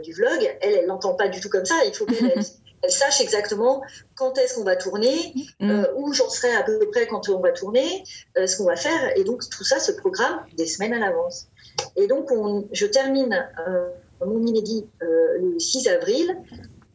du 0.03 0.13
vlog, 0.13 0.57
elle, 0.61 0.75
elle 0.75 0.85
l'entend 0.85 1.15
pas 1.15 1.27
du 1.27 1.39
tout 1.41 1.49
comme 1.49 1.65
ça. 1.65 1.75
Il 1.85 1.93
faut 1.93 2.05
qu'elle 2.05 2.33
elle 2.83 2.91
sache 2.91 3.21
exactement 3.21 3.81
quand 4.15 4.37
est-ce 4.37 4.55
qu'on 4.55 4.63
va 4.63 4.75
tourner, 4.75 5.33
mm. 5.59 5.69
euh, 5.69 5.85
où 5.95 6.13
j'en 6.13 6.29
serai 6.29 6.53
à 6.53 6.63
peu 6.63 6.79
près 6.91 7.07
quand 7.07 7.29
on 7.29 7.39
va 7.39 7.51
tourner, 7.51 8.03
euh, 8.37 8.47
ce 8.47 8.57
qu'on 8.57 8.65
va 8.65 8.75
faire. 8.75 9.17
Et 9.17 9.23
donc, 9.23 9.47
tout 9.49 9.63
ça 9.63 9.79
se 9.79 9.91
programme 9.91 10.39
des 10.55 10.65
semaines 10.65 10.93
à 10.93 10.99
l'avance. 10.99 11.47
Et 11.95 12.07
donc, 12.07 12.31
on, 12.31 12.67
je 12.71 12.85
termine 12.85 13.47
euh, 13.67 13.89
mon 14.25 14.45
inédit 14.45 14.87
le 15.01 15.59
6 15.59 15.87
avril. 15.87 16.37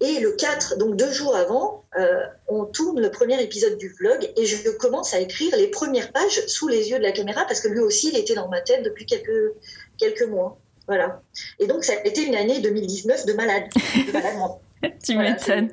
Et 0.01 0.21
le 0.21 0.33
4, 0.33 0.77
donc 0.77 0.97
deux 0.97 1.11
jours 1.11 1.35
avant, 1.35 1.85
euh, 1.99 2.27
on 2.49 2.65
tourne 2.65 3.01
le 3.01 3.11
premier 3.11 3.43
épisode 3.43 3.79
du 3.79 3.89
vlog 3.89 4.31
et 4.37 4.45
je 4.45 4.69
commence 4.71 5.15
à 5.15 5.21
écrire 5.21 5.57
les 5.57 5.69
premières 5.69 6.13
pages 6.13 6.47
sous 6.47 6.69
les 6.69 6.91
yeux 6.91 6.99
de 6.99 7.03
la 7.03 7.13
caméra 7.13 7.47
parce 7.47 7.61
que 7.61 7.69
lui 7.69 7.81
aussi, 7.81 8.11
il 8.11 8.19
était 8.19 8.35
dans 8.35 8.49
ma 8.49 8.61
tête 8.61 8.83
depuis 8.83 9.07
quelques, 9.07 9.55
quelques 9.97 10.29
mois. 10.29 10.59
Voilà. 10.87 11.23
Et 11.59 11.67
donc, 11.67 11.83
ça 11.83 11.95
a 11.95 12.07
été 12.07 12.25
une 12.25 12.37
année 12.37 12.61
2019 12.61 13.25
de 13.25 13.33
malade. 13.33 13.65
De 13.75 14.13
malade 14.13 14.99
tu 15.03 15.17
m'étonnes. 15.17 15.71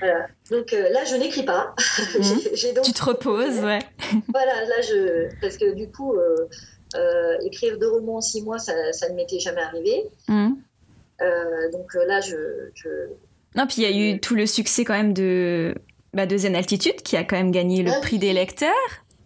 Voilà. 0.00 0.26
Donc 0.50 0.74
euh, 0.74 0.90
là, 0.90 1.04
je 1.04 1.16
n'écris 1.16 1.44
pas. 1.44 1.74
Mmh. 2.16 2.74
donc... 2.74 2.84
Tu 2.84 2.92
te 2.92 3.04
reposes, 3.04 3.60
ouais. 3.60 3.78
voilà, 4.28 4.64
là, 4.64 4.80
je. 4.82 5.28
Parce 5.40 5.56
que 5.56 5.74
du 5.74 5.90
coup, 5.90 6.14
euh, 6.14 7.38
écrire 7.42 7.78
deux 7.78 7.90
romans 7.90 8.16
en 8.16 8.20
six 8.20 8.42
mois, 8.42 8.58
ça, 8.58 8.92
ça 8.92 9.08
ne 9.08 9.14
m'était 9.14 9.38
jamais 9.38 9.62
arrivé. 9.62 10.08
Mmh. 10.28 10.52
donc 11.72 11.94
là, 11.94 12.20
je, 12.20 12.70
non, 13.54 13.66
puis 13.66 13.76
il 13.78 13.82
y 13.82 13.86
a 13.86 13.96
eu 13.96 14.20
tout 14.20 14.34
le 14.34 14.46
succès 14.46 14.84
quand 14.84 14.94
même 14.94 15.14
de, 15.14 15.74
bah, 16.12 16.26
de 16.26 16.36
Zen 16.36 16.56
Altitude 16.56 17.02
qui 17.02 17.16
a 17.16 17.24
quand 17.24 17.36
même 17.36 17.50
gagné 17.50 17.82
le 17.82 17.90
ah 17.90 18.00
prix 18.00 18.18
des 18.18 18.32
lecteurs. 18.32 18.72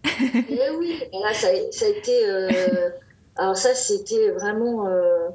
Eh 0.22 0.70
oui, 0.78 1.02
et 1.12 1.18
là 1.18 1.32
ça, 1.34 1.48
a 1.48 1.88
été. 1.88 2.26
Euh, 2.26 2.90
alors 3.36 3.56
ça, 3.56 3.74
c'était 3.74 4.30
vraiment 4.30 4.86
euh, 4.86 5.28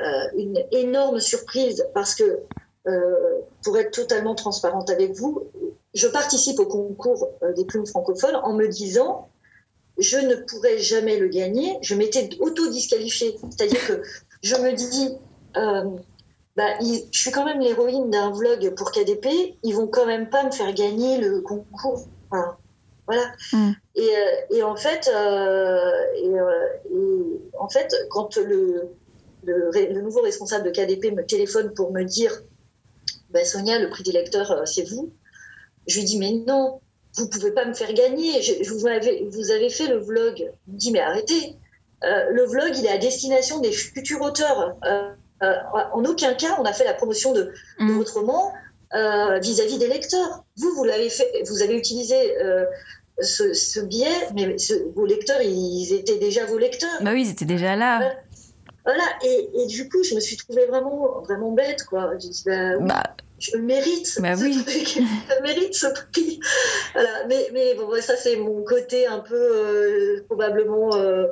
euh, 0.00 0.24
une 0.36 0.62
énorme 0.72 1.20
surprise 1.20 1.86
parce 1.94 2.14
que, 2.14 2.40
pour 3.64 3.78
être 3.78 3.92
totalement 3.92 4.34
transparente 4.34 4.90
avec 4.90 5.12
vous, 5.12 5.50
je 5.94 6.06
participe 6.06 6.60
au 6.60 6.66
concours 6.66 7.30
des 7.56 7.64
plumes 7.64 7.86
francophones 7.86 8.36
en 8.36 8.52
me 8.52 8.68
disant 8.68 9.28
je 9.96 10.18
ne 10.18 10.34
pourrais 10.34 10.78
jamais 10.78 11.18
le 11.18 11.28
gagner. 11.28 11.78
Je 11.80 11.94
m'étais 11.94 12.28
auto-disqualifiée. 12.40 13.36
C'est-à-dire 13.50 13.86
que 13.86 14.02
je 14.42 14.56
me 14.56 14.72
dis 14.72 15.16
bah, 16.56 16.78
je 16.80 17.18
suis 17.18 17.32
quand 17.32 17.44
même 17.44 17.60
l'héroïne 17.60 18.10
d'un 18.10 18.30
vlog 18.30 18.74
pour 18.76 18.92
KDP, 18.92 19.56
ils 19.62 19.74
vont 19.74 19.88
quand 19.88 20.06
même 20.06 20.30
pas 20.30 20.44
me 20.44 20.52
faire 20.52 20.72
gagner 20.72 21.18
le 21.18 21.40
concours. 21.40 22.06
voilà. 23.06 23.32
Mm. 23.52 23.72
Et, 23.96 24.00
euh, 24.00 24.56
et, 24.56 24.62
en 24.62 24.76
fait, 24.76 25.10
euh, 25.12 25.90
euh, 26.24 26.66
et, 26.92 27.58
en 27.58 27.68
fait, 27.68 27.92
quand 28.08 28.36
le, 28.36 28.88
le, 29.44 30.00
nouveau 30.00 30.20
responsable 30.20 30.64
de 30.64 30.70
KDP 30.70 31.12
me 31.12 31.26
téléphone 31.26 31.74
pour 31.74 31.92
me 31.92 32.04
dire, 32.04 32.42
bah, 33.30 33.44
Sonia, 33.44 33.80
le 33.80 33.90
prix 33.90 34.04
des 34.04 34.12
lecteurs, 34.12 34.66
c'est 34.66 34.88
vous. 34.88 35.12
Je 35.88 35.98
lui 35.98 36.04
dis, 36.04 36.18
mais 36.18 36.32
non, 36.46 36.80
vous 37.16 37.28
pouvez 37.28 37.50
pas 37.50 37.64
me 37.64 37.74
faire 37.74 37.92
gagner. 37.94 38.42
Je, 38.42 38.72
vous, 38.72 38.86
avez, 38.86 39.26
vous 39.28 39.50
avez 39.50 39.70
fait 39.70 39.88
le 39.88 39.98
vlog. 39.98 40.52
Il 40.68 40.74
me 40.74 40.78
dit, 40.78 40.92
mais 40.92 41.00
arrêtez. 41.00 41.56
le 42.02 42.44
vlog, 42.44 42.76
il 42.76 42.86
est 42.86 42.90
à 42.90 42.98
destination 42.98 43.58
des 43.58 43.72
futurs 43.72 44.22
auteurs. 44.22 44.76
Euh, 44.84 45.10
en 45.40 46.04
aucun 46.04 46.34
cas, 46.34 46.56
on 46.58 46.64
a 46.64 46.72
fait 46.72 46.84
la 46.84 46.94
promotion 46.94 47.32
de, 47.32 47.52
votre 47.78 48.16
mm. 48.16 48.20
roman 48.20 48.52
euh, 48.94 49.38
vis-à-vis 49.40 49.78
des 49.78 49.88
lecteurs. 49.88 50.44
Vous, 50.56 50.70
vous 50.74 50.84
l'avez 50.84 51.10
fait, 51.10 51.42
vous 51.48 51.62
avez 51.62 51.76
utilisé 51.76 52.38
euh, 52.38 52.64
ce, 53.20 53.80
biais, 53.80 54.28
mais 54.34 54.56
vos 54.94 55.06
lecteurs, 55.06 55.40
ils 55.42 55.92
étaient 55.92 56.18
déjà 56.18 56.46
vos 56.46 56.58
lecteurs. 56.58 57.02
Bah 57.02 57.10
oui, 57.12 57.22
ils 57.22 57.30
étaient 57.30 57.44
déjà 57.44 57.76
là. 57.76 58.12
Voilà, 58.84 59.04
et, 59.24 59.66
du 59.66 59.88
coup, 59.88 60.02
je 60.04 60.14
me 60.14 60.20
suis 60.20 60.36
trouvée 60.36 60.66
vraiment, 60.66 61.22
vraiment 61.22 61.52
bête, 61.52 61.84
quoi. 61.84 62.12
J'ai 62.18 62.28
dit, 62.28 62.42
bah, 62.44 62.76
bah, 62.80 63.02
je 63.38 63.56
mérite. 63.56 64.20
Bah 64.20 64.34
oui. 64.40 64.62
je 64.64 65.42
mérite 65.42 65.74
ce 65.74 65.86
prix. 66.12 66.38
Voilà, 66.92 67.26
mais, 67.26 67.48
mais 67.52 67.74
bon, 67.74 67.90
ça, 68.00 68.14
c'est 68.16 68.36
mon 68.36 68.62
côté 68.62 69.06
un 69.06 69.20
peu, 69.20 69.34
euh, 69.34 70.24
probablement, 70.26 70.94
euh, 70.94 71.26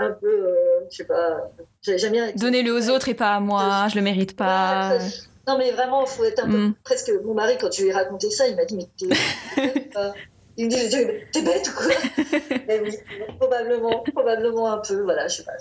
un 0.00 0.12
peu, 0.12 0.26
euh, 0.26 0.80
je 0.90 0.96
sais 0.96 1.04
pas, 1.04 1.50
j'aime 1.82 2.12
bien. 2.12 2.32
Donnez-le 2.34 2.72
aux 2.72 2.90
autres 2.90 3.08
et 3.08 3.14
pas 3.14 3.34
à 3.34 3.40
moi, 3.40 3.86
je 3.90 3.96
le 3.96 4.02
mérite 4.02 4.34
pas. 4.36 4.98
non, 5.46 5.58
mais 5.58 5.70
vraiment, 5.70 6.02
il 6.02 6.08
faut 6.08 6.24
être 6.24 6.44
un 6.44 6.50
peu. 6.50 6.56
Mm. 6.56 6.74
Presque. 6.82 7.12
Mon 7.24 7.34
mari, 7.34 7.56
quand 7.60 7.72
je 7.72 7.82
lui 7.82 7.90
ai 7.90 7.92
raconté 7.92 8.30
ça, 8.30 8.48
il 8.48 8.56
m'a 8.56 8.64
dit, 8.64 8.76
mais 8.76 8.88
t'es. 8.98 9.14
Il 10.56 10.66
me 10.66 10.70
dit, 10.70 11.30
t'es 11.32 11.42
bête 11.42 11.68
ou 11.68 11.72
quoi? 11.72 11.94
Mais 12.68 12.80
oui, 12.80 12.94
probablement, 13.38 14.04
probablement 14.12 14.70
un 14.70 14.78
peu. 14.78 15.00
Voilà, 15.02 15.26
je 15.26 15.36
sais 15.36 15.42
pas. 15.44 15.52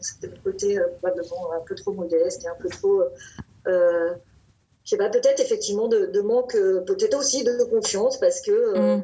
C'était 0.00 0.28
le 0.28 0.38
côté 0.44 0.78
euh, 0.78 0.84
probablement 1.00 1.52
un 1.52 1.64
peu 1.66 1.74
trop 1.74 1.92
modeste 1.92 2.44
et 2.44 2.48
un 2.48 2.54
peu 2.54 2.68
trop. 2.68 3.02
Euh, 3.66 4.14
je 4.84 4.90
sais 4.90 4.96
pas, 4.96 5.08
peut-être 5.08 5.40
effectivement 5.40 5.88
de, 5.88 6.20
manque, 6.20 6.54
euh, 6.54 6.82
peut-être 6.82 7.18
aussi 7.18 7.42
de 7.42 7.64
confiance 7.64 8.20
parce 8.20 8.40
que. 8.40 8.96
Mm. 8.96 9.02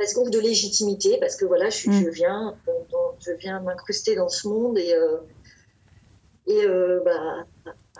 Parce 0.00 0.14
que 0.14 0.30
de 0.30 0.38
légitimité, 0.38 1.18
parce 1.20 1.36
que 1.36 1.44
voilà, 1.44 1.68
je, 1.68 1.90
mm. 1.90 2.08
viens, 2.08 2.54
je 3.20 3.32
viens 3.32 3.60
m'incruster 3.60 4.16
dans 4.16 4.30
ce 4.30 4.48
monde 4.48 4.78
et, 4.78 4.94
et 6.46 6.66
bah, 7.04 7.44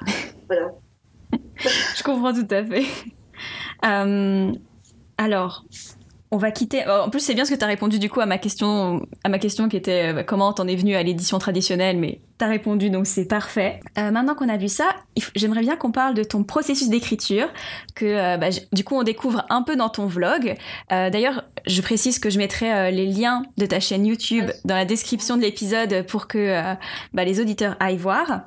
voilà. 0.46 0.72
je 1.96 2.03
comprends 2.03 2.32
tout 2.32 2.48
à 2.51 2.64
fait. 2.64 2.86
alors, 5.18 5.64
on 6.30 6.36
va 6.36 6.51
quitter. 6.51 6.86
En 6.86 7.11
plus, 7.11 7.20
c'est 7.20 7.34
bien 7.34 7.44
ce 7.44 7.53
que 7.53 7.59
tu 7.59 7.64
as 7.64 7.68
répondu 7.68 7.98
du 7.98 8.09
coup 8.09 8.20
à 8.20 8.26
ma 8.26 8.38
question, 8.38 9.07
à 9.24 9.28
ma 9.28 9.38
question 9.38 9.68
qui 9.68 9.76
était 9.76 10.14
euh, 10.14 10.22
comment 10.22 10.53
t'en 10.53 10.68
es 10.68 10.76
venu 10.76 10.94
à 10.94 11.03
l'édition 11.03 11.38
traditionnelle, 11.38 11.98
mais 11.98 12.20
t'as 12.41 12.49
répondu 12.49 12.91
donc 12.91 13.07
c'est 13.07 13.26
parfait. 13.26 13.80
Euh, 13.99 14.11
maintenant 14.11 14.34
qu'on 14.34 14.49
a 14.49 14.57
vu 14.57 14.68
ça, 14.68 14.97
j'aimerais 15.34 15.61
bien 15.61 15.76
qu'on 15.76 15.93
parle 15.93 16.14
de 16.14 16.24
ton 16.24 16.43
processus 16.43 16.88
d'écriture, 16.88 17.49
que 17.95 18.05
euh, 18.05 18.36
bah, 18.36 18.49
du 18.72 18.84
coup 18.84 18.97
on 18.97 19.03
découvre 19.03 19.45
un 19.51 19.62
peu 19.62 19.76
dans 19.76 19.88
ton 19.88 20.07
vlog. 20.07 20.55
D'ailleurs, 20.91 21.45
je 21.66 21.80
précise 21.82 22.18
que 22.18 22.30
je 22.30 22.38
mettrai 22.38 22.91
les 22.91 23.07
liens 23.07 23.43
de 23.59 23.66
ta 23.66 23.80
chaîne 23.80 24.07
YouTube 24.07 24.51
dans 24.64 24.74
la 24.74 24.84
description 24.84 25.36
de 25.36 25.43
l'épisode 25.43 26.05
pour 26.07 26.26
que 26.26 26.74
bah, 27.12 27.24
les 27.24 27.41
auditeurs 27.41 27.76
aillent 27.80 27.97
voir. 27.97 28.43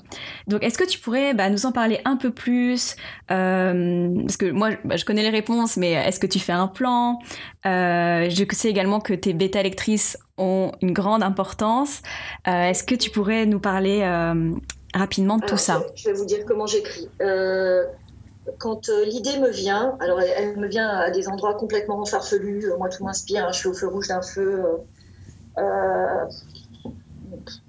Donc, 0.48 0.64
est-ce 0.64 0.78
que 0.78 0.84
tu 0.84 1.00
pourrais 1.00 1.34
bah, 1.34 1.50
nous 1.50 1.66
en 1.66 1.72
parler 1.72 2.00
un 2.06 2.18
peu 2.18 2.32
plus 2.32 2.96
Parce 3.28 4.38
que 4.38 4.52
moi, 4.52 4.72
je 4.96 5.06
connais 5.06 5.22
les 5.22 5.30
réponses, 5.30 5.78
mais 5.78 5.92
est-ce 5.92 6.20
que 6.20 6.28
tu 6.28 6.40
fais 6.40 6.54
un 6.54 6.68
plan? 6.68 7.20
Euh, 7.66 8.30
je 8.30 8.44
sais 8.54 8.70
également 8.70 9.00
que 9.00 9.14
tes 9.14 9.34
bêta 9.34 9.64
lectrices 9.64 10.18
ont 10.38 10.72
une 10.82 10.94
grande 10.94 11.24
importance. 11.24 12.02
Euh, 12.48 12.70
est-ce 12.70 12.84
que 12.84 12.96
tu 12.96 13.10
pourrais 13.10 13.46
nous 13.46 13.60
parler 13.60 14.02
euh, 14.02 14.52
rapidement 14.94 15.38
de 15.38 15.46
tout 15.46 15.58
ça? 15.58 15.84
Je 15.96 16.10
vais 16.10 16.14
vous 16.14 16.26
dire 16.26 16.46
comment 16.46 16.66
j'écris. 16.66 17.10
quand 18.58 18.90
l'idée 19.06 19.40
me 19.40 19.50
vient, 19.50 19.98
alors 20.00 20.20
elle, 20.20 20.58
me 20.58 20.68
vient 20.68 20.90
à 20.90 21.12
des 21.12 21.28
endroits 21.28 21.54
complètement 21.56 22.04
farfelus. 22.06 22.72
Moi, 22.78 22.90
tout 22.90 23.04
m'inspire. 23.04 23.46
Hein, 23.46 23.52
je 23.52 23.60
suis 23.60 23.70
au 23.70 23.74
feu 23.74 23.88
rouge 23.88 24.08
d'un 24.08 24.22
feu. 24.22 24.64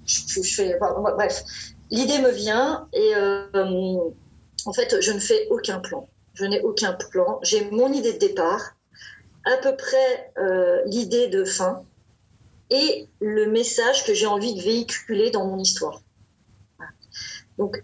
Je, 0.05 0.41
fais, 0.41 0.77
bref, 0.79 1.43
l'idée 1.91 2.19
me 2.19 2.31
vient 2.31 2.87
et 2.93 3.13
en 4.65 4.73
fait, 4.73 5.01
je 5.01 5.11
ne 5.11 5.19
fais 5.19 5.47
aucun 5.49 5.79
plan. 5.79 6.07
Je 6.33 6.45
n'ai 6.45 6.61
aucun 6.61 6.93
plan. 6.93 7.39
J'ai 7.43 7.69
mon 7.71 7.91
idée 7.93 8.13
de 8.13 8.19
départ 8.19 8.75
à 9.45 9.57
peu 9.57 9.75
près 9.75 10.31
euh, 10.37 10.81
l'idée 10.85 11.27
de 11.27 11.45
fin 11.45 11.83
et 12.69 13.07
le 13.19 13.47
message 13.47 14.05
que 14.05 14.13
j'ai 14.13 14.25
envie 14.25 14.55
de 14.55 14.61
véhiculer 14.61 15.31
dans 15.31 15.45
mon 15.45 15.59
histoire. 15.59 16.01
Donc, 17.57 17.79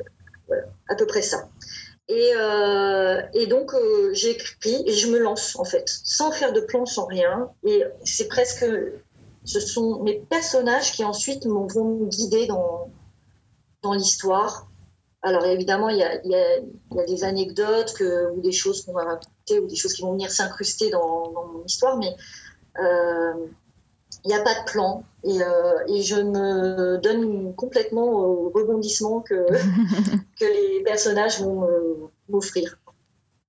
voilà, 0.48 0.64
à 0.90 0.96
peu 0.96 1.06
près 1.06 1.22
ça. 1.22 1.50
Et, 2.08 2.32
euh, 2.36 3.22
donc, 3.48 3.74
euh, 3.74 4.14
j'écris 4.14 4.84
et 4.86 4.94
je 4.94 5.08
me 5.08 5.18
lance, 5.18 5.56
en 5.58 5.64
fait, 5.64 5.86
sans 5.88 6.32
faire 6.32 6.52
de 6.52 6.62
plan, 6.62 6.86
sans 6.86 7.06
rien. 7.06 7.50
Et 7.66 7.84
c'est 8.04 8.28
presque. 8.28 8.66
Ce 9.44 9.60
sont 9.60 10.04
mes 10.04 10.20
personnages 10.30 10.92
qui 10.92 11.04
ensuite 11.04 11.48
vont 11.48 11.66
me 11.66 12.06
guider 12.08 12.46
dans, 12.46 12.92
dans 13.82 13.94
l'histoire. 13.94 14.68
Alors 15.24 15.46
évidemment, 15.46 15.90
il 15.90 15.98
y 15.98 16.04
a, 16.04 16.20
y 16.26 16.36
a, 16.36 17.06
des 17.06 17.24
anecdotes 17.24 17.94
que, 17.94 18.32
ou 18.32 18.42
des 18.42 18.52
choses 18.52 18.84
qu'on 18.84 18.94
va 18.94 19.04
raconter 19.04 19.60
ou 19.60 19.68
des 19.68 19.76
choses 19.76 19.94
qui 19.94 20.02
vont 20.02 20.14
venir 20.14 20.32
s'incruster 20.32 20.90
dans, 20.90 21.32
mon 21.32 21.64
histoire, 21.66 21.98
mais 21.98 22.16
euh, 22.80 23.34
il 24.24 24.28
n'y 24.28 24.34
a 24.34 24.42
pas 24.42 24.54
de 24.54 24.72
plan 24.72 25.04
et, 25.24 25.42
euh, 25.42 25.74
et, 25.88 26.02
je 26.02 26.16
me 26.16 26.98
donne 26.98 27.56
complètement 27.56 28.06
au 28.06 28.52
rebondissement 28.54 29.22
que, 29.22 29.46
que 30.40 30.46
les 30.46 30.84
personnages 30.84 31.42
vont 31.42 31.68
m'offrir. 32.30 32.78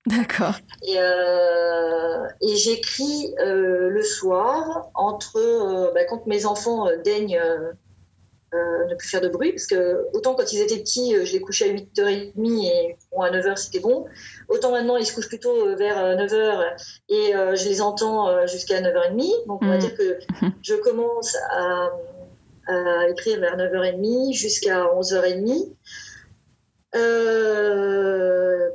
D'accord. 0.07 0.55
Et, 0.83 0.97
euh, 0.99 2.27
et 2.41 2.57
j'écris 2.57 3.35
le 3.39 4.03
soir 4.03 4.91
entre 4.95 5.93
bah, 5.95 6.05
quand 6.05 6.27
mes 6.27 6.45
enfants 6.45 6.89
daignent 7.05 7.41
euh, 8.55 8.84
ne 8.86 8.94
plus 8.94 9.09
faire 9.09 9.22
de 9.22 9.28
bruit, 9.28 9.53
parce 9.53 9.66
que 9.66 10.05
autant 10.12 10.34
quand 10.34 10.53
ils 10.53 10.61
étaient 10.61 10.76
petits, 10.76 11.16
euh, 11.16 11.24
je 11.24 11.32
les 11.32 11.40
couchais 11.40 11.70
à 11.70 11.72
8h30 11.72 12.66
et 12.66 12.96
bon, 13.11 13.22
à 13.22 13.30
9h 13.30 13.57
c'était 13.57 13.80
bon. 13.80 14.05
Autant 14.50 14.72
maintenant, 14.72 14.98
ils 14.98 15.07
se 15.07 15.14
couchent 15.14 15.28
plutôt 15.28 15.68
euh, 15.68 15.74
vers 15.74 15.96
9h 15.96 16.76
et 17.09 17.32
je 17.32 17.68
les 17.68 17.80
entends 17.80 18.46
jusqu'à 18.46 18.82
9h30. 18.82 19.46
Donc 19.46 19.62
on 19.62 19.68
va 19.68 19.76
mm. 19.76 19.78
dire 19.78 19.96
que 19.96 20.18
je 20.62 20.74
commence 20.74 21.34
à, 21.50 21.88
écrire 23.09 23.40
vers 23.40 23.57
9h30 23.57 24.34
jusqu'à 24.34 24.84
11h30. 24.84 25.72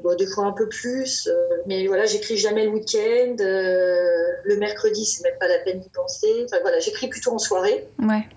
bon, 0.02 0.16
des 0.16 0.26
fois 0.26 0.46
un 0.46 0.54
peu 0.54 0.68
plus, 0.68 1.30
mais 1.68 1.86
voilà, 1.86 2.08
j'écris 2.08 2.38
jamais 2.38 2.66
le 2.66 2.72
week-end. 2.72 3.36
le 3.38 4.58
mercredi, 4.58 5.06
c'est 5.06 5.22
même 5.22 5.38
pas 5.40 5.48
la 5.48 5.60
peine 5.60 5.82
d'y 5.82 5.90
penser. 5.90 6.46
Enfin 6.46 6.58
voilà, 6.64 6.80
j'écris 6.80 7.10
plutôt 7.10 7.32
en 7.32 7.38
soirée. 7.38 7.88
Ouais. 8.00 8.28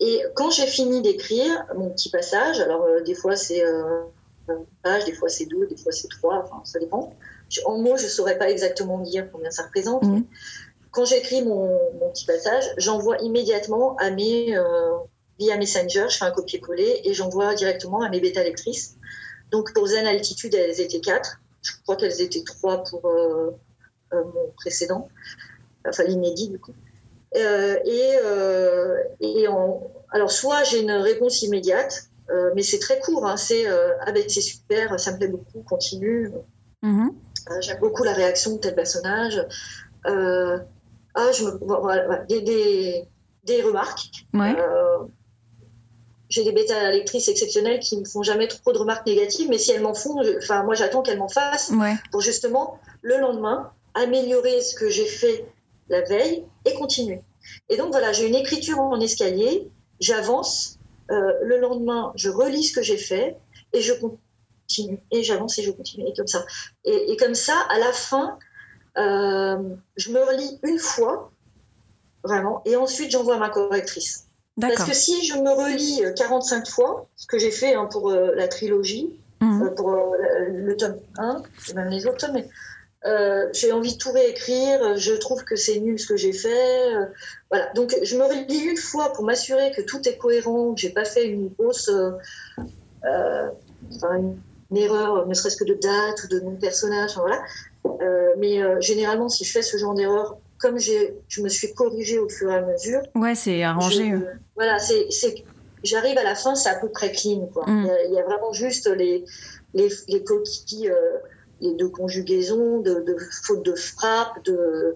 Et 0.00 0.22
quand 0.34 0.50
j'ai 0.50 0.66
fini 0.66 1.00
d'écrire 1.00 1.66
mon 1.74 1.90
petit 1.90 2.10
passage, 2.10 2.60
alors 2.60 2.82
euh, 2.82 3.00
des 3.02 3.14
fois 3.14 3.34
c'est 3.34 3.64
euh, 3.64 4.02
une 4.48 4.66
page, 4.82 5.04
des 5.06 5.12
fois 5.12 5.28
c'est 5.28 5.46
deux, 5.46 5.66
des 5.66 5.76
fois 5.76 5.92
c'est 5.92 6.08
trois, 6.08 6.42
enfin 6.44 6.60
ça 6.64 6.78
dépend. 6.78 7.14
En 7.64 7.78
mots, 7.78 7.96
je 7.96 8.04
ne 8.04 8.08
saurais 8.08 8.36
pas 8.36 8.50
exactement 8.50 8.98
dire 8.98 9.30
combien 9.32 9.50
ça 9.50 9.62
représente. 9.62 10.02
Mmh. 10.02 10.24
Quand 10.90 11.04
j'écris 11.04 11.42
mon, 11.42 11.78
mon, 12.00 12.10
petit 12.10 12.26
passage, 12.26 12.64
j'envoie 12.76 13.18
immédiatement 13.18 13.96
à 13.96 14.10
mes, 14.10 14.56
euh, 14.56 14.96
via 15.38 15.56
Messenger, 15.56 16.06
je 16.10 16.16
fais 16.18 16.24
un 16.24 16.30
copier-coller 16.30 17.02
et 17.04 17.14
j'envoie 17.14 17.54
directement 17.54 18.02
à 18.02 18.08
mes 18.08 18.20
bêta 18.20 18.42
lectrices. 18.42 18.96
Donc 19.50 19.72
pour 19.74 19.86
Zen 19.86 20.06
Altitude, 20.06 20.54
elles 20.54 20.80
étaient 20.80 21.00
quatre. 21.00 21.40
Je 21.62 21.72
crois 21.84 21.96
qu'elles 21.96 22.20
étaient 22.20 22.42
trois 22.42 22.82
pour 22.84 23.02
mon 24.12 24.50
précédent, 24.56 25.08
enfin 25.86 26.04
l'inédit 26.04 26.48
du 26.48 26.58
coup. 26.58 26.72
Euh, 27.34 27.76
et, 27.84 28.18
euh, 28.24 29.02
alors, 30.10 30.30
soit 30.30 30.62
j'ai 30.64 30.80
une 30.80 30.92
réponse 30.92 31.42
immédiate, 31.42 32.04
euh, 32.30 32.50
mais 32.54 32.62
c'est 32.62 32.78
très 32.78 32.98
court. 33.00 33.26
Hein, 33.26 33.36
c'est 33.36 33.66
ah 33.66 34.12
ben, 34.12 34.24
c'est 34.28 34.40
super, 34.40 34.98
ça 34.98 35.12
me 35.12 35.18
plaît 35.18 35.28
beaucoup, 35.28 35.62
continue. 35.68 36.32
Mm-hmm. 36.82 37.10
J'aime 37.60 37.78
beaucoup 37.80 38.04
la 38.04 38.12
réaction 38.12 38.54
de 38.54 38.58
tel 38.58 38.74
personnage. 38.74 39.44
ah, 40.04 41.32
je 41.32 41.44
me, 41.44 42.26
des, 42.26 42.40
des, 42.42 43.08
des, 43.44 43.62
remarques. 43.62 44.26
j'ai 46.28 46.44
des 46.44 46.52
bêta 46.52 46.90
lectrices 46.90 47.28
exceptionnelles 47.28 47.80
qui 47.80 47.96
ne 47.98 48.04
font 48.04 48.22
jamais 48.22 48.48
trop 48.48 48.72
de 48.72 48.78
remarques 48.78 49.06
négatives, 49.06 49.48
mais 49.48 49.58
si 49.58 49.70
elles 49.72 49.82
m'en 49.82 49.94
font, 49.94 50.20
enfin 50.38 50.64
moi 50.64 50.74
j'attends 50.74 51.02
qu'elles 51.02 51.18
m'en 51.18 51.28
fassent 51.28 51.72
pour 52.10 52.20
justement 52.20 52.80
le 53.02 53.18
lendemain 53.18 53.70
améliorer 53.94 54.60
ce 54.60 54.74
que 54.74 54.90
j'ai 54.90 55.06
fait 55.06 55.46
la 55.88 56.02
veille 56.02 56.44
et 56.64 56.74
continuer. 56.74 57.22
Et 57.68 57.76
donc 57.76 57.90
voilà, 57.92 58.12
j'ai 58.12 58.26
une 58.26 58.34
écriture 58.34 58.80
en 58.80 59.00
escalier, 59.00 59.68
j'avance, 60.00 60.78
euh, 61.10 61.32
le 61.42 61.58
lendemain, 61.58 62.12
je 62.16 62.28
relis 62.28 62.64
ce 62.64 62.74
que 62.74 62.82
j'ai 62.82 62.96
fait 62.96 63.36
et 63.72 63.80
je 63.80 63.92
continue. 63.94 65.00
Et 65.10 65.22
j'avance 65.22 65.58
et 65.58 65.62
je 65.62 65.70
continue, 65.70 66.06
et 66.08 66.12
comme 66.14 66.26
ça. 66.26 66.44
Et, 66.84 67.16
comme 67.16 67.34
ça, 67.34 67.54
à 67.70 67.78
la 67.78 67.92
fin, 67.92 68.38
euh, 68.98 69.58
je 69.96 70.10
me 70.10 70.20
relis 70.20 70.58
une 70.64 70.78
fois, 70.78 71.30
vraiment, 72.24 72.62
et 72.64 72.74
ensuite 72.74 73.12
j'envoie 73.12 73.36
à 73.36 73.38
ma 73.38 73.50
correctrice. 73.50 74.26
Parce 74.60 74.84
que 74.84 74.94
si 74.94 75.24
je 75.26 75.34
me 75.34 75.50
relis 75.50 76.02
45 76.16 76.66
fois, 76.66 77.08
ce 77.14 77.26
que 77.26 77.38
j'ai 77.38 77.50
fait 77.50 77.74
hein, 77.74 77.86
pour 77.86 78.10
euh, 78.10 78.34
la 78.34 78.48
trilogie, 78.48 79.20
mhm. 79.40 79.74
pour 79.76 79.90
le 79.90 80.76
tome 80.76 80.98
1, 81.18 81.42
et 81.70 81.74
même 81.74 81.90
les 81.90 82.06
autres 82.06 82.26
tomes, 82.26 82.32
mais 82.32 82.48
euh, 83.06 83.48
j'ai 83.52 83.72
envie 83.72 83.92
de 83.92 83.98
tout 83.98 84.10
réécrire, 84.10 84.96
je 84.96 85.12
trouve 85.14 85.44
que 85.44 85.54
c'est 85.54 85.78
nul 85.78 85.98
ce 85.98 86.06
que 86.06 86.16
j'ai 86.16 86.32
fait. 86.32 86.94
Euh, 86.94 87.04
voilà. 87.50 87.70
Donc 87.74 87.94
je 88.02 88.16
me 88.16 88.24
relis 88.24 88.64
une 88.64 88.76
fois 88.76 89.12
pour 89.12 89.24
m'assurer 89.24 89.70
que 89.70 89.82
tout 89.82 90.06
est 90.08 90.16
cohérent, 90.16 90.74
que 90.74 90.80
j'ai 90.80 90.90
pas 90.90 91.04
fait 91.04 91.26
une 91.26 91.48
grosse 91.48 91.88
euh, 91.88 93.48
une, 93.92 94.76
erreur, 94.76 95.26
ne 95.28 95.34
serait-ce 95.34 95.56
que 95.56 95.64
de 95.64 95.74
date 95.74 96.24
ou 96.24 96.28
de 96.28 96.40
nom 96.40 96.52
de 96.52 96.60
personnage. 96.60 97.12
voilà. 97.16 97.40
mais 98.38 98.60
généralement, 98.80 99.28
si 99.28 99.44
je 99.44 99.52
fais 99.52 99.62
ce 99.62 99.76
genre 99.76 99.94
d'erreur, 99.94 100.38
comme 100.58 100.78
je 100.78 101.42
me 101.42 101.48
suis 101.48 101.72
corrigée 101.74 102.18
au 102.18 102.28
fur 102.28 102.50
et 102.50 102.56
à 102.56 102.62
mesure. 102.62 103.02
Ouais, 103.14 103.36
c'est 103.36 103.62
arrangé. 103.62 104.14
voilà, 104.56 104.78
c'est 104.78 105.44
j'arrive 105.84 106.18
à 106.18 106.24
la 106.24 106.34
fin, 106.34 106.56
c'est 106.56 106.70
à 106.70 106.74
peu 106.74 106.88
près 106.88 107.12
clean. 107.12 107.48
Quoi. 107.54 107.64
Mm. 107.68 107.88
Il, 108.08 108.14
y 108.14 108.18
a, 108.18 108.24
vraiment 108.24 108.52
juste 108.52 108.88
les, 108.88 109.24
les, 109.74 109.88
les 110.08 110.24
coquilles 110.24 110.90
de 111.60 111.86
conjugaison, 111.86 112.80
de, 112.80 113.00
de 113.00 113.16
faute 113.44 113.64
de 113.64 113.74
frappe, 113.74 114.44
de, 114.44 114.94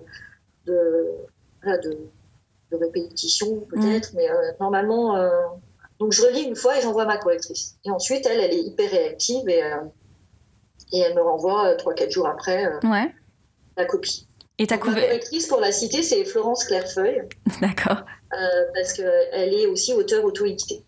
de, 0.66 1.06
de, 1.64 1.98
de 2.70 2.76
répétition 2.76 3.60
peut-être, 3.70 4.12
mm. 4.12 4.16
mais 4.16 4.28
normalement, 4.60 5.16
donc 6.00 6.12
je 6.12 6.22
relis 6.22 6.42
une 6.42 6.56
fois 6.56 6.78
et 6.78 6.80
j'envoie 6.80 7.04
ma 7.04 7.18
correctrice. 7.18 7.76
Et 7.84 7.90
ensuite, 7.90 8.26
elle, 8.26 8.40
elle 8.40 8.54
est 8.54 8.62
hyper 8.62 8.90
réactive 8.90 9.46
et, 9.48 9.62
euh, 9.62 9.76
et 10.92 10.98
elle 10.98 11.14
me 11.14 11.20
renvoie 11.20 11.74
3-4 11.74 12.06
euh, 12.06 12.10
jours 12.10 12.26
après 12.26 12.64
euh, 12.64 13.06
la 13.76 13.84
copie. 13.84 14.26
Et 14.58 14.66
ta 14.66 14.76
Ma 14.76 14.82
correctrice, 14.82 15.46
pour 15.46 15.60
la 15.60 15.72
citer, 15.72 16.02
c'est 16.02 16.24
Florence 16.24 16.64
Clairefeuille. 16.64 17.22
D'accord. 17.60 18.02
parce 18.74 18.94
qu'elle 18.94 19.54
est 19.54 19.66
aussi 19.66 19.92
auteure 19.92 20.24
auto-éditée. 20.24 20.82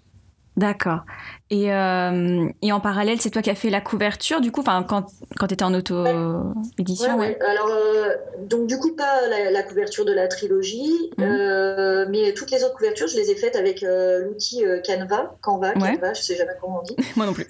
D'accord. 0.56 1.00
Et, 1.48 1.72
euh, 1.72 2.46
et, 2.60 2.72
en 2.72 2.80
parallèle, 2.80 3.20
c'est 3.20 3.30
toi 3.30 3.40
qui 3.40 3.48
as 3.48 3.54
fait 3.54 3.70
la 3.70 3.80
couverture, 3.80 4.40
du 4.42 4.52
coup, 4.52 4.62
quand, 4.62 5.06
quand 5.38 5.46
tu 5.46 5.54
étais 5.54 5.64
en 5.64 5.72
auto-édition 5.72 7.18
ouais, 7.18 7.38
Alors, 7.40 7.70
euh, 7.70 8.14
donc, 8.40 8.66
du 8.66 8.78
coup, 8.78 8.94
pas 8.94 9.28
la, 9.28 9.62
couverture 9.62 10.04
de 10.04 10.12
la 10.12 10.28
trilogie, 10.28 11.10
mhm. 11.16 11.24
euh, 11.24 12.06
mais 12.10 12.34
toutes 12.34 12.50
les 12.50 12.64
autres 12.64 12.74
couvertures, 12.74 13.06
je 13.06 13.16
les 13.16 13.30
ai 13.30 13.34
faites 13.34 13.56
avec 13.56 13.82
l'outil 13.82 14.64
Canva, 14.86 15.36
Canva, 15.40 15.72
Canva, 15.72 16.12
je 16.12 16.22
sais 16.22 16.36
jamais 16.36 16.52
comment 16.60 16.80
on 16.80 16.82
dit. 16.82 16.96
Moi 17.16 17.26
non 17.26 17.32
plus. 17.32 17.46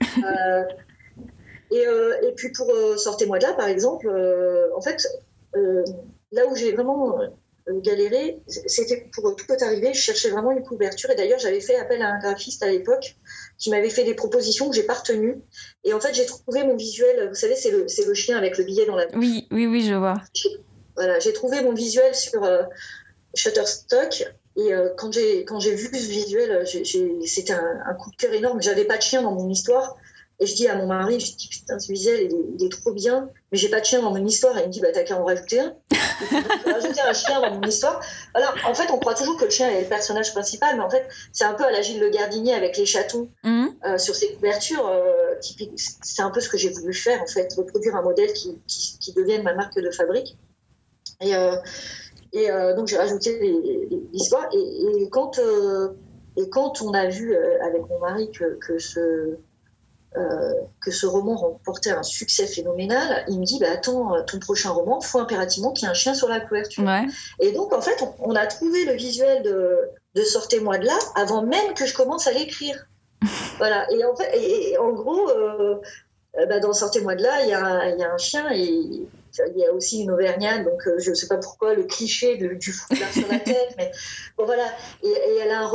et, 1.72 1.82
et, 1.82 2.32
puis, 2.36 2.53
pour 2.53 2.72
Sortez-moi 2.96 3.38
de 3.38 3.46
là, 3.46 3.53
par 3.55 3.66
exemple, 3.66 4.09
en 4.76 4.80
fait, 4.80 5.09
là 5.55 6.42
où 6.48 6.55
j'ai 6.55 6.72
vraiment 6.72 7.18
galérer, 7.68 8.40
c'était 8.46 9.08
pour 9.12 9.34
tout 9.36 9.46
peut 9.46 9.56
arriver, 9.60 9.94
je 9.94 10.00
cherchais 10.00 10.30
vraiment 10.30 10.50
une 10.50 10.62
couverture. 10.62 11.10
Et 11.10 11.14
d'ailleurs 11.14 11.38
j'avais 11.38 11.60
fait 11.60 11.76
appel 11.76 12.02
à 12.02 12.08
un 12.08 12.18
graphiste 12.18 12.62
à 12.62 12.68
l'époque 12.68 13.16
qui 13.58 13.70
m'avait 13.70 13.90
fait 13.90 14.04
des 14.04 14.14
propositions 14.14 14.68
que 14.68 14.76
j'ai 14.76 14.82
pas 14.82 14.94
retenues. 14.94 15.40
Et 15.84 15.92
en 15.92 16.00
fait 16.00 16.14
j'ai 16.14 16.26
trouvé 16.26 16.64
mon 16.64 16.76
visuel, 16.76 17.28
vous 17.28 17.34
savez 17.34 17.56
c'est 17.56 17.70
le, 17.70 17.86
le 18.06 18.14
chien 18.14 18.36
avec 18.36 18.58
le 18.58 18.64
billet 18.64 18.86
dans 18.86 18.96
la 18.96 19.06
Oui, 19.14 19.46
oui, 19.50 19.66
oui, 19.66 19.82
je 19.86 19.94
vois. 19.94 20.20
Voilà, 20.96 21.18
j'ai 21.20 21.32
trouvé 21.32 21.62
mon 21.62 21.72
visuel 21.72 22.14
sur 22.14 22.44
euh, 22.44 22.62
Shutterstock. 23.34 24.24
Et 24.56 24.74
euh, 24.74 24.90
quand 24.98 25.12
j'ai 25.12 25.46
quand 25.46 25.60
j'ai 25.60 25.74
vu 25.74 25.86
ce 25.86 26.08
visuel, 26.08 26.66
c'était 27.24 27.54
un, 27.54 27.80
un, 27.86 27.94
coup 27.94 28.10
de 28.10 28.16
cœur 28.16 28.34
énorme. 28.34 28.60
J'avais 28.60 28.84
pas 28.84 28.98
de 28.98 29.02
chien 29.02 29.22
dans 29.22 29.32
mon 29.32 29.48
histoire 29.48 29.96
et 30.43 30.47
je 30.47 30.57
dis 30.57 30.66
à 30.66 30.74
mon 30.74 30.86
mari, 30.86 31.20
je 31.20 31.36
dis 31.36 31.47
putain, 31.49 31.78
ce 31.78 31.93
visuel, 31.93 32.28
il 32.59 32.66
est, 32.66 32.68
trop 32.68 32.90
bien, 32.90 33.30
mais 33.53 33.59
j'ai 33.59 33.68
pas 33.68 33.78
de 33.78 33.84
chien 33.84 34.03
dans 34.03 34.11
mon 34.11 34.26
histoire. 34.26 34.59
Et 34.59 34.62
il 34.62 34.66
me 34.66 34.72
dit, 34.72 34.80
bah 34.80 34.88
t'as 34.93 35.05
qu'à 35.05 35.16
en 35.16 35.24
rajouter 35.24 35.61
un. 35.61 35.76
rajouter 36.66 37.01
un 37.01 37.12
chien 37.12 37.40
dans 37.40 37.55
mon 37.55 37.62
histoire. 37.62 38.01
Alors, 38.34 38.53
en 38.66 38.74
fait, 38.74 38.90
on 38.90 38.99
croit 38.99 39.14
toujours 39.14 39.36
que 39.36 39.45
le 39.45 39.51
chien 39.51 39.70
est 39.70 39.82
le 39.82 39.88
personnage 39.88 40.32
principal, 40.32 40.76
mais 40.76 40.82
en 40.82 40.90
fait, 40.90 41.07
c'est 41.32 41.45
un 41.45 41.55
peu 41.55 41.62
à 41.62 41.70
la 41.70 41.80
Gilles 41.80 42.01
Le 42.01 42.11
Gardinier 42.11 42.55
avec 42.55 42.76
les 42.76 42.86
chatons 42.86 43.28
mhm. 43.45 43.68
euh, 43.86 43.99
sur 43.99 44.16
ses 44.16 44.32
couvertures. 44.34 44.84
Euh, 44.88 45.34
c'est 45.76 46.22
un 46.22 46.30
peu 46.30 46.40
ce 46.40 46.49
que 46.49 46.59
j'ai 46.59 46.70
voulu 46.70 46.93
faire, 46.93 47.22
en 47.22 47.26
fait, 47.26 47.55
reproduire 47.57 47.95
un 47.95 48.03
modèle 48.03 48.32
qui, 48.32 48.59
qui, 48.66 49.12
devienne 49.12 49.45
ma 49.45 49.55
marque 49.55 49.78
de 49.78 49.93
fabrique. 49.93 50.36
Et, 51.20 51.36
euh, 51.36 51.55
et 52.32 52.49
donc, 52.74 52.88
j'ai 52.88 52.97
rajouté 52.97 53.38
l'histoire. 54.12 54.49
Et, 54.53 55.03
et, 55.03 55.09
quand, 55.09 55.38
et 56.36 56.49
quand 56.51 56.82
on 56.82 56.93
a 56.95 57.07
vu 57.07 57.36
avec 57.36 57.82
mon 57.88 58.01
mari 58.01 58.32
que, 58.32 58.59
que 58.59 58.80
ce 58.80 59.38
euh, 60.16 60.52
que 60.84 60.90
ce 60.90 61.06
roman 61.06 61.36
remportait 61.36 61.90
un 61.90 62.02
succès 62.02 62.46
phénoménal, 62.46 63.24
il 63.28 63.40
me 63.40 63.44
dit 63.44 63.58
bah, 63.58 63.70
Attends, 63.72 64.22
ton 64.24 64.38
prochain 64.38 64.70
roman, 64.70 64.98
il 65.00 65.06
faut 65.06 65.18
impérativement 65.18 65.72
qu'il 65.72 65.84
y 65.84 65.88
ait 65.88 65.90
un 65.90 65.94
chien 65.94 66.14
sur 66.14 66.28
la 66.28 66.40
couverture. 66.40 66.84
Et 67.40 67.52
donc, 67.52 67.72
en 67.72 67.80
fait, 67.80 68.04
on, 68.18 68.34
a 68.34 68.46
trouvé 68.46 68.84
le 68.84 68.92
visuel 68.92 69.42
de, 69.42 69.78
de 70.14 70.22
Sortez-moi 70.22 70.78
de 70.78 70.86
là 70.86 70.98
avant 71.14 71.42
même 71.42 71.72
que 71.74 71.86
je 71.86 71.94
commence 71.94 72.26
à 72.26 72.32
l'écrire. 72.32 72.86
voilà. 73.58 73.90
Et 73.90 74.04
en, 74.04 74.14
fait, 74.14 74.30
et, 74.36 74.76
en 74.76 74.92
gros, 74.92 75.30
euh, 75.30 75.80
euh, 76.38 76.46
bah, 76.46 76.60
dans 76.60 76.74
Sortez-moi 76.74 77.14
de 77.14 77.22
là, 77.22 77.42
il 77.42 77.46
y, 77.46 77.50
y, 78.00 78.04
a 78.04 78.12
un 78.12 78.18
chien 78.18 78.50
et 78.52 78.64
il 78.64 79.56
y 79.56 79.64
a 79.64 79.72
aussi 79.72 80.02
une 80.02 80.10
auvergnate, 80.10 80.64
donc 80.64 80.82
je 80.98 81.08
ne 81.08 81.14
sais 81.14 81.26
pas 81.26 81.38
pourquoi 81.38 81.72
le 81.72 81.84
cliché 81.84 82.36
de, 82.36 82.48
du 82.48 82.70
foulard 82.70 83.10
sur 83.10 83.28
la 83.28 83.38
tête, 83.40 83.74
mais 83.78 83.90
bon 84.36 84.44
voilà. 84.44 84.66
Et, 85.02 85.08
et 85.08 85.36
elle 85.42 85.50
a 85.52 85.60
un 85.60 85.66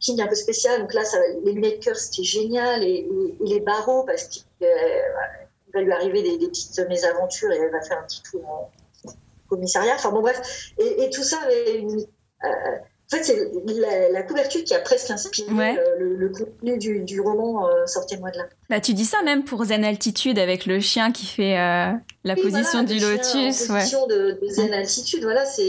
relou 0.00 0.22
un 0.22 0.26
peu 0.26 0.34
spécial. 0.34 0.80
Donc 0.80 0.94
là, 0.94 1.04
ça, 1.04 1.18
les 1.44 1.78
cœur, 1.78 1.96
c'était 1.96 2.24
génial. 2.24 2.82
Et, 2.82 3.08
les 3.40 3.60
barreaux, 3.60 4.04
parce 4.04 4.24
qu'il 4.24 4.42
euh, 4.62 4.66
va 5.72 5.82
lui 5.82 5.92
arriver 5.92 6.22
des, 6.22 6.46
petites 6.46 6.78
mésaventures 6.88 7.52
et 7.52 7.56
elle 7.56 7.70
va 7.70 7.82
faire 7.82 7.98
un 7.98 8.04
petit 8.04 8.22
tour 8.22 8.46
en 8.48 8.70
commissariat. 9.48 9.94
Enfin 9.94 10.10
bon, 10.10 10.20
bref. 10.20 10.72
Et, 10.78 11.10
tout 11.10 11.22
ça 11.22 11.38
avait 11.44 11.78
une. 11.78 12.00
Euh, 12.00 12.48
en 13.12 13.16
fait, 13.16 13.22
c'est 13.22 13.50
la, 14.10 14.22
couverture 14.22 14.64
qui 14.64 14.74
a 14.74 14.80
presque 14.80 15.10
inspiré 15.10 15.78
euh, 15.78 15.96
le, 15.98 16.28
contenu 16.30 16.78
du, 16.78 17.20
roman 17.20 17.68
Sortez-moi 17.86 18.30
de 18.30 18.38
là. 18.38 18.44
Bah, 18.70 18.80
tu 18.80 18.94
dis 18.94 19.04
ça 19.04 19.22
même 19.22 19.44
pour 19.44 19.62
Zen 19.64 19.84
Altitude 19.84 20.38
avec 20.38 20.64
le 20.64 20.80
chien 20.80 21.12
qui 21.12 21.26
fait 21.26 21.54
la 21.54 22.36
position 22.36 22.82
du 22.82 22.98
lotus. 22.98 23.68
La 23.68 23.74
position 23.74 24.06
de, 24.06 24.38
Zen 24.48 24.72
Altitude, 24.72 25.22
voilà, 25.22 25.44
c'est. 25.44 25.62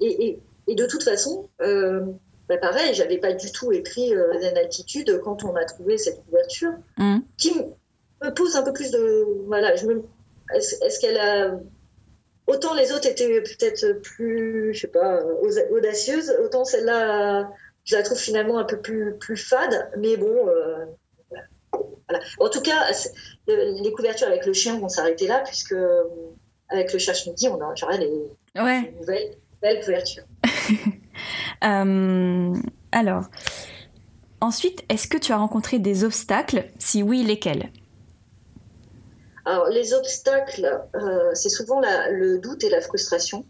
Et, 0.00 0.38
et, 0.66 0.74
de 0.74 0.86
toute 0.86 1.04
façon, 1.04 1.48
bah 2.48 2.58
pareil, 2.58 2.94
j'avais 2.94 3.18
pas 3.18 3.32
du 3.32 3.50
tout 3.52 3.72
écrit 3.72 4.14
euh, 4.14 4.38
Zen 4.40 4.54
quand 5.22 5.44
on 5.44 5.54
a 5.56 5.64
trouvé 5.64 5.96
cette 5.96 6.24
couverture, 6.24 6.72
mm. 6.98 7.18
qui 7.38 7.54
me 8.22 8.34
pose 8.34 8.56
un 8.56 8.62
peu 8.62 8.72
plus 8.72 8.90
de. 8.90 9.26
Voilà, 9.46 9.74
je 9.76 9.86
me... 9.86 10.02
est-ce, 10.54 11.00
qu'elle 11.00 11.18
a. 11.18 11.58
Autant 12.46 12.74
les 12.74 12.92
autres 12.92 13.06
étaient 13.06 13.40
peut-être 13.40 14.02
plus, 14.02 14.74
je 14.74 14.80
sais 14.80 14.88
pas, 14.88 15.22
audacieuses, 15.70 16.34
autant 16.42 16.64
celle-là, 16.64 17.50
je 17.84 17.96
la 17.96 18.02
trouve 18.02 18.18
finalement 18.18 18.58
un 18.58 18.64
peu 18.64 18.78
plus, 18.80 19.14
plus 19.18 19.36
fade, 19.36 19.90
mais 19.96 20.16
bon. 20.16 20.48
Euh, 20.48 20.84
voilà. 22.08 22.24
En 22.38 22.50
tout 22.50 22.60
cas, 22.60 22.90
les 23.46 23.92
couvertures 23.92 24.28
avec 24.28 24.44
le 24.44 24.52
chien 24.52 24.78
vont 24.78 24.90
s'arrêter 24.90 25.26
là, 25.26 25.42
puisque 25.44 25.72
euh, 25.72 26.04
avec 26.68 26.92
le 26.92 26.98
cherche-midi, 26.98 27.48
on 27.48 27.60
a 27.60 27.74
genre 27.74 27.90
les, 27.92 28.10
ouais. 28.60 28.92
nouvelles, 28.98 29.36
belles 29.62 29.80
couvertures. 29.80 30.24
Euh, 31.62 32.54
alors, 32.92 33.24
ensuite, 34.40 34.84
est-ce 34.88 35.08
que 35.08 35.18
tu 35.18 35.32
as 35.32 35.36
rencontré 35.36 35.78
des 35.78 36.04
obstacles? 36.04 36.66
Si 36.78 37.02
oui, 37.02 37.22
lesquels? 37.22 37.70
Alors, 39.46 39.68
les 39.68 39.92
obstacles, 39.92 40.82
euh, 40.94 41.30
c'est 41.34 41.50
souvent 41.50 41.80
le 42.10 42.38
doute 42.38 42.64
et 42.64 42.70
la 42.70 42.80
frustration. 42.80 43.44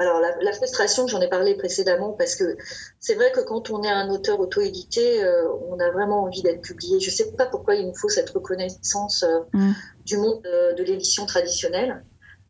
Alors, 0.00 0.20
la, 0.40 0.52
frustration, 0.52 1.06
j'en 1.06 1.20
ai 1.20 1.28
parlé 1.28 1.54
précédemment 1.54 2.10
parce 2.10 2.34
que 2.34 2.56
c'est 2.98 3.14
vrai 3.14 3.30
que 3.30 3.38
quand 3.40 3.70
on 3.70 3.84
est 3.84 3.90
un 3.90 4.10
auteur 4.10 4.40
auto-édité, 4.40 5.22
euh, 5.22 5.46
on 5.68 5.78
a 5.78 5.88
vraiment 5.92 6.24
envie 6.24 6.42
d'être 6.42 6.62
publié. 6.62 6.98
Je 6.98 7.10
ne 7.10 7.14
sais 7.14 7.30
pas 7.36 7.46
pourquoi 7.46 7.76
il 7.76 7.86
nous 7.86 7.94
faut 7.94 8.08
cette 8.08 8.30
reconnaissance 8.30 9.24
mm. 9.52 9.70
du 10.04 10.16
monde 10.16 10.42
de 10.42 10.82
l'édition 10.82 11.26
traditionnelle. 11.26 12.02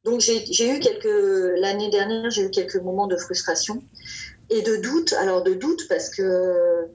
Donc, 0.04 0.20
j'ai 0.20 0.70
eu 0.70 0.80
quelques. 0.80 1.60
L'année 1.60 1.90
dernière, 1.90 2.30
j'ai 2.30 2.44
eu 2.44 2.50
quelques 2.50 2.76
moments 2.76 3.08
de 3.08 3.16
frustration 3.16 3.82
et 4.50 4.62
de 4.62 4.76
doute. 4.76 5.12
Alors 5.14 5.42
de 5.42 5.54
doute 5.54 5.86
parce 5.88 6.10
que, 6.10 6.88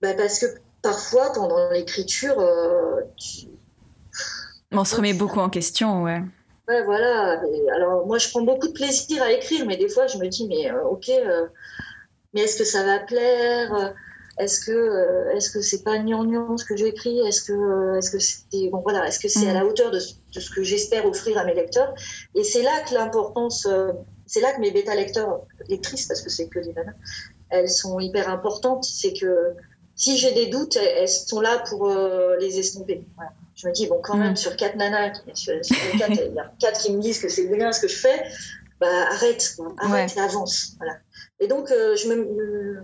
bah 0.00 0.14
parce 0.14 0.38
que 0.38 0.46
parfois 0.82 1.32
pendant 1.32 1.70
l'écriture, 1.70 2.38
euh, 2.38 3.00
on 4.72 4.84
se 4.84 4.96
remet 4.96 5.14
beaucoup 5.14 5.40
en 5.40 5.50
question, 5.50 6.02
ouais. 6.02 6.22
Ouais, 6.68 6.82
voilà. 6.82 7.40
alors 7.76 8.06
moi, 8.06 8.18
je 8.18 8.28
prends 8.28 8.42
beaucoup 8.42 8.66
de 8.66 8.72
plaisir 8.72 9.22
à 9.22 9.30
écrire, 9.30 9.64
mais 9.66 9.76
des 9.76 9.88
fois, 9.88 10.08
je 10.08 10.18
me 10.18 10.26
dis, 10.26 10.48
mais 10.48 10.68
euh, 10.70 10.82
ok, 10.82 11.08
euh, 11.10 11.46
mais 12.34 12.42
est-ce 12.42 12.58
que 12.58 12.64
ça 12.64 12.84
va 12.84 12.98
plaire? 12.98 13.94
Est-ce 14.38 14.60
que 14.66 15.34
est-ce 15.34 15.50
que 15.50 15.62
c'est 15.62 15.82
pas 15.82 15.98
gnangnan 15.98 16.58
ce 16.58 16.64
que 16.64 16.76
j'écris? 16.76 17.20
Est-ce 17.20 17.42
que 17.42 17.96
est-ce 17.96 18.10
que 18.10 18.18
c'est 18.18 18.68
bon 18.68 18.82
voilà 18.82 19.06
Est-ce 19.06 19.18
que 19.18 19.28
c'est 19.28 19.48
à 19.48 19.54
la 19.54 19.64
mm. 19.64 19.68
hauteur 19.68 19.90
de, 19.90 19.98
de 19.98 20.40
ce 20.40 20.50
que 20.50 20.62
j'espère 20.62 21.06
offrir 21.06 21.38
à 21.38 21.44
mes 21.44 21.54
lecteurs? 21.54 21.94
Et 22.34 22.44
c'est 22.44 22.62
là 22.62 22.82
que 22.86 22.92
l'importance 22.92 23.66
c'est 24.26 24.40
là 24.40 24.52
que 24.52 24.60
mes 24.60 24.72
bêta-lecteurs, 24.72 25.42
lectrices, 25.68 26.06
parce 26.06 26.20
que 26.20 26.30
c'est 26.30 26.48
que 26.48 26.58
des 26.58 26.72
nanas, 26.72 26.94
elles 27.50 27.70
sont 27.70 28.00
hyper 28.00 28.28
importantes. 28.28 28.84
C'est 28.84 29.12
que 29.12 29.54
si 29.94 30.18
j'ai 30.18 30.32
des 30.32 30.46
doutes, 30.46 30.76
elles 30.76 31.08
sont 31.08 31.40
là 31.40 31.62
pour 31.68 31.88
euh, 31.88 32.36
les 32.38 32.58
estomper. 32.58 33.06
Je 33.54 33.68
me 33.68 33.72
dis, 33.72 33.86
bon, 33.86 34.00
quand 34.02 34.16
même, 34.16 34.32
mm. 34.32 34.36
sur 34.36 34.56
quatre 34.56 34.76
nanas, 34.76 35.14
sur, 35.34 35.54
quatre, 35.98 36.10
il 36.10 36.34
y 36.34 36.38
a 36.38 36.52
quatre 36.58 36.80
qui 36.80 36.92
me 36.92 37.00
disent 37.00 37.20
que 37.20 37.28
c'est 37.28 37.46
bien 37.46 37.72
ce 37.72 37.80
que 37.80 37.88
je 37.88 37.96
fais, 37.96 38.22
bah 38.80 38.86
arrête, 39.10 39.56
arrête 39.78 40.14
et 40.16 40.20
avance. 40.20 40.74
Voilà. 40.78 40.98
Et 41.40 41.46
donc, 41.46 41.70
euh, 41.70 41.96
je, 41.96 42.08
me, 42.08 42.82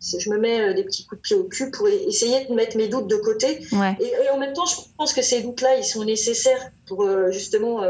je 0.00 0.30
me 0.30 0.38
mets 0.38 0.60
euh, 0.60 0.74
des 0.74 0.84
petits 0.84 1.06
coups 1.06 1.20
de 1.20 1.22
pied 1.22 1.36
au 1.36 1.44
cul 1.44 1.70
pour 1.70 1.88
essayer 1.88 2.44
de 2.44 2.54
mettre 2.54 2.76
mes 2.76 2.88
doutes 2.88 3.08
de 3.08 3.16
côté. 3.16 3.60
Et, 3.98 4.04
et, 4.04 4.30
en 4.30 4.38
même 4.38 4.52
temps, 4.52 4.66
je 4.66 4.76
pense 4.96 5.12
que 5.14 5.22
ces 5.22 5.42
doutes-là, 5.42 5.76
ils 5.76 5.84
sont 5.84 6.04
nécessaires 6.04 6.70
pour 6.86 7.08
justement 7.32 7.82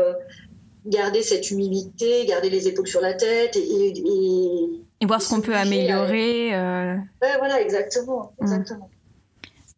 garder 0.89 1.23
cette 1.23 1.51
humilité, 1.51 2.25
garder 2.27 2.51
les 2.51 2.69
épaules 2.69 2.87
sur 2.87 3.01
la 3.01 3.15
tête 3.15 3.57
et, 3.57 3.93
et, 5.01 5.07
voir 5.07 5.23
ce 5.23 5.29
qu'on 5.29 5.41
peut 5.41 5.55
améliorer. 5.55 6.55
Euh... 6.55 6.95
Ouais, 7.23 7.39
voilà, 7.39 7.61
exactement, 7.61 8.33
mm. 8.41 8.45
exactement. 8.45 8.91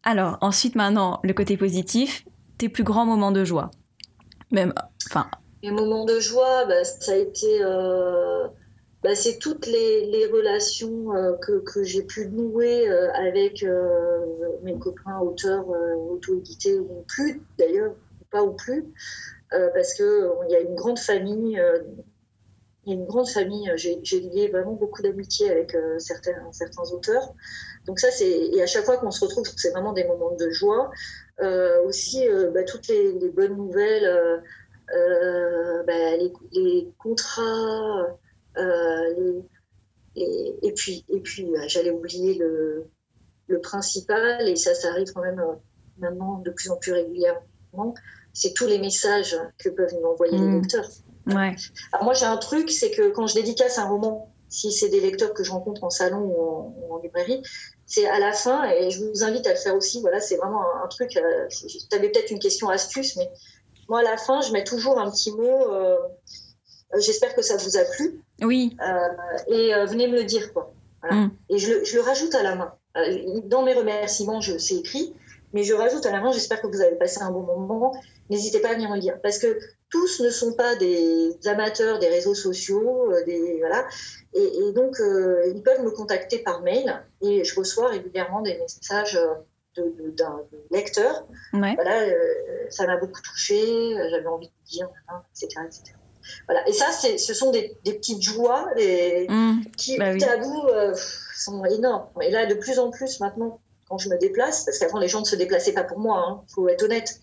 Alors, 0.03 0.37
ensuite, 0.41 0.75
maintenant, 0.75 1.19
le 1.23 1.33
côté 1.33 1.57
positif, 1.57 2.25
tes 2.57 2.69
plus 2.69 2.83
grands 2.83 3.05
moments 3.05 3.31
de 3.31 3.43
joie. 3.43 3.69
Même, 4.49 4.73
enfin, 5.09 5.27
mes 5.63 5.71
moments 5.71 6.05
de 6.05 6.19
joie, 6.19 6.65
bah, 6.65 6.83
ça 6.83 7.11
a 7.11 7.15
été. 7.15 7.59
Bah, 9.03 9.15
c'est 9.15 9.39
toutes 9.39 9.65
les, 9.65 10.27
relations 10.31 11.07
que, 11.41 11.59
que 11.59 11.83
j'ai 11.83 12.03
pu 12.03 12.27
nouer 12.27 12.87
avec 13.15 13.65
mes 14.63 14.77
copains 14.77 15.19
auteurs 15.19 15.65
auto-édités 15.67 16.79
ou 16.79 17.03
plus 17.07 17.41
d'ailleurs, 17.57 17.93
pas 18.31 18.43
ou 18.43 18.53
plus, 18.53 18.85
parce 19.51 19.93
qu'il 19.93 20.49
y 20.49 20.55
a 20.55 20.59
une 20.59 20.75
grande 20.75 20.99
famille 20.99 21.59
il 22.85 22.93
y 22.93 22.95
a 22.95 22.99
une 22.99 23.05
grande 23.05 23.29
famille. 23.29 23.69
Euh, 23.69 23.77
j'ai 23.77 24.19
lié 24.19 24.49
vraiment 24.49 24.73
beaucoup 24.73 25.01
d'amitié 25.01 25.49
avec 25.51 25.75
euh, 25.75 25.99
certains, 25.99 26.33
auteurs. 26.93 27.33
Donc 27.85 27.99
ça, 27.99 28.09
c'est 28.11 28.29
et 28.29 28.61
à 28.61 28.67
chaque 28.67 28.85
fois 28.85 28.97
qu'on 28.97 29.11
se 29.11 29.23
retrouve, 29.23 29.45
c'est 29.55 29.71
vraiment 29.71 29.93
des 29.93 30.03
moments 30.05 30.35
de 30.35 30.49
joie. 30.49 30.91
Euh, 31.41 31.81
aussi, 31.83 32.27
bah, 32.53 32.63
toutes 32.63 32.87
les, 32.87 33.29
bonnes 33.29 33.55
nouvelles, 33.55 34.41
bah, 35.87 36.17
les, 36.51 36.91
contrats, 36.97 38.07
et 40.15 40.73
puis 40.75 41.05
et 41.09 41.21
puis 41.21 41.51
j'allais 41.67 41.91
oublier 41.91 42.35
le, 42.35 42.85
le 43.47 43.59
principal 43.61 44.47
et 44.47 44.55
ça, 44.55 44.75
ça 44.75 44.89
arrive 44.89 45.11
quand 45.13 45.21
même 45.21 45.41
maintenant 45.97 46.39
de 46.39 46.51
plus 46.51 46.69
en 46.69 46.77
plus 46.77 46.91
régulièrement. 46.91 47.95
C'est 48.33 48.53
tous 48.53 48.67
les 48.67 48.79
messages 48.79 49.37
que 49.57 49.69
peuvent 49.69 49.93
nous 49.93 50.07
envoyer 50.07 50.37
les 50.37 50.43
mmh. 50.43 50.61
lecteurs. 50.61 50.89
Ouais. 51.27 51.55
Alors 51.91 52.03
moi, 52.03 52.13
j'ai 52.13 52.25
un 52.25 52.37
truc, 52.37 52.71
c'est 52.71 52.91
que 52.91 53.09
quand 53.09 53.27
je 53.27 53.35
dédicace 53.35 53.77
un 53.77 53.87
roman, 53.87 54.31
si 54.51 54.71
c'est 54.71 54.89
des 54.89 54.99
lecteurs 54.99 55.33
que 55.33 55.43
je 55.43 55.51
rencontre 55.51 55.83
en 55.83 55.89
salon 55.89 56.19
ou 56.19 56.93
en, 56.93 56.99
librairie, 56.99 57.41
c'est 57.85 58.07
à 58.07 58.19
la 58.19 58.33
fin, 58.33 58.69
et 58.69 58.91
je 58.91 59.03
vous 59.03 59.23
invite 59.23 59.47
à 59.47 59.51
le 59.51 59.57
faire 59.57 59.75
aussi. 59.75 60.01
Voilà, 60.01 60.19
c'est 60.19 60.35
vraiment 60.35 60.61
un, 60.83 60.87
truc. 60.87 61.17
Euh, 61.17 61.47
tu 61.47 61.95
avais 61.95 62.09
peut-être 62.09 62.31
une 62.31 62.39
question 62.39 62.69
astuce, 62.69 63.15
mais 63.15 63.29
moi, 63.89 63.99
à 63.99 64.03
la 64.03 64.17
fin, 64.17 64.41
je 64.41 64.51
mets 64.51 64.63
toujours 64.63 64.99
un 64.99 65.09
petit 65.09 65.31
mot. 65.31 65.71
Euh, 65.71 65.97
j'espère 66.99 67.33
que 67.33 67.41
ça 67.41 67.57
vous 67.57 67.77
a 67.77 67.83
plu. 67.85 68.21
Oui. 68.41 68.75
Euh, 68.85 69.53
et 69.53 69.73
venez 69.85 70.07
me 70.07 70.15
le 70.15 70.25
dire, 70.25 70.53
quoi. 70.53 70.73
Mm. 71.09 71.29
Et 71.49 71.57
je, 71.57 71.83
je, 71.83 71.95
le 71.95 72.01
rajoute 72.01 72.35
à 72.35 72.43
la 72.43 72.55
main. 72.55 72.73
dans 73.45 73.63
mes 73.63 73.73
remerciements, 73.73 74.41
je 74.41 74.57
c'est 74.57 74.75
écrit, 74.75 75.13
mais 75.53 75.63
je 75.63 75.73
rajoute 75.73 76.05
à 76.05 76.11
la 76.11 76.21
main. 76.21 76.31
J'espère 76.31 76.61
que 76.61 76.67
vous 76.67 76.81
avez 76.81 76.95
passé 76.95 77.21
un 77.21 77.31
bon 77.31 77.41
moment. 77.41 77.93
N'hésitez 78.29 78.59
pas 78.59 78.69
à 78.69 78.73
venir 78.73 78.89
me 78.89 78.99
dire, 78.99 79.19
parce 79.21 79.39
que 79.39 79.59
tous 79.89 80.21
ne 80.21 80.29
sont 80.29 80.53
pas 80.53 80.75
des 80.75 81.37
amateurs 81.45 81.99
des 81.99 82.07
réseaux 82.07 82.35
sociaux, 82.35 83.11
euh, 83.11 83.23
des, 83.25 83.59
voilà. 83.59 83.85
Et, 84.33 84.71
donc, 84.73 84.99
euh, 84.99 85.51
ils 85.53 85.61
peuvent 85.61 85.83
me 85.83 85.91
contacter 85.91 86.39
par 86.39 86.61
mail 86.61 87.03
et 87.21 87.43
je 87.43 87.55
reçois 87.55 87.89
régulièrement 87.89 88.41
des 88.41 88.57
messages 88.57 89.19
d'un 89.75 89.83
de, 90.51 90.57
lecteur. 90.71 91.27
Voilà, 91.51 92.03
euh, 92.03 92.15
ça 92.69 92.87
m'a 92.87 92.97
beaucoup 92.97 93.21
touché, 93.21 93.93
j'avais 94.09 94.27
envie 94.27 94.47
de 94.47 94.69
dire, 94.69 94.89
etc., 95.35 95.61
etc. 95.65 95.93
Voilà. 96.47 96.67
Et 96.69 96.73
ça, 96.73 96.91
ce 96.91 97.33
sont 97.33 97.51
des, 97.51 97.77
petites 97.83 98.21
joies 98.21 98.67
mmh. 98.77 99.61
qui, 99.77 99.97
bah 99.97 100.11
à 100.11 100.37
bout, 100.37 100.69
sont 101.35 101.65
énormes. 101.65 102.07
Et 102.21 102.31
là, 102.31 102.45
de 102.45 102.53
plus 102.53 102.79
en 102.79 102.91
plus 102.91 103.19
maintenant, 103.19 103.59
quand 103.91 103.97
je 103.97 104.07
me 104.07 104.17
déplace, 104.17 104.63
parce 104.63 104.79
qu'avant, 104.79 104.99
les 104.99 105.09
gens 105.09 105.19
ne 105.19 105.25
se 105.25 105.35
déplaçaient 105.35 105.73
pas 105.73 105.83
pour 105.83 105.99
moi, 105.99 106.25
il 106.25 106.31
hein, 106.31 106.41
faut 106.55 106.69
être 106.69 106.83
honnête. 106.83 107.19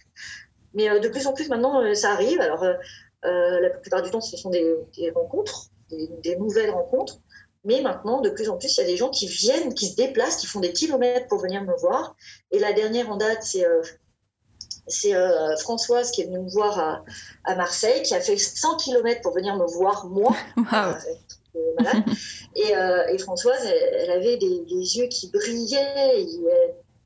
Mais 0.74 0.90
euh, 0.90 0.98
de 0.98 1.08
plus 1.08 1.26
en 1.26 1.32
plus 1.32 1.48
maintenant, 1.48 1.82
euh, 1.82 1.94
ça 1.94 2.12
arrive. 2.12 2.40
Alors, 2.42 2.62
euh, 2.62 3.60
la 3.60 3.70
plupart 3.70 4.02
du 4.02 4.10
temps, 4.10 4.20
ce 4.20 4.36
sont 4.36 4.50
des, 4.50 4.76
rencontres, 5.14 5.70
des, 5.90 6.36
nouvelles 6.36 6.70
rencontres. 6.70 7.20
Mais 7.64 7.80
maintenant, 7.80 8.20
de 8.20 8.28
plus 8.28 8.50
en 8.50 8.58
plus, 8.58 8.76
il 8.76 8.80
y 8.82 8.84
a 8.84 8.86
des 8.86 8.98
gens 8.98 9.08
qui 9.08 9.26
viennent, 9.26 9.72
qui 9.72 9.88
se 9.88 9.96
déplacent, 9.96 10.36
qui 10.36 10.46
font 10.46 10.60
des 10.60 10.72
kilomètres 10.74 11.26
pour 11.28 11.40
venir 11.40 11.64
me 11.64 11.74
voir. 11.78 12.14
Et 12.50 12.58
la 12.58 12.74
dernière 12.74 13.10
en 13.10 13.16
date, 13.16 13.42
c'est 13.42 13.66
c'est 14.86 15.12
Françoise 15.60 16.10
qui 16.10 16.22
est 16.22 16.26
venue 16.26 16.38
me 16.38 16.50
voir 16.50 17.02
à, 17.44 17.54
Marseille, 17.56 18.02
qui 18.02 18.14
a 18.14 18.20
fait 18.20 18.36
100 18.36 18.76
km 18.76 19.20
pour 19.22 19.34
venir 19.34 19.56
me 19.56 19.66
voir 19.66 20.06
moi. 20.06 20.34
et, 22.56 23.18
Françoise, 23.18 23.64
elle, 23.64 24.10
avait 24.10 24.36
des, 24.36 24.96
yeux 24.96 25.06
qui 25.08 25.30
brillaient. 25.30 26.26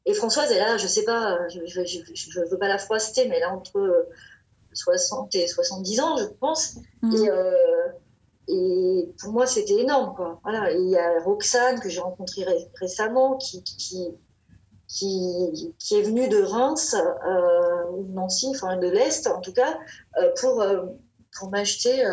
Et 0.04 0.14
Françoise, 0.14 0.50
elle 0.50 0.62
a, 0.62 0.76
je 0.76 0.86
sais 0.86 1.04
pas, 1.04 1.38
je 1.48 1.60
ne 1.60 2.50
veux 2.50 2.58
pas 2.58 2.68
la 2.68 2.78
froister, 2.78 3.28
mais 3.28 3.36
elle 3.36 3.44
a 3.44 3.54
entre 3.54 4.06
60 4.74 5.34
et 5.34 5.46
70 5.46 6.00
ans, 6.00 6.16
je 6.16 6.24
pense. 6.24 6.76
Mm. 7.02 7.16
Et, 7.16 7.30
euh, 7.30 7.88
et, 8.48 9.14
pour 9.20 9.32
moi, 9.32 9.46
c'était 9.46 9.80
énorme. 9.80 10.14
Quoi. 10.14 10.40
Voilà. 10.42 10.72
il 10.72 10.88
y 10.88 10.96
a 10.96 11.20
Roxane, 11.20 11.80
que 11.80 11.88
j'ai 11.88 12.00
rencontrée 12.00 12.44
récemment, 12.80 13.36
qui, 13.36 13.62
qui, 13.62 14.10
qui, 14.88 15.74
qui, 15.78 15.94
est 15.94 16.02
venue 16.02 16.28
de 16.28 16.42
Reims, 16.42 16.94
euh, 16.94 17.90
ou 17.92 18.06
Nancy, 18.12 18.48
enfin 18.50 18.76
de 18.76 18.88
l'Est 18.88 19.26
en 19.26 19.40
tout 19.40 19.52
cas, 19.52 19.78
euh, 20.20 20.30
pour, 20.40 20.64
pour 21.38 21.50
m'acheter 21.50 22.04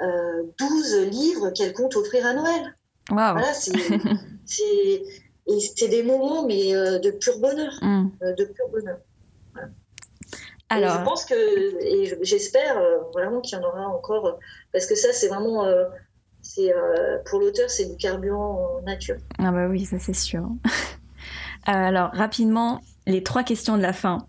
12 0.00 0.96
livres 1.10 1.50
qu'elle 1.50 1.72
compte 1.72 1.96
offrir 1.96 2.26
à 2.26 2.34
Noël. 2.34 2.76
Wow. 3.10 3.32
Voilà, 3.32 3.52
c'est 4.44 5.02
et 5.46 5.58
c'est 5.60 5.88
des 5.88 6.02
moments, 6.02 6.46
mais 6.46 6.74
euh, 6.74 6.98
de 6.98 7.10
pur 7.10 7.38
bonheur. 7.38 7.72
Mm. 7.82 8.10
Euh, 8.22 8.34
de 8.34 8.44
pur 8.44 8.68
bonheur. 8.70 8.98
Alors... 10.68 11.00
je 11.00 11.04
pense 11.04 11.24
que, 11.26 11.34
et 11.34 12.18
j'espère 12.22 12.78
euh, 12.78 12.98
vraiment 13.12 13.40
qu'il 13.40 13.58
y 13.58 13.60
en 13.60 13.64
aura 13.64 13.86
encore, 13.88 14.38
parce 14.72 14.86
que 14.86 14.94
ça, 14.94 15.12
c'est 15.12 15.28
vraiment, 15.28 15.66
c'est 16.40 16.72
pour 17.26 17.40
l'auteur, 17.40 17.68
c'est 17.68 17.84
du 17.84 17.96
carburant 17.96 18.80
nature. 18.86 19.16
Ah 19.38 19.50
bah 19.50 19.66
oui, 19.68 19.84
ça 19.84 19.98
c'est 19.98 20.14
sûr. 20.14 20.48
Alors, 21.66 22.10
rapidement, 22.14 22.80
les 23.06 23.22
trois 23.22 23.42
questions 23.42 23.76
de 23.76 23.82
la 23.82 23.92
fin. 23.92 24.26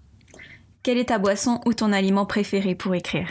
Quelle 0.83 0.97
est 0.97 1.09
ta 1.09 1.17
boisson 1.17 1.61
ou 1.65 1.73
ton 1.73 1.93
aliment 1.93 2.25
préféré 2.25 2.75
pour 2.75 2.93
écrire? 2.93 3.29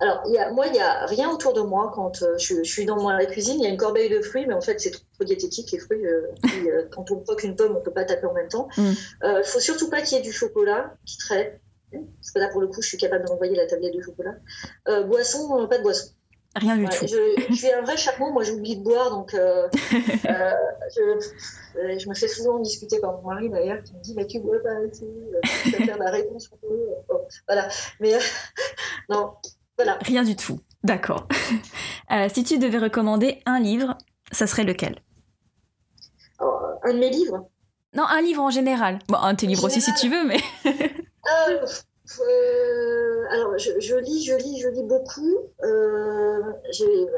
Alors, 0.00 0.22
y 0.28 0.38
a, 0.38 0.50
moi, 0.50 0.66
il 0.66 0.72
n'y 0.72 0.80
a 0.80 1.04
rien 1.04 1.30
autour 1.30 1.52
de 1.52 1.60
moi 1.60 1.92
quand 1.94 2.22
euh, 2.22 2.38
je, 2.38 2.62
suis 2.62 2.86
dans 2.86 3.10
la 3.10 3.26
cuisine. 3.26 3.56
Il 3.58 3.64
y 3.64 3.66
a 3.66 3.68
une 3.68 3.76
corbeille 3.76 4.08
de 4.08 4.22
fruits, 4.22 4.46
mais 4.46 4.54
en 4.54 4.62
fait, 4.62 4.80
c'est 4.80 4.92
trop 4.92 5.24
diététique, 5.24 5.70
les 5.72 5.78
fruits. 5.78 6.06
Euh, 6.06 6.22
euh, 6.66 6.88
quand 6.90 7.10
on 7.10 7.20
croque 7.20 7.44
une 7.44 7.54
pomme, 7.54 7.72
on 7.72 7.80
ne 7.80 7.84
peut 7.84 7.92
pas 7.92 8.04
taper 8.04 8.26
en 8.26 8.32
même 8.32 8.48
temps. 8.48 8.68
Il 8.78 8.84
mm. 8.84 8.94
ne 9.24 9.42
faut 9.42 9.60
surtout 9.60 9.90
pas 9.90 10.00
qu'il 10.00 10.16
y 10.16 10.20
ait 10.20 10.24
du 10.24 10.32
chocolat 10.32 10.94
qui 11.04 11.18
traite. 11.18 11.60
Parce 11.92 12.30
que 12.32 12.38
là, 12.38 12.48
pour 12.48 12.62
le 12.62 12.68
coup, 12.68 12.80
je 12.80 12.88
suis 12.88 12.98
capable 12.98 13.26
d'envoyer 13.26 13.54
la 13.54 13.66
tablette 13.66 13.94
de 13.94 14.00
chocolat. 14.00 14.36
boisson, 15.06 15.66
pas 15.68 15.76
de 15.76 15.82
boisson. 15.82 16.12
Rien 16.56 16.76
du 16.76 16.84
tout. 16.86 17.06
Je, 17.06 17.54
suis 17.54 17.70
un 17.70 17.82
vrai 17.82 17.96
chapeau, 17.96 18.32
moi 18.32 18.42
j'oublie 18.42 18.76
de 18.76 18.82
boire, 18.82 19.10
donc 19.10 19.32
je, 19.34 19.38
me 22.08 22.14
fais 22.14 22.28
souvent 22.28 22.58
discuter 22.58 23.00
par 23.00 23.20
mon 23.20 23.28
mari 23.28 23.50
d'ailleurs, 23.50 23.82
qui 23.82 23.94
me 23.94 24.00
dit 24.00 24.14
Mais 24.16 24.26
tu 24.26 24.40
bois 24.40 24.60
pas 24.62 24.70
assez, 24.86 25.06
tu 25.64 25.70
vas 25.70 25.84
faire 25.84 25.98
la 25.98 26.10
réponse. 26.10 26.48
voilà. 27.48 27.68
Mais 28.00 28.18
non, 29.08 29.32
Rien 30.02 30.22
du 30.24 30.36
tout. 30.36 30.60
D'accord. 30.84 31.26
Euh, 32.12 32.28
si 32.28 32.42
tu 32.42 32.58
devais 32.58 32.78
recommander 32.78 33.40
un 33.46 33.60
livre, 33.60 33.96
ça 34.32 34.48
serait 34.48 34.64
lequel? 34.64 34.96
Oh, 36.40 36.58
Un 36.82 36.94
de 36.94 36.98
mes 36.98 37.08
livres? 37.08 37.48
Non, 37.94 38.02
un 38.02 38.20
livre 38.20 38.42
en 38.42 38.50
général. 38.50 38.98
Bon, 39.06 39.14
un 39.14 39.34
de 39.34 39.38
tes 39.38 39.46
livres 39.46 39.62
aussi 39.62 39.80
si 39.80 39.94
tu 39.94 40.08
veux, 40.08 40.24
mais. 40.26 40.40
Euh, 41.48 41.64
euh, 42.20 43.24
alors, 43.30 43.56
je, 43.58 43.94
lis, 44.00 44.24
je 44.24 44.34
lis, 44.34 44.60
je 44.60 44.68
lis 44.70 44.82
beaucoup. 44.82 45.36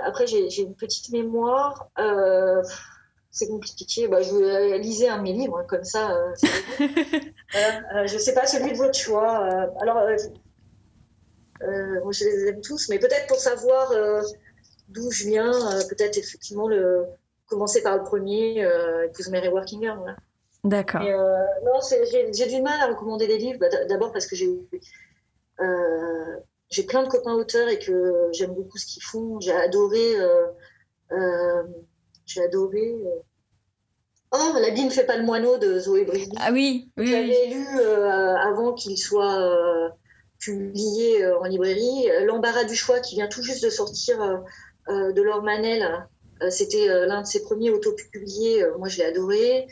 après, 0.04 0.26
j'ai 0.26 0.60
une 0.60 0.74
petite 0.74 1.10
mémoire. 1.10 1.88
c'est 3.30 3.48
compliqué. 3.48 4.08
Bah, 4.08 4.20
je 4.20 4.34
vais 4.34 4.78
liser 4.78 5.08
un 5.08 5.16
de 5.18 5.22
mes 5.22 5.32
livres, 5.32 5.56
hein, 5.58 5.64
comme 5.66 5.84
ça. 5.84 6.14
je 6.42 8.12
ne 8.12 8.18
sais 8.18 8.34
pas, 8.34 8.44
celui 8.44 8.72
de 8.72 8.76
votre 8.76 8.98
choix. 8.98 9.46
alors, 9.80 9.96
euh, 9.98 10.16
moi, 12.02 12.12
je 12.12 12.24
les 12.24 12.48
aime 12.48 12.60
tous, 12.60 12.88
mais 12.88 12.98
peut-être 12.98 13.26
pour 13.26 13.38
savoir 13.38 13.92
euh, 13.92 14.22
d'où 14.88 15.10
je 15.10 15.26
viens, 15.26 15.52
euh, 15.52 15.82
peut-être 15.88 16.18
effectivement 16.18 16.68
le, 16.68 17.04
commencer 17.46 17.82
par 17.82 17.96
le 17.96 18.02
premier, 18.02 18.66
Épouse 19.04 19.28
Mary 19.30 19.48
Working 19.48 19.82
Girl. 19.82 20.16
D'accord. 20.64 21.02
non, 21.02 21.80
j'ai 22.32 22.46
du 22.46 22.62
mal 22.62 22.80
à 22.80 22.86
recommander 22.86 23.26
des 23.26 23.38
livres, 23.38 23.58
bah, 23.58 23.68
d'abord 23.88 24.12
parce 24.12 24.26
que 24.26 24.36
j'ai 24.36 24.48
j'ai 26.70 26.84
plein 26.84 27.02
de 27.02 27.08
copains 27.08 27.34
auteurs 27.34 27.68
et 27.68 27.78
que 27.78 28.30
j'aime 28.32 28.54
beaucoup 28.54 28.78
ce 28.78 28.86
qu'ils 28.86 29.02
font. 29.02 29.38
J'ai 29.40 29.52
adoré. 29.52 30.14
j'ai 32.24 32.42
adoré. 32.42 32.94
Oh, 34.34 34.56
La 34.58 34.70
vie 34.70 34.84
ne 34.84 34.90
fait 34.90 35.04
pas 35.04 35.18
le 35.18 35.24
moineau 35.24 35.58
de 35.58 35.78
Zoé 35.78 36.04
Brady. 36.04 36.32
Ah 36.40 36.50
oui, 36.50 36.90
oui. 36.96 37.08
J'avais 37.08 37.48
lu 37.48 37.66
avant 37.78 38.72
qu'il 38.72 38.96
soit 38.96 39.92
publié 40.42 41.24
euh, 41.24 41.38
en 41.40 41.44
librairie. 41.44 42.08
L'embarras 42.24 42.64
du 42.64 42.74
choix 42.74 43.00
qui 43.00 43.14
vient 43.14 43.28
tout 43.28 43.42
juste 43.42 43.64
de 43.64 43.70
sortir 43.70 44.20
euh, 44.20 44.36
euh, 44.88 45.12
de 45.12 45.22
Laure 45.22 45.42
Manel, 45.42 46.06
c'était 46.50 46.88
l'un 46.88 47.22
de 47.22 47.26
ses 47.26 47.44
premiers 47.44 47.70
auto-publiés. 47.70 48.64
Moi, 48.76 48.88
je 48.88 48.98
l'ai 48.98 49.04
adoré. 49.04 49.68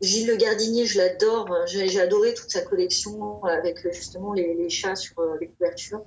Gilles 0.00 0.28
Le 0.28 0.36
Gardinier, 0.36 0.86
je 0.86 0.98
l'adore. 0.98 1.52
J'ai 1.66 2.00
adoré 2.00 2.34
toute 2.34 2.52
sa 2.52 2.60
collection 2.60 3.42
avec 3.42 3.80
justement 3.92 4.32
les, 4.32 4.70
chats 4.70 4.94
sur 4.94 5.16
les 5.40 5.48
couvertures. 5.48 6.04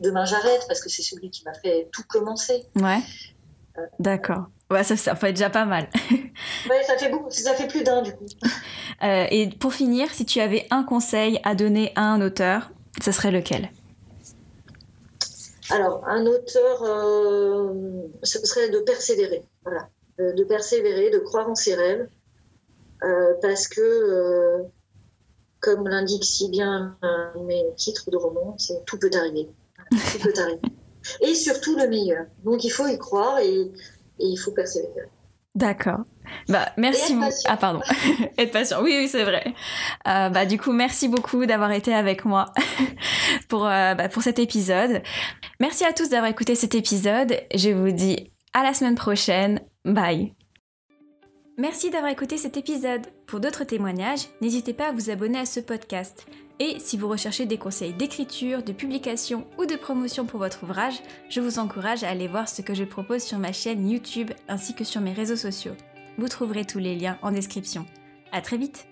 Demain 0.00 0.24
j'arrête 0.24 0.64
parce 0.66 0.80
que 0.80 0.88
c'est 0.88 1.02
celui 1.02 1.28
qui 1.28 1.44
m'a 1.44 1.52
fait 1.52 1.90
tout 1.92 2.04
commencer. 2.08 2.64
Ouais. 2.76 3.00
D'accord. 3.98 4.46
Ouais, 4.70 4.82
ça, 4.82 4.96
ça 4.96 5.14
fait 5.14 5.34
déjà 5.34 5.50
pas 5.50 5.66
mal. 5.66 5.90
ouais, 6.10 6.82
ça 6.84 6.96
fait 6.96 7.10
beaucoup. 7.10 7.30
Ça 7.30 7.52
fait 7.52 7.68
plus 7.68 7.82
d'un 7.82 8.00
du 8.00 8.14
coup. 8.14 8.24
et 9.02 9.48
pour 9.58 9.72
finir, 9.72 10.10
si 10.12 10.24
tu 10.24 10.40
avais 10.40 10.66
un 10.70 10.82
conseil 10.82 11.40
à 11.44 11.54
donner 11.54 11.92
à 11.96 12.02
un 12.02 12.20
auteur, 12.20 12.70
ce 13.02 13.12
serait 13.12 13.30
lequel? 13.30 13.70
Alors, 15.70 16.02
un 16.06 16.26
auteur, 16.26 16.82
euh, 16.82 17.72
ce 18.24 18.44
serait 18.44 18.70
de 18.70 18.80
persévérer. 18.80 19.44
Voilà. 19.62 19.88
De, 20.18 20.44
persévérer, 20.44 21.10
de 21.10 21.18
croire 21.18 21.48
en 21.48 21.54
ses 21.54 21.74
rêves. 21.74 22.08
Euh, 23.02 23.34
parce 23.40 23.68
que, 23.68 23.80
euh, 23.80 24.64
comme 25.60 25.88
l'indique 25.88 26.24
si 26.24 26.50
bien 26.50 26.98
mes 27.46 27.64
titres 27.76 28.10
de 28.10 28.16
romans, 28.16 28.54
c'est 28.58 28.84
tout 28.84 28.98
peut 28.98 29.10
arriver. 29.14 29.48
Tout 29.90 30.18
peut 30.18 30.34
arriver. 30.38 30.60
Et 31.20 31.34
surtout 31.34 31.76
le 31.76 31.88
meilleur. 31.88 32.26
Donc, 32.44 32.64
il 32.64 32.70
faut 32.70 32.86
y 32.86 32.98
croire 32.98 33.38
et, 33.38 33.60
et 33.62 34.26
il 34.26 34.36
faut 34.36 34.52
persévérer. 34.52 35.08
D'accord. 35.54 36.04
Bah, 36.48 36.68
merci 36.76 37.14
beaucoup. 37.14 37.30
Ah, 37.46 37.56
pardon. 37.56 37.80
être 38.38 38.52
patient. 38.52 38.82
Oui, 38.82 38.94
oui, 38.98 39.08
c'est 39.08 39.24
vrai. 39.24 39.52
Euh, 40.06 40.28
bah, 40.28 40.46
du 40.46 40.58
coup, 40.58 40.72
merci 40.72 41.08
beaucoup 41.08 41.44
d'avoir 41.44 41.72
été 41.72 41.92
avec 41.92 42.24
moi 42.24 42.52
pour, 43.48 43.66
euh, 43.66 43.94
bah, 43.94 44.08
pour 44.08 44.22
cet 44.22 44.38
épisode. 44.38 45.02
Merci 45.58 45.84
à 45.84 45.92
tous 45.92 46.08
d'avoir 46.08 46.30
écouté 46.30 46.54
cet 46.54 46.74
épisode. 46.74 47.36
Je 47.54 47.70
vous 47.70 47.90
dis 47.90 48.32
à 48.54 48.62
la 48.62 48.74
semaine 48.74 48.94
prochaine. 48.94 49.60
Bye. 49.84 50.34
Merci 51.58 51.90
d'avoir 51.90 52.12
écouté 52.12 52.38
cet 52.38 52.56
épisode. 52.56 53.06
Pour 53.26 53.40
d'autres 53.40 53.64
témoignages, 53.64 54.28
n'hésitez 54.40 54.72
pas 54.72 54.88
à 54.88 54.92
vous 54.92 55.10
abonner 55.10 55.40
à 55.40 55.46
ce 55.46 55.60
podcast. 55.60 56.26
Et 56.62 56.78
si 56.78 56.98
vous 56.98 57.08
recherchez 57.08 57.46
des 57.46 57.56
conseils 57.56 57.94
d'écriture, 57.94 58.62
de 58.62 58.72
publication 58.72 59.46
ou 59.58 59.64
de 59.64 59.76
promotion 59.76 60.26
pour 60.26 60.40
votre 60.40 60.62
ouvrage, 60.62 61.00
je 61.30 61.40
vous 61.40 61.58
encourage 61.58 62.04
à 62.04 62.10
aller 62.10 62.28
voir 62.28 62.50
ce 62.50 62.60
que 62.60 62.74
je 62.74 62.84
propose 62.84 63.22
sur 63.22 63.38
ma 63.38 63.52
chaîne 63.52 63.88
YouTube 63.88 64.30
ainsi 64.46 64.74
que 64.74 64.84
sur 64.84 65.00
mes 65.00 65.14
réseaux 65.14 65.36
sociaux. 65.36 65.74
Vous 66.18 66.28
trouverez 66.28 66.66
tous 66.66 66.78
les 66.78 66.96
liens 66.96 67.18
en 67.22 67.32
description. 67.32 67.86
À 68.30 68.42
très 68.42 68.58
vite 68.58 68.89